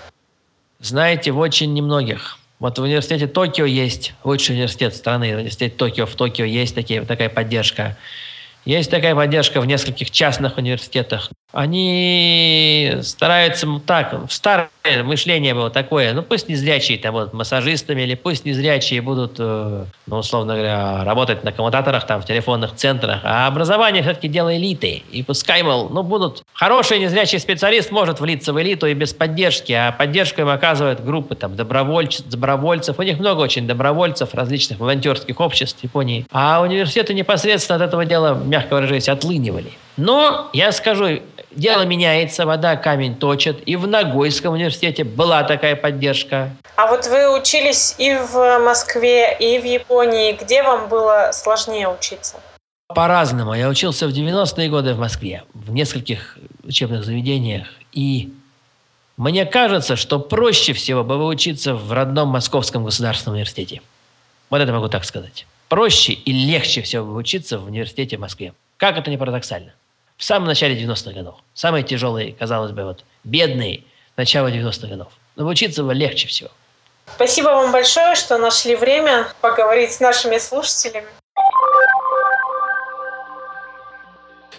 Знаете, 0.82 1.32
в 1.32 1.38
очень 1.38 1.74
немногих. 1.74 2.40
Вот 2.60 2.80
в 2.80 2.82
университете 2.82 3.28
Токио 3.28 3.66
есть, 3.66 4.14
лучший 4.24 4.56
университет 4.56 4.96
страны, 4.96 5.36
университет 5.36 5.78
Токио, 5.78 6.08
в 6.08 6.16
Токио 6.16 6.46
есть 6.46 6.74
такие, 6.74 7.04
такая 7.04 7.30
поддержка. 7.30 7.98
Есть 8.66 8.92
такая 8.92 9.16
поддержка 9.16 9.60
в 9.60 9.66
нескольких 9.66 10.12
частных 10.12 10.58
университетах. 10.58 11.30
они 11.54 12.98
стараются 13.02 13.68
так, 13.86 14.16
старое 14.30 14.70
мышление 15.04 15.54
было 15.54 15.70
такое, 15.70 16.14
ну 16.14 16.24
пусть 16.24 16.48
незрячие 16.48 16.98
там 16.98 17.14
будут 17.14 17.34
массажистами, 17.34 18.04
или 18.04 18.16
пусть 18.16 18.46
незрячие 18.46 19.02
будут, 19.02 19.36
э, 19.40 19.86
ну 20.08 20.18
условно 20.18 20.54
говоря, 20.54 21.04
работать 21.04 21.44
на 21.44 21.52
коммутаторах 21.52 22.06
там 22.08 22.22
в 22.22 22.26
телефонных 22.26 22.76
центрах, 22.76 23.22
а 23.24 23.48
образование 23.48 24.02
все-таки 24.02 24.28
дело 24.28 24.56
элиты. 24.56 25.04
И 25.12 25.24
пускай, 25.24 25.62
мол, 25.64 25.90
ну 25.90 26.04
будут 26.04 26.44
хороший 26.54 27.00
незрячий 27.00 27.40
специалист 27.40 27.92
может 27.92 28.20
влиться 28.20 28.54
в 28.54 28.62
элиту 28.62 28.88
и 28.88 28.94
без 28.94 29.14
поддержки, 29.14 29.74
а 29.74 29.92
поддержку 29.92 30.42
им 30.42 30.50
оказывают 30.50 31.04
группы 31.04 31.36
там 31.36 31.56
добровольцев, 31.56 32.28
добровольцев, 32.28 33.00
у 33.00 33.04
них 33.04 33.20
много 33.20 33.42
очень 33.42 33.68
добровольцев 33.68 34.34
различных 34.34 34.80
волонтерских 34.80 35.40
обществ 35.40 35.82
в 35.82 35.84
Японии, 35.84 36.26
а 36.32 36.62
университеты 36.62 37.14
непосредственно 37.14 37.76
от 37.76 37.82
этого 37.82 38.06
дела, 38.06 38.42
мягко 38.52 38.76
выражаясь, 38.76 39.08
отлынивали. 39.08 39.72
Но 39.96 40.50
я 40.52 40.74
скажу, 40.74 41.22
дело 41.52 41.84
меняется, 41.84 42.46
вода 42.46 42.76
камень 42.76 43.16
точит. 43.16 43.66
И 43.66 43.78
в 43.78 43.88
Ногойском 43.88 44.54
университете 44.54 45.06
была 45.06 45.44
такая 45.44 45.78
поддержка. 45.78 46.50
А 46.76 46.88
вот 46.88 47.08
вы 47.08 47.40
учились 47.40 47.96
и 47.98 48.14
в 48.14 48.60
Москве, 48.60 49.36
и 49.40 49.58
в 49.58 49.64
Японии. 49.64 50.34
Где 50.34 50.64
вам 50.64 50.90
было 50.90 51.32
сложнее 51.34 51.88
учиться? 51.88 52.36
По-разному. 52.94 53.54
Я 53.54 53.70
учился 53.70 54.06
в 54.06 54.12
90-е 54.12 54.70
годы 54.70 54.94
в 54.94 55.00
Москве, 55.00 55.44
в 55.54 55.72
нескольких 55.72 56.38
учебных 56.66 57.06
заведениях. 57.06 57.68
И 57.94 58.34
мне 59.16 59.46
кажется, 59.46 59.96
что 59.96 60.20
проще 60.20 60.74
всего 60.74 61.06
было 61.06 61.24
учиться 61.24 61.74
в 61.74 61.94
родном 61.94 62.28
Московском 62.30 62.84
государственном 62.84 63.36
университете. 63.36 63.82
Вот 64.50 64.60
это 64.60 64.74
могу 64.74 64.90
так 64.90 65.06
сказать. 65.06 65.46
Проще 65.72 66.12
и 66.12 66.34
легче 66.34 66.82
всего 66.82 67.16
учиться 67.16 67.58
в 67.58 67.68
университете 67.68 68.18
в 68.18 68.20
Москве. 68.20 68.54
Как 68.76 68.98
это 68.98 69.10
не 69.10 69.16
парадоксально 69.16 69.74
в 70.18 70.24
самом 70.26 70.50
начале 70.50 70.76
90-х 70.76 71.14
годов. 71.14 71.36
Самые 71.54 71.86
тяжелые, 71.86 72.34
казалось 72.34 72.74
бы, 72.74 72.84
вот 72.84 73.06
бедные, 73.24 73.86
начало 74.18 74.52
90-х 74.52 74.88
годов. 74.88 75.14
Но 75.38 75.48
учиться 75.48 75.84
было 75.84 75.92
легче 75.92 76.28
всего. 76.28 76.50
Спасибо 77.16 77.48
вам 77.48 77.72
большое, 77.72 78.16
что 78.16 78.38
нашли 78.38 78.76
время 78.76 79.30
поговорить 79.40 79.94
с 79.94 80.02
нашими 80.02 80.40
слушателями. 80.40 81.08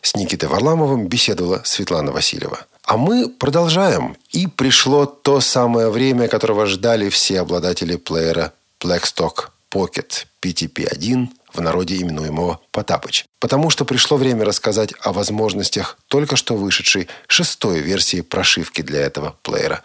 С 0.00 0.14
Никитой 0.14 0.48
Варламовым 0.48 1.08
беседовала 1.08 1.60
Светлана 1.66 2.12
Васильева. 2.12 2.60
А 2.84 2.96
мы 2.96 3.28
продолжаем. 3.28 4.16
И 4.30 4.46
пришло 4.46 5.04
то 5.04 5.40
самое 5.40 5.90
время, 5.90 6.28
которого 6.28 6.64
ждали 6.64 7.10
все 7.10 7.40
обладатели 7.40 7.96
плеера 7.96 8.54
Blackstock 8.80 9.50
Pocket 9.72 10.26
PTP-1 10.42 11.28
в 11.52 11.60
народе 11.60 11.96
именуемого 11.96 12.60
Потапыч. 12.70 13.24
Потому 13.40 13.70
что 13.70 13.84
пришло 13.84 14.16
время 14.16 14.44
рассказать 14.44 14.92
о 15.00 15.12
возможностях 15.12 15.98
только 16.08 16.36
что 16.36 16.56
вышедшей 16.56 17.08
шестой 17.26 17.80
версии 17.80 18.20
прошивки 18.20 18.82
для 18.82 19.00
этого 19.00 19.36
плеера. 19.42 19.82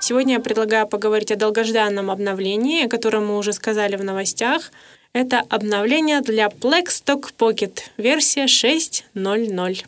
Сегодня 0.00 0.34
я 0.34 0.40
предлагаю 0.40 0.86
поговорить 0.86 1.32
о 1.32 1.36
долгожданном 1.36 2.10
обновлении, 2.10 2.86
о 2.86 2.88
котором 2.88 3.26
мы 3.26 3.36
уже 3.36 3.52
сказали 3.52 3.96
в 3.96 4.04
новостях. 4.04 4.70
Это 5.12 5.42
обновление 5.48 6.20
для 6.20 6.46
Blackstock 6.46 7.32
Pocket, 7.36 7.80
версия 7.96 8.44
6.0.0. 8.44 9.84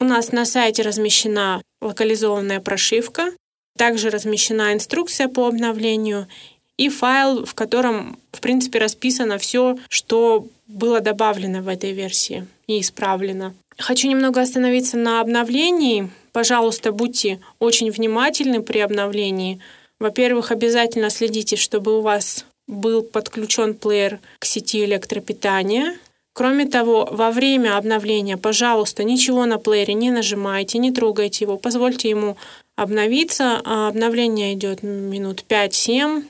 У 0.00 0.04
нас 0.04 0.32
на 0.32 0.44
сайте 0.44 0.82
размещена 0.82 1.62
локализованная 1.80 2.60
прошивка, 2.60 3.32
также 3.76 4.10
размещена 4.10 4.72
инструкция 4.74 5.28
по 5.28 5.48
обновлению 5.48 6.28
и 6.76 6.88
файл, 6.88 7.44
в 7.44 7.54
котором, 7.54 8.18
в 8.32 8.40
принципе, 8.40 8.78
расписано 8.78 9.38
все, 9.38 9.78
что 9.88 10.46
было 10.66 11.00
добавлено 11.00 11.62
в 11.62 11.68
этой 11.68 11.92
версии 11.92 12.46
и 12.66 12.80
исправлено. 12.80 13.54
Хочу 13.78 14.08
немного 14.08 14.40
остановиться 14.40 14.96
на 14.96 15.20
обновлении. 15.20 16.10
Пожалуйста, 16.32 16.92
будьте 16.92 17.40
очень 17.58 17.90
внимательны 17.90 18.62
при 18.62 18.78
обновлении. 18.78 19.60
Во-первых, 19.98 20.50
обязательно 20.50 21.10
следите, 21.10 21.56
чтобы 21.56 21.98
у 21.98 22.00
вас 22.00 22.44
был 22.66 23.02
подключен 23.02 23.74
плеер 23.74 24.20
к 24.38 24.44
сети 24.44 24.84
электропитания. 24.84 25.96
Кроме 26.32 26.66
того, 26.66 27.08
во 27.10 27.30
время 27.30 27.76
обновления, 27.76 28.36
пожалуйста, 28.36 29.04
ничего 29.04 29.46
на 29.46 29.58
плеере 29.58 29.94
не 29.94 30.10
нажимайте, 30.10 30.78
не 30.78 30.90
трогайте 30.90 31.44
его, 31.44 31.56
позвольте 31.58 32.10
ему 32.10 32.36
обновиться. 32.74 33.60
А 33.64 33.88
обновление 33.88 34.54
идет 34.54 34.82
минут 34.82 35.44
5-7, 35.48 36.24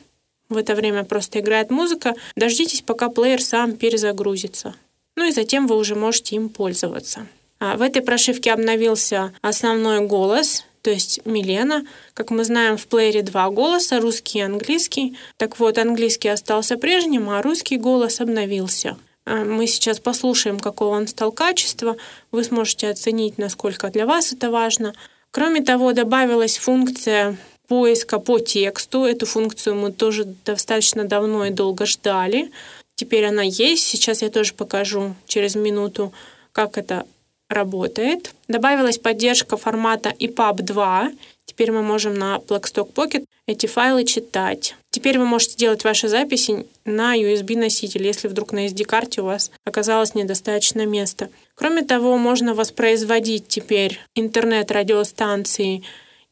в 0.55 0.57
это 0.57 0.75
время 0.75 1.05
просто 1.05 1.41
играет 1.41 1.71
музыка. 1.71 2.15
Дождитесь, 2.37 2.83
пока 2.83 3.09
плеер 3.09 3.43
сам 3.43 3.77
перезагрузится. 3.77 4.75
Ну 5.17 5.27
и 5.27 5.33
затем 5.33 5.67
вы 5.67 5.77
уже 5.77 5.95
можете 5.95 6.37
им 6.37 6.49
пользоваться. 6.49 7.27
А 7.61 7.77
в 7.77 7.83
этой 7.83 8.03
прошивке 8.03 8.53
обновился 8.53 9.33
основной 9.43 10.01
голос, 10.07 10.65
то 10.83 10.91
есть 10.91 11.21
Милена. 11.25 11.85
Как 12.13 12.31
мы 12.31 12.45
знаем, 12.45 12.77
в 12.77 12.87
плеере 12.87 13.23
два 13.23 13.49
голоса, 13.49 14.01
русский 14.01 14.41
и 14.41 14.43
английский. 14.43 15.17
Так 15.39 15.59
вот, 15.59 15.79
английский 15.79 16.29
остался 16.29 16.77
прежним, 16.77 17.31
а 17.31 17.41
русский 17.43 17.79
голос 17.79 18.21
обновился. 18.21 18.97
А 19.25 19.45
мы 19.45 19.67
сейчас 19.67 20.01
послушаем, 20.01 20.59
какого 20.59 20.97
он 20.97 21.07
стал 21.07 21.33
качества. 21.33 21.97
Вы 22.31 22.45
сможете 22.45 22.89
оценить, 22.89 23.39
насколько 23.39 23.89
для 23.89 24.05
вас 24.05 24.33
это 24.33 24.51
важно. 24.51 24.95
Кроме 25.31 25.63
того, 25.63 25.93
добавилась 25.93 26.59
функция 26.59 27.39
поиска 27.69 28.19
по 28.19 28.39
тексту. 28.39 29.05
Эту 29.05 29.27
функцию 29.27 29.77
мы 29.77 29.93
тоже 29.93 30.25
достаточно 30.45 31.05
давно 31.05 31.47
и 31.47 31.51
долго 31.51 31.87
ждали. 31.87 32.51
Теперь 32.95 33.27
она 33.27 33.43
есть. 33.43 33.85
Сейчас 33.85 34.23
я 34.23 34.31
тоже 34.31 34.55
покажу 34.55 35.15
через 35.27 35.55
минуту, 35.55 36.13
как 36.53 36.79
это 36.79 37.07
работает. 37.49 38.33
Добавилась 38.49 38.99
поддержка 38.99 39.57
формата 39.57 40.11
EPUB 40.19 40.63
2. 40.63 41.13
Теперь 41.45 41.73
мы 41.73 41.83
можем 41.83 42.15
на 42.15 42.37
Blackstock 42.37 42.93
Pocket 42.93 43.25
эти 43.47 43.67
файлы 43.67 44.05
читать. 44.05 44.75
Теперь 44.91 45.19
вы 45.19 45.27
можете 45.27 45.57
делать 45.57 45.85
ваши 45.85 46.09
записи 46.09 46.67
на 46.85 47.17
USB-носитель, 47.17 48.07
если 48.07 48.29
вдруг 48.29 48.53
на 48.53 48.67
SD-карте 48.67 49.21
у 49.21 49.27
вас 49.27 49.51
оказалось 49.65 50.15
недостаточно 50.15 50.87
места. 50.87 51.29
Кроме 51.55 51.83
того, 51.83 52.17
можно 52.17 52.55
воспроизводить 52.55 53.49
теперь 53.49 54.01
интернет-радиостанции 54.15 55.83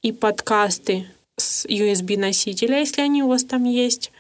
и 0.01 0.13
подкасты 0.13 1.07
с 1.37 1.65
USB-носителя, 1.67 2.79
если 2.79 3.03
они 3.03 3.23
у 3.23 3.29
вас 3.29 3.45
там 3.45 3.65
есть. 3.65 4.13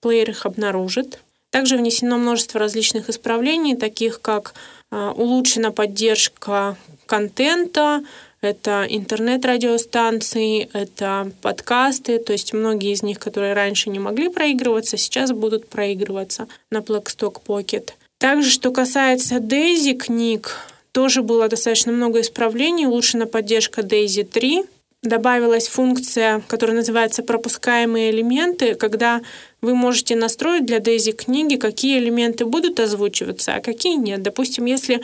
Плеер 0.00 0.30
их 0.30 0.46
обнаружит. 0.46 1.20
Также 1.50 1.76
внесено 1.76 2.18
множество 2.18 2.58
различных 2.58 3.08
исправлений, 3.08 3.76
таких 3.76 4.20
как 4.20 4.54
а, 4.90 5.12
улучшена 5.12 5.70
поддержка 5.70 6.76
контента, 7.06 8.02
это 8.40 8.86
интернет-радиостанции, 8.88 10.68
это 10.72 11.32
подкасты, 11.40 12.18
то 12.18 12.32
есть 12.32 12.52
многие 12.52 12.92
из 12.92 13.02
них, 13.02 13.18
которые 13.18 13.54
раньше 13.54 13.88
не 13.88 13.98
могли 13.98 14.28
проигрываться, 14.28 14.96
сейчас 14.96 15.32
будут 15.32 15.68
проигрываться 15.68 16.48
на 16.70 16.78
Blackstock 16.78 17.40
Pocket. 17.46 17.92
Также, 18.18 18.50
что 18.50 18.70
касается 18.70 19.36
Daisy 19.36 19.94
книг, 19.94 20.56
тоже 20.92 21.22
было 21.22 21.48
достаточно 21.48 21.92
много 21.92 22.20
исправлений, 22.20 22.86
улучшена 22.86 23.26
поддержка 23.26 23.80
Daisy 23.80 24.24
3, 24.24 24.64
добавилась 25.04 25.68
функция, 25.68 26.42
которая 26.48 26.76
называется 26.76 27.22
пропускаемые 27.22 28.10
элементы, 28.10 28.74
когда 28.74 29.20
вы 29.60 29.74
можете 29.74 30.16
настроить 30.16 30.66
для 30.66 30.78
Daisy 30.78 31.12
книги, 31.12 31.56
какие 31.56 31.98
элементы 31.98 32.44
будут 32.44 32.80
озвучиваться, 32.80 33.54
а 33.54 33.60
какие 33.60 33.94
нет. 33.96 34.22
Допустим, 34.22 34.64
если 34.64 35.00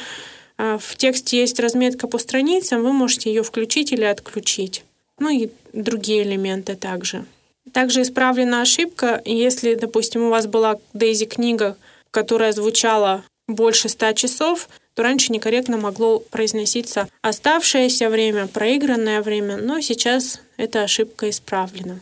а, 0.58 0.78
в 0.78 0.96
тексте 0.96 1.38
есть 1.38 1.60
разметка 1.60 2.08
по 2.08 2.18
страницам, 2.18 2.82
вы 2.82 2.92
можете 2.92 3.30
ее 3.30 3.42
включить 3.42 3.92
или 3.92 4.04
отключить. 4.04 4.84
Ну 5.18 5.28
и 5.30 5.50
другие 5.72 6.22
элементы 6.22 6.76
также. 6.76 7.24
Также 7.72 8.02
исправлена 8.02 8.62
ошибка, 8.62 9.22
если, 9.24 9.74
допустим, 9.74 10.24
у 10.24 10.30
вас 10.30 10.46
была 10.46 10.76
Daisy 10.94 11.26
книга, 11.26 11.76
которая 12.10 12.52
звучала 12.52 13.22
больше 13.46 13.88
100 13.88 14.12
часов, 14.14 14.68
то 15.00 15.04
раньше 15.04 15.32
некорректно 15.32 15.78
могло 15.78 16.18
произноситься 16.18 17.08
оставшееся 17.22 18.10
время, 18.10 18.46
проигранное 18.46 19.22
время, 19.22 19.56
но 19.56 19.80
сейчас 19.80 20.42
эта 20.58 20.82
ошибка 20.82 21.30
исправлена. 21.30 22.00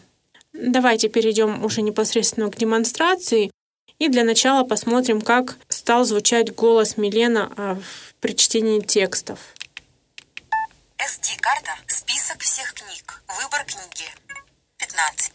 Давайте 0.53 1.09
перейдем 1.09 1.65
уже 1.65 1.83
непосредственно 1.83 2.51
к 2.51 2.57
демонстрации. 2.57 3.53
И 4.01 4.09
для 4.09 4.25
начала 4.25 4.65
посмотрим, 4.65 5.21
как 5.21 5.59
стал 5.69 6.05
звучать 6.05 6.53
голос 6.53 6.97
Милена 6.97 7.53
а, 7.57 7.79
при 8.19 8.35
чтении 8.35 8.81
текстов. 8.81 9.39
SD-карта. 10.99 11.77
Список 11.87 12.41
всех 12.41 12.75
книг. 12.75 13.23
Выбор 13.29 13.65
книги. 13.65 14.11
15. 14.79 15.33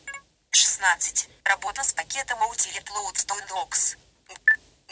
16. 0.52 1.30
Работа 1.46 1.82
с 1.82 1.94
пакетом 1.94 2.40
Utility 2.40 2.84
Loadstone 2.90 3.48
Docs. 3.48 3.96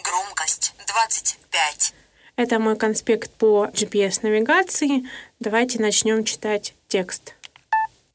Громкость 0.02 0.74
25. 0.88 1.96
Это 2.36 2.60
мой 2.60 2.76
конспект 2.76 3.32
по 3.32 3.68
GPS-навигации. 3.74 5.08
Давайте 5.40 5.80
начнем 5.80 6.24
читать 6.24 6.74
текст. 6.88 7.36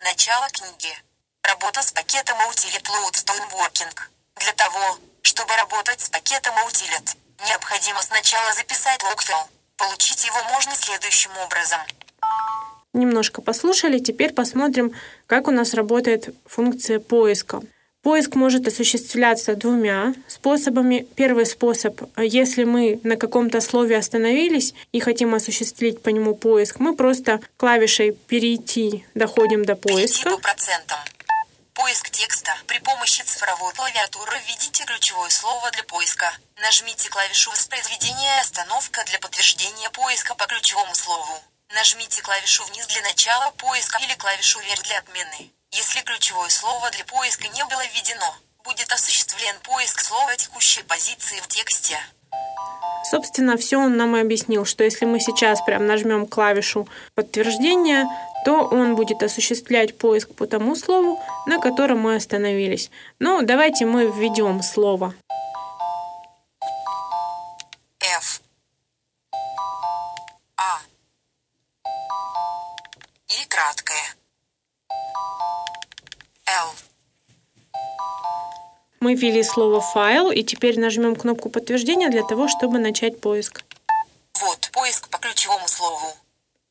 Начало 0.03 0.49
книги. 0.53 0.93
Работа 1.43 1.83
с 1.83 1.93
пакетом 1.93 2.37
Outlet 2.39 2.83
Loadstone 2.83 3.51
Working. 3.53 3.95
Для 4.41 4.53
того, 4.53 4.99
чтобы 5.23 5.55
работать 5.57 6.01
с 6.01 6.09
пакетом 6.09 6.55
Outlet, 6.67 7.17
необходимо 7.47 8.03
сначала 8.03 8.53
записать 8.55 9.03
логфайл. 9.03 9.49
Получить 9.77 10.25
его 10.25 10.43
можно 10.53 10.75
следующим 10.75 11.31
образом. 11.39 11.81
Немножко 12.93 13.43
послушали, 13.43 13.99
теперь 13.99 14.33
посмотрим, 14.33 14.93
как 15.27 15.49
у 15.49 15.51
нас 15.51 15.75
работает 15.75 16.35
функция 16.47 16.99
поиска. 16.99 17.61
Поиск 18.07 18.37
может 18.37 18.69
осуществляться 18.69 19.57
двумя 19.57 20.15
способами. 20.29 21.09
Первый 21.17 21.45
способ, 21.45 22.01
если 22.17 22.63
мы 22.63 23.01
на 23.03 23.17
каком-то 23.17 23.61
слове 23.61 23.99
остановились 23.99 24.75
и 24.93 25.01
хотим 25.01 25.35
осуществить 25.35 26.01
по 26.01 26.11
нему 26.11 26.37
поиск, 26.37 26.79
мы 26.79 26.95
просто 26.95 27.41
клавишей 27.57 28.13
«Перейти» 28.13 29.05
доходим 29.15 29.65
до 29.65 29.75
поиска. 29.75 30.31
Поиск 31.75 32.11
текста. 32.11 32.53
При 32.69 32.79
помощи 32.79 33.23
цифровой 33.23 33.73
клавиатуры 33.75 34.39
введите 34.47 34.85
ключевое 34.85 35.31
слово 35.31 35.69
для 35.73 35.83
поиска. 35.83 36.31
Нажмите 36.63 37.11
клавишу 37.11 37.51
воспроизведения 37.51 38.41
«Остановка» 38.41 39.03
для 39.11 39.19
подтверждения 39.19 39.91
поиска 39.91 40.37
по 40.37 40.47
ключевому 40.47 40.95
слову. 40.95 41.41
Нажмите 41.75 42.23
клавишу 42.23 42.63
вниз 42.67 42.87
для 42.87 43.03
начала 43.03 43.51
поиска 43.57 43.99
или 43.99 44.15
клавишу 44.15 44.61
вверх 44.61 44.85
для 44.85 44.99
отмены. 44.99 45.51
Если 45.73 46.01
ключевое 46.03 46.49
слово 46.49 46.91
для 46.91 47.05
поиска 47.05 47.49
не 47.49 47.65
было 47.65 47.83
введено, 47.87 48.35
будет 48.65 48.91
осуществлен 48.93 49.55
поиск 49.63 50.01
слова 50.01 50.37
текущей 50.37 50.83
позиции 50.83 51.37
в 51.41 51.49
тексте. 51.49 51.97
Собственно, 53.11 53.57
все 53.57 53.79
он 53.79 53.97
нам 53.97 54.17
и 54.17 54.21
объяснил, 54.21 54.65
что 54.65 54.83
если 54.83 55.05
мы 55.05 55.21
сейчас 55.21 55.61
прям 55.63 55.87
нажмем 55.87 56.27
клавишу 56.27 56.89
подтверждения, 57.15 58.09
то 58.45 58.63
он 58.63 58.97
будет 58.97 59.23
осуществлять 59.23 59.97
поиск 59.97 60.35
по 60.35 60.47
тому 60.47 60.75
слову, 60.77 61.21
на 61.47 61.59
котором 61.59 62.01
мы 62.01 62.17
остановились. 62.17 62.91
Ну, 63.19 63.43
давайте 63.43 63.87
мы 63.87 64.07
введем 64.07 64.63
слово. 64.63 65.15
Мы 79.07 79.15
ввели 79.15 79.45
слово 79.45 79.81
«файл» 79.81 80.33
и 80.33 80.43
теперь 80.43 80.81
нажмем 80.81 81.15
кнопку 81.15 81.49
подтверждения 81.49 82.09
для 82.09 82.25
того, 82.25 82.49
чтобы 82.49 82.81
начать 82.81 83.21
поиск. 83.21 83.63
Вот 84.41 84.69
поиск 84.73 85.09
по 85.11 85.19
ключевому 85.19 85.69
слову. 85.69 86.13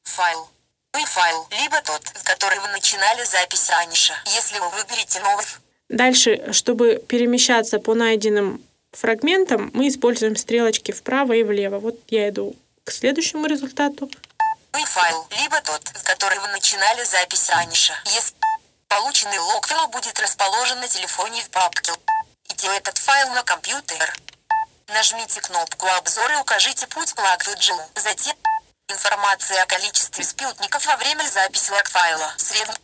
Файл. 0.04 0.50
Вы 0.92 1.06
файл, 1.06 1.48
либо 1.62 1.82
тот, 1.82 2.02
с 2.14 2.24
которым 2.24 2.62
вы 2.62 2.68
начинали 2.74 3.24
запись 3.24 3.70
раньше. 3.70 4.12
Если 4.26 4.60
вы 4.60 4.68
выберете 4.68 5.22
новый, 5.22 5.46
Дальше, 5.88 6.52
чтобы 6.52 7.02
перемещаться 7.08 7.80
по 7.80 7.94
найденным 7.94 8.62
фрагментам, 8.92 9.72
мы 9.74 9.88
используем 9.88 10.36
стрелочки 10.36 10.92
вправо 10.92 11.32
и 11.32 11.44
влево. 11.44 11.80
Вот 11.80 11.98
я 12.10 12.28
иду 12.28 12.54
к 12.84 12.92
следующему 12.92 13.48
результату. 13.48 14.10
вы 14.74 14.84
файл, 14.84 15.26
либо 15.42 15.62
тот, 15.62 15.90
с 15.96 16.04
которым 16.04 16.42
вы 16.42 16.50
начинали 16.50 17.02
запись 17.06 17.50
раньше. 17.50 17.94
Если 18.14 18.36
полученный 18.90 19.40
лог 19.40 19.66
будет 19.94 20.20
расположен 20.20 20.82
на 20.82 20.88
телефоне 20.90 21.42
в 21.42 21.50
папке. 21.50 21.94
Идите 22.50 22.68
этот 22.78 22.98
файл 22.98 23.30
на 23.32 23.43
компьютер. 23.43 24.16
Нажмите 24.88 25.41
кнопку 25.41 25.88
«Обзор» 25.88 26.32
и 26.32 26.36
укажите 26.36 26.88
путь 26.88 27.14
лог-виджелу. 27.18 27.89
Затем 27.96 28.36
информация 28.88 29.62
о 29.62 29.66
количестве 29.66 30.24
спутников 30.24 30.86
во 30.86 30.98
время 30.98 31.24
записи 31.24 31.72
лог-файла, 31.72 32.34
среднем 32.38 32.76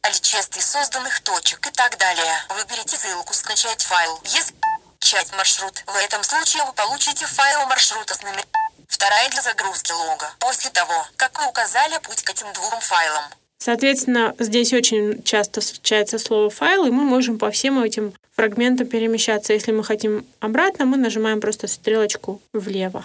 количестве 0.00 0.62
созданных 0.62 1.20
точек 1.20 1.66
и 1.66 1.70
так 1.70 1.98
далее. 1.98 2.44
Выберите 2.48 2.96
ссылку 2.96 3.34
«Скачать 3.34 3.82
файл». 3.82 4.20
Если 4.24 4.54
скачать 5.00 5.32
маршрут, 5.34 5.82
в 5.86 5.96
этом 5.96 6.22
случае 6.22 6.64
вы 6.64 6.72
получите 6.72 7.26
файл 7.26 7.66
маршрута 7.66 8.14
с 8.14 8.22
номером. 8.22 8.48
Вторая 8.88 9.28
для 9.30 9.42
загрузки 9.42 9.92
лога. 9.92 10.32
После 10.38 10.70
того, 10.70 11.06
как 11.16 11.38
вы 11.38 11.46
указали 11.46 11.98
путь 11.98 12.22
к 12.22 12.30
этим 12.30 12.52
двум 12.52 12.80
файлам. 12.80 13.24
Соответственно, 13.58 14.34
здесь 14.38 14.72
очень 14.72 15.22
часто 15.24 15.60
встречается 15.60 16.18
слово 16.18 16.48
«файл», 16.48 16.86
и 16.86 16.90
мы 16.90 17.02
можем 17.02 17.38
по 17.38 17.50
всем 17.50 17.82
этим 17.82 18.14
фрагментам 18.34 18.86
перемещаться. 18.86 19.52
Если 19.52 19.72
мы 19.72 19.82
хотим 19.82 20.24
обратно, 20.38 20.86
мы 20.86 20.96
нажимаем 20.96 21.40
просто 21.40 21.66
стрелочку 21.66 22.40
влево. 22.52 23.02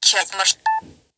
Скачать 0.00 0.34
маршрут. 0.36 0.60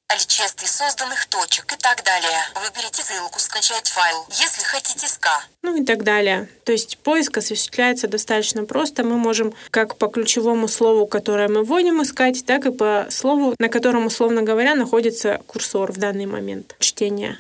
Количестве 0.09 0.69
созданных 0.69 1.27
точек 1.27 1.73
и 1.73 1.77
так 1.77 2.05
далее. 2.05 2.39
Выберите 2.55 3.03
ссылку 3.03 3.41
«Скачать 3.41 3.89
файл», 3.89 4.25
если 4.31 4.63
хотите 4.63 5.09
ска. 5.09 5.43
Ну 5.63 5.77
и 5.77 5.85
так 5.85 6.05
далее. 6.05 6.49
То 6.65 6.71
есть 6.71 6.99
поиск 6.99 7.39
осуществляется 7.39 8.07
достаточно 8.07 8.65
просто. 8.65 9.03
Мы 9.03 9.17
можем 9.17 9.53
как 9.71 9.97
по 9.97 10.07
ключевому 10.07 10.69
слову, 10.69 11.07
которое 11.07 11.49
мы 11.49 11.65
вводим 11.65 12.03
искать, 12.03 12.47
так 12.47 12.67
и 12.67 12.73
по 12.73 13.09
слову, 13.11 13.57
на 13.59 13.69
котором, 13.69 14.07
условно 14.07 14.43
говоря, 14.43 14.77
находится 14.77 15.41
курсор 15.47 15.91
в 15.91 15.99
данный 15.99 16.27
момент 16.27 16.77
чтения. 16.79 17.39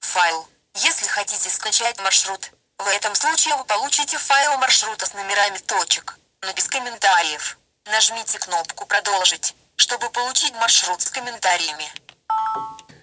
Файл. 0.00 0.46
Если 0.74 1.06
хотите 1.06 1.50
скачать 1.50 2.00
маршрут, 2.00 2.50
в 2.78 2.86
этом 2.88 3.14
случае 3.14 3.56
вы 3.56 3.64
получите 3.64 4.16
файл 4.16 4.56
маршрута 4.58 5.06
с 5.06 5.14
номерами 5.14 5.58
точек, 5.58 6.18
но 6.42 6.52
без 6.52 6.66
комментариев. 6.68 7.58
Нажмите 7.86 8.38
кнопку 8.38 8.86
«Продолжить», 8.86 9.54
чтобы 9.76 10.10
получить 10.10 10.54
маршрут 10.54 11.00
с 11.00 11.10
комментариями. 11.10 11.84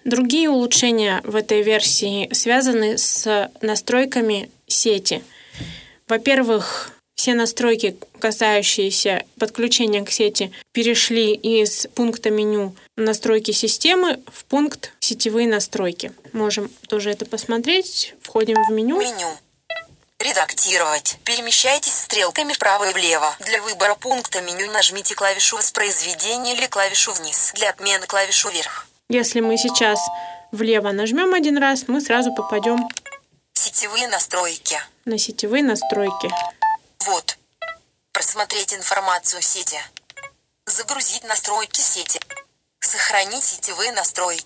Другие 0.04 0.48
улучшения 0.48 1.20
в 1.24 1.36
этой 1.36 1.62
версии 1.62 2.32
связаны 2.32 2.96
с 2.96 3.50
настройками 3.60 4.50
сети. 4.66 5.24
Во-первых, 6.06 6.90
все 7.18 7.34
настройки, 7.34 7.96
касающиеся 8.20 9.24
подключения 9.40 10.04
к 10.04 10.10
сети, 10.12 10.52
перешли 10.70 11.34
из 11.34 11.88
пункта 11.96 12.30
меню 12.30 12.76
настройки 12.96 13.50
системы 13.50 14.20
в 14.32 14.44
пункт 14.44 14.92
сетевые 15.00 15.48
настройки. 15.48 16.12
Можем 16.32 16.70
тоже 16.88 17.10
это 17.10 17.26
посмотреть. 17.26 18.14
Входим 18.22 18.56
в 18.68 18.70
меню. 18.72 19.00
Меню. 19.00 19.36
Редактировать. 20.20 21.18
Перемещайтесь 21.24 21.92
стрелками 21.92 22.52
вправо 22.52 22.88
и 22.90 22.94
влево. 22.94 23.34
Для 23.40 23.60
выбора 23.62 23.96
пункта 23.96 24.40
меню 24.40 24.70
нажмите 24.70 25.16
клавишу 25.16 25.56
воспроизведения 25.56 26.54
или 26.54 26.66
клавишу 26.66 27.12
вниз. 27.14 27.50
Для 27.56 27.70
отмены 27.70 28.06
клавишу 28.06 28.48
вверх. 28.50 28.86
Если 29.08 29.40
мы 29.40 29.58
сейчас 29.58 29.98
влево 30.52 30.92
нажмем 30.92 31.34
один 31.34 31.58
раз, 31.58 31.84
мы 31.88 32.00
сразу 32.00 32.32
попадем 32.32 32.88
Сетевые 33.54 34.06
настройки. 34.06 34.78
на 35.04 35.18
сетевые 35.18 35.64
настройки. 35.64 36.30
Вот. 37.08 37.38
Просмотреть 38.12 38.74
информацию 38.74 39.40
сети. 39.40 39.80
Загрузить 40.66 41.24
настройки 41.24 41.80
сети. 41.80 42.20
Сохранить 42.80 43.42
сетевые 43.42 43.92
настройки. 43.92 44.44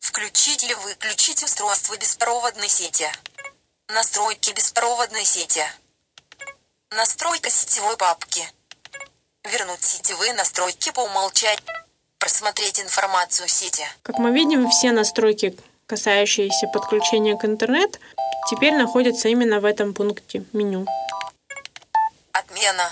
Включить 0.00 0.62
или 0.62 0.74
выключить 0.74 1.42
устройство 1.42 1.96
беспроводной 1.96 2.68
сети. 2.68 3.06
Настройки 3.88 4.52
беспроводной 4.52 5.24
сети. 5.24 5.64
Настройка 6.90 7.48
сетевой 7.48 7.96
папки. 7.96 8.46
Вернуть 9.44 9.82
сетевые 9.82 10.34
настройки 10.34 10.92
по 10.92 11.00
умолчанию. 11.00 11.62
Просмотреть 12.18 12.78
информацию 12.78 13.48
сети. 13.48 13.86
Как 14.02 14.18
мы 14.18 14.32
видим, 14.32 14.68
все 14.68 14.92
настройки, 14.92 15.56
касающиеся 15.86 16.66
подключения 16.66 17.38
к 17.38 17.46
интернет, 17.46 17.98
теперь 18.50 18.74
находятся 18.74 19.28
именно 19.28 19.60
в 19.60 19.64
этом 19.64 19.94
пункте 19.94 20.44
меню. 20.52 20.86
Отмена. 22.66 22.90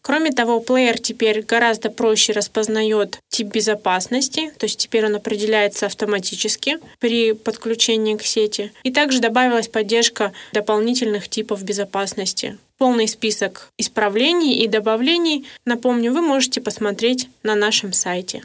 Кроме 0.00 0.30
того, 0.30 0.60
плеер 0.60 0.98
теперь 0.98 1.42
гораздо 1.42 1.90
проще 1.90 2.32
распознает 2.32 3.20
тип 3.28 3.48
безопасности, 3.48 4.50
то 4.58 4.64
есть 4.64 4.78
теперь 4.78 5.04
он 5.04 5.16
определяется 5.16 5.86
автоматически 5.86 6.78
при 6.98 7.32
подключении 7.32 8.16
к 8.16 8.24
сети. 8.24 8.72
И 8.84 8.90
также 8.90 9.20
добавилась 9.20 9.68
поддержка 9.68 10.32
дополнительных 10.52 11.28
типов 11.28 11.62
безопасности. 11.62 12.56
Полный 12.78 13.06
список 13.06 13.68
исправлений 13.76 14.62
и 14.62 14.68
добавлений, 14.68 15.46
напомню, 15.66 16.12
вы 16.12 16.22
можете 16.22 16.62
посмотреть 16.62 17.28
на 17.42 17.54
нашем 17.54 17.92
сайте. 17.92 18.40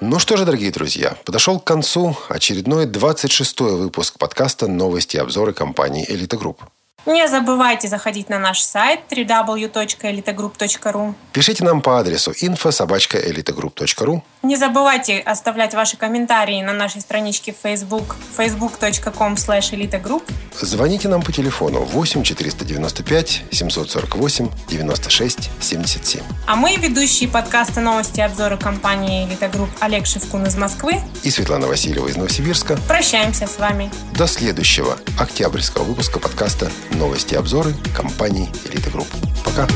Ну 0.00 0.18
что 0.18 0.36
же, 0.36 0.46
дорогие 0.46 0.72
друзья, 0.72 1.16
подошел 1.24 1.60
к 1.60 1.64
концу 1.64 2.16
очередной 2.28 2.86
26-й 2.86 3.76
выпуск 3.76 4.18
подкаста 4.18 4.66
«Новости 4.66 5.16
и 5.16 5.20
обзоры» 5.20 5.52
компании 5.52 6.06
«Элита 6.08 6.36
Групп». 6.38 6.62
Не 7.04 7.28
забывайте 7.28 7.88
заходить 7.88 8.28
на 8.28 8.38
наш 8.38 8.60
сайт 8.60 9.00
www.elitagroup.ru 9.10 11.14
Пишите 11.32 11.64
нам 11.64 11.82
по 11.82 11.98
адресу 11.98 12.30
info.elitagroup.ru 12.30 14.22
Не 14.42 14.56
забывайте 14.56 15.18
оставлять 15.18 15.74
ваши 15.74 15.96
комментарии 15.96 16.62
на 16.62 16.72
нашей 16.72 17.00
страничке 17.00 17.52
в 17.52 17.56
Facebook 17.66 18.14
facebook.com 18.38 19.34
elitagroup 19.34 20.22
Звоните 20.60 21.08
нам 21.08 21.22
по 21.22 21.32
телефону 21.32 21.80
8 21.80 22.22
495 22.22 23.42
748 23.50 24.48
96 24.68 25.50
77. 25.60 26.22
А 26.46 26.54
мы, 26.56 26.76
ведущие 26.76 27.28
подкаста 27.28 27.80
«Новости 27.80 28.20
и 28.20 28.22
обзоры» 28.22 28.56
компании 28.58 29.26
«Элита 29.26 29.48
Групп» 29.48 29.70
Олег 29.80 30.06
Шевкун 30.06 30.46
из 30.46 30.54
Москвы, 30.56 31.00
И 31.24 31.30
Светлана 31.30 31.66
Васильева 31.66 32.06
из 32.06 32.16
Новосибирска. 32.16 32.76
прощаемся 32.86 33.48
с 33.48 33.58
вами. 33.58 33.90
До 34.14 34.28
следующего 34.28 34.96
октябрьского 35.18 35.82
выпуска 35.84 36.20
подкаста 36.20 36.70
«Новости 36.94 37.34
и 37.34 37.36
обзоры» 37.36 37.74
компании 37.94 38.50
«Элита 38.70 38.90
Групп». 38.90 39.08
Пока. 39.44 39.66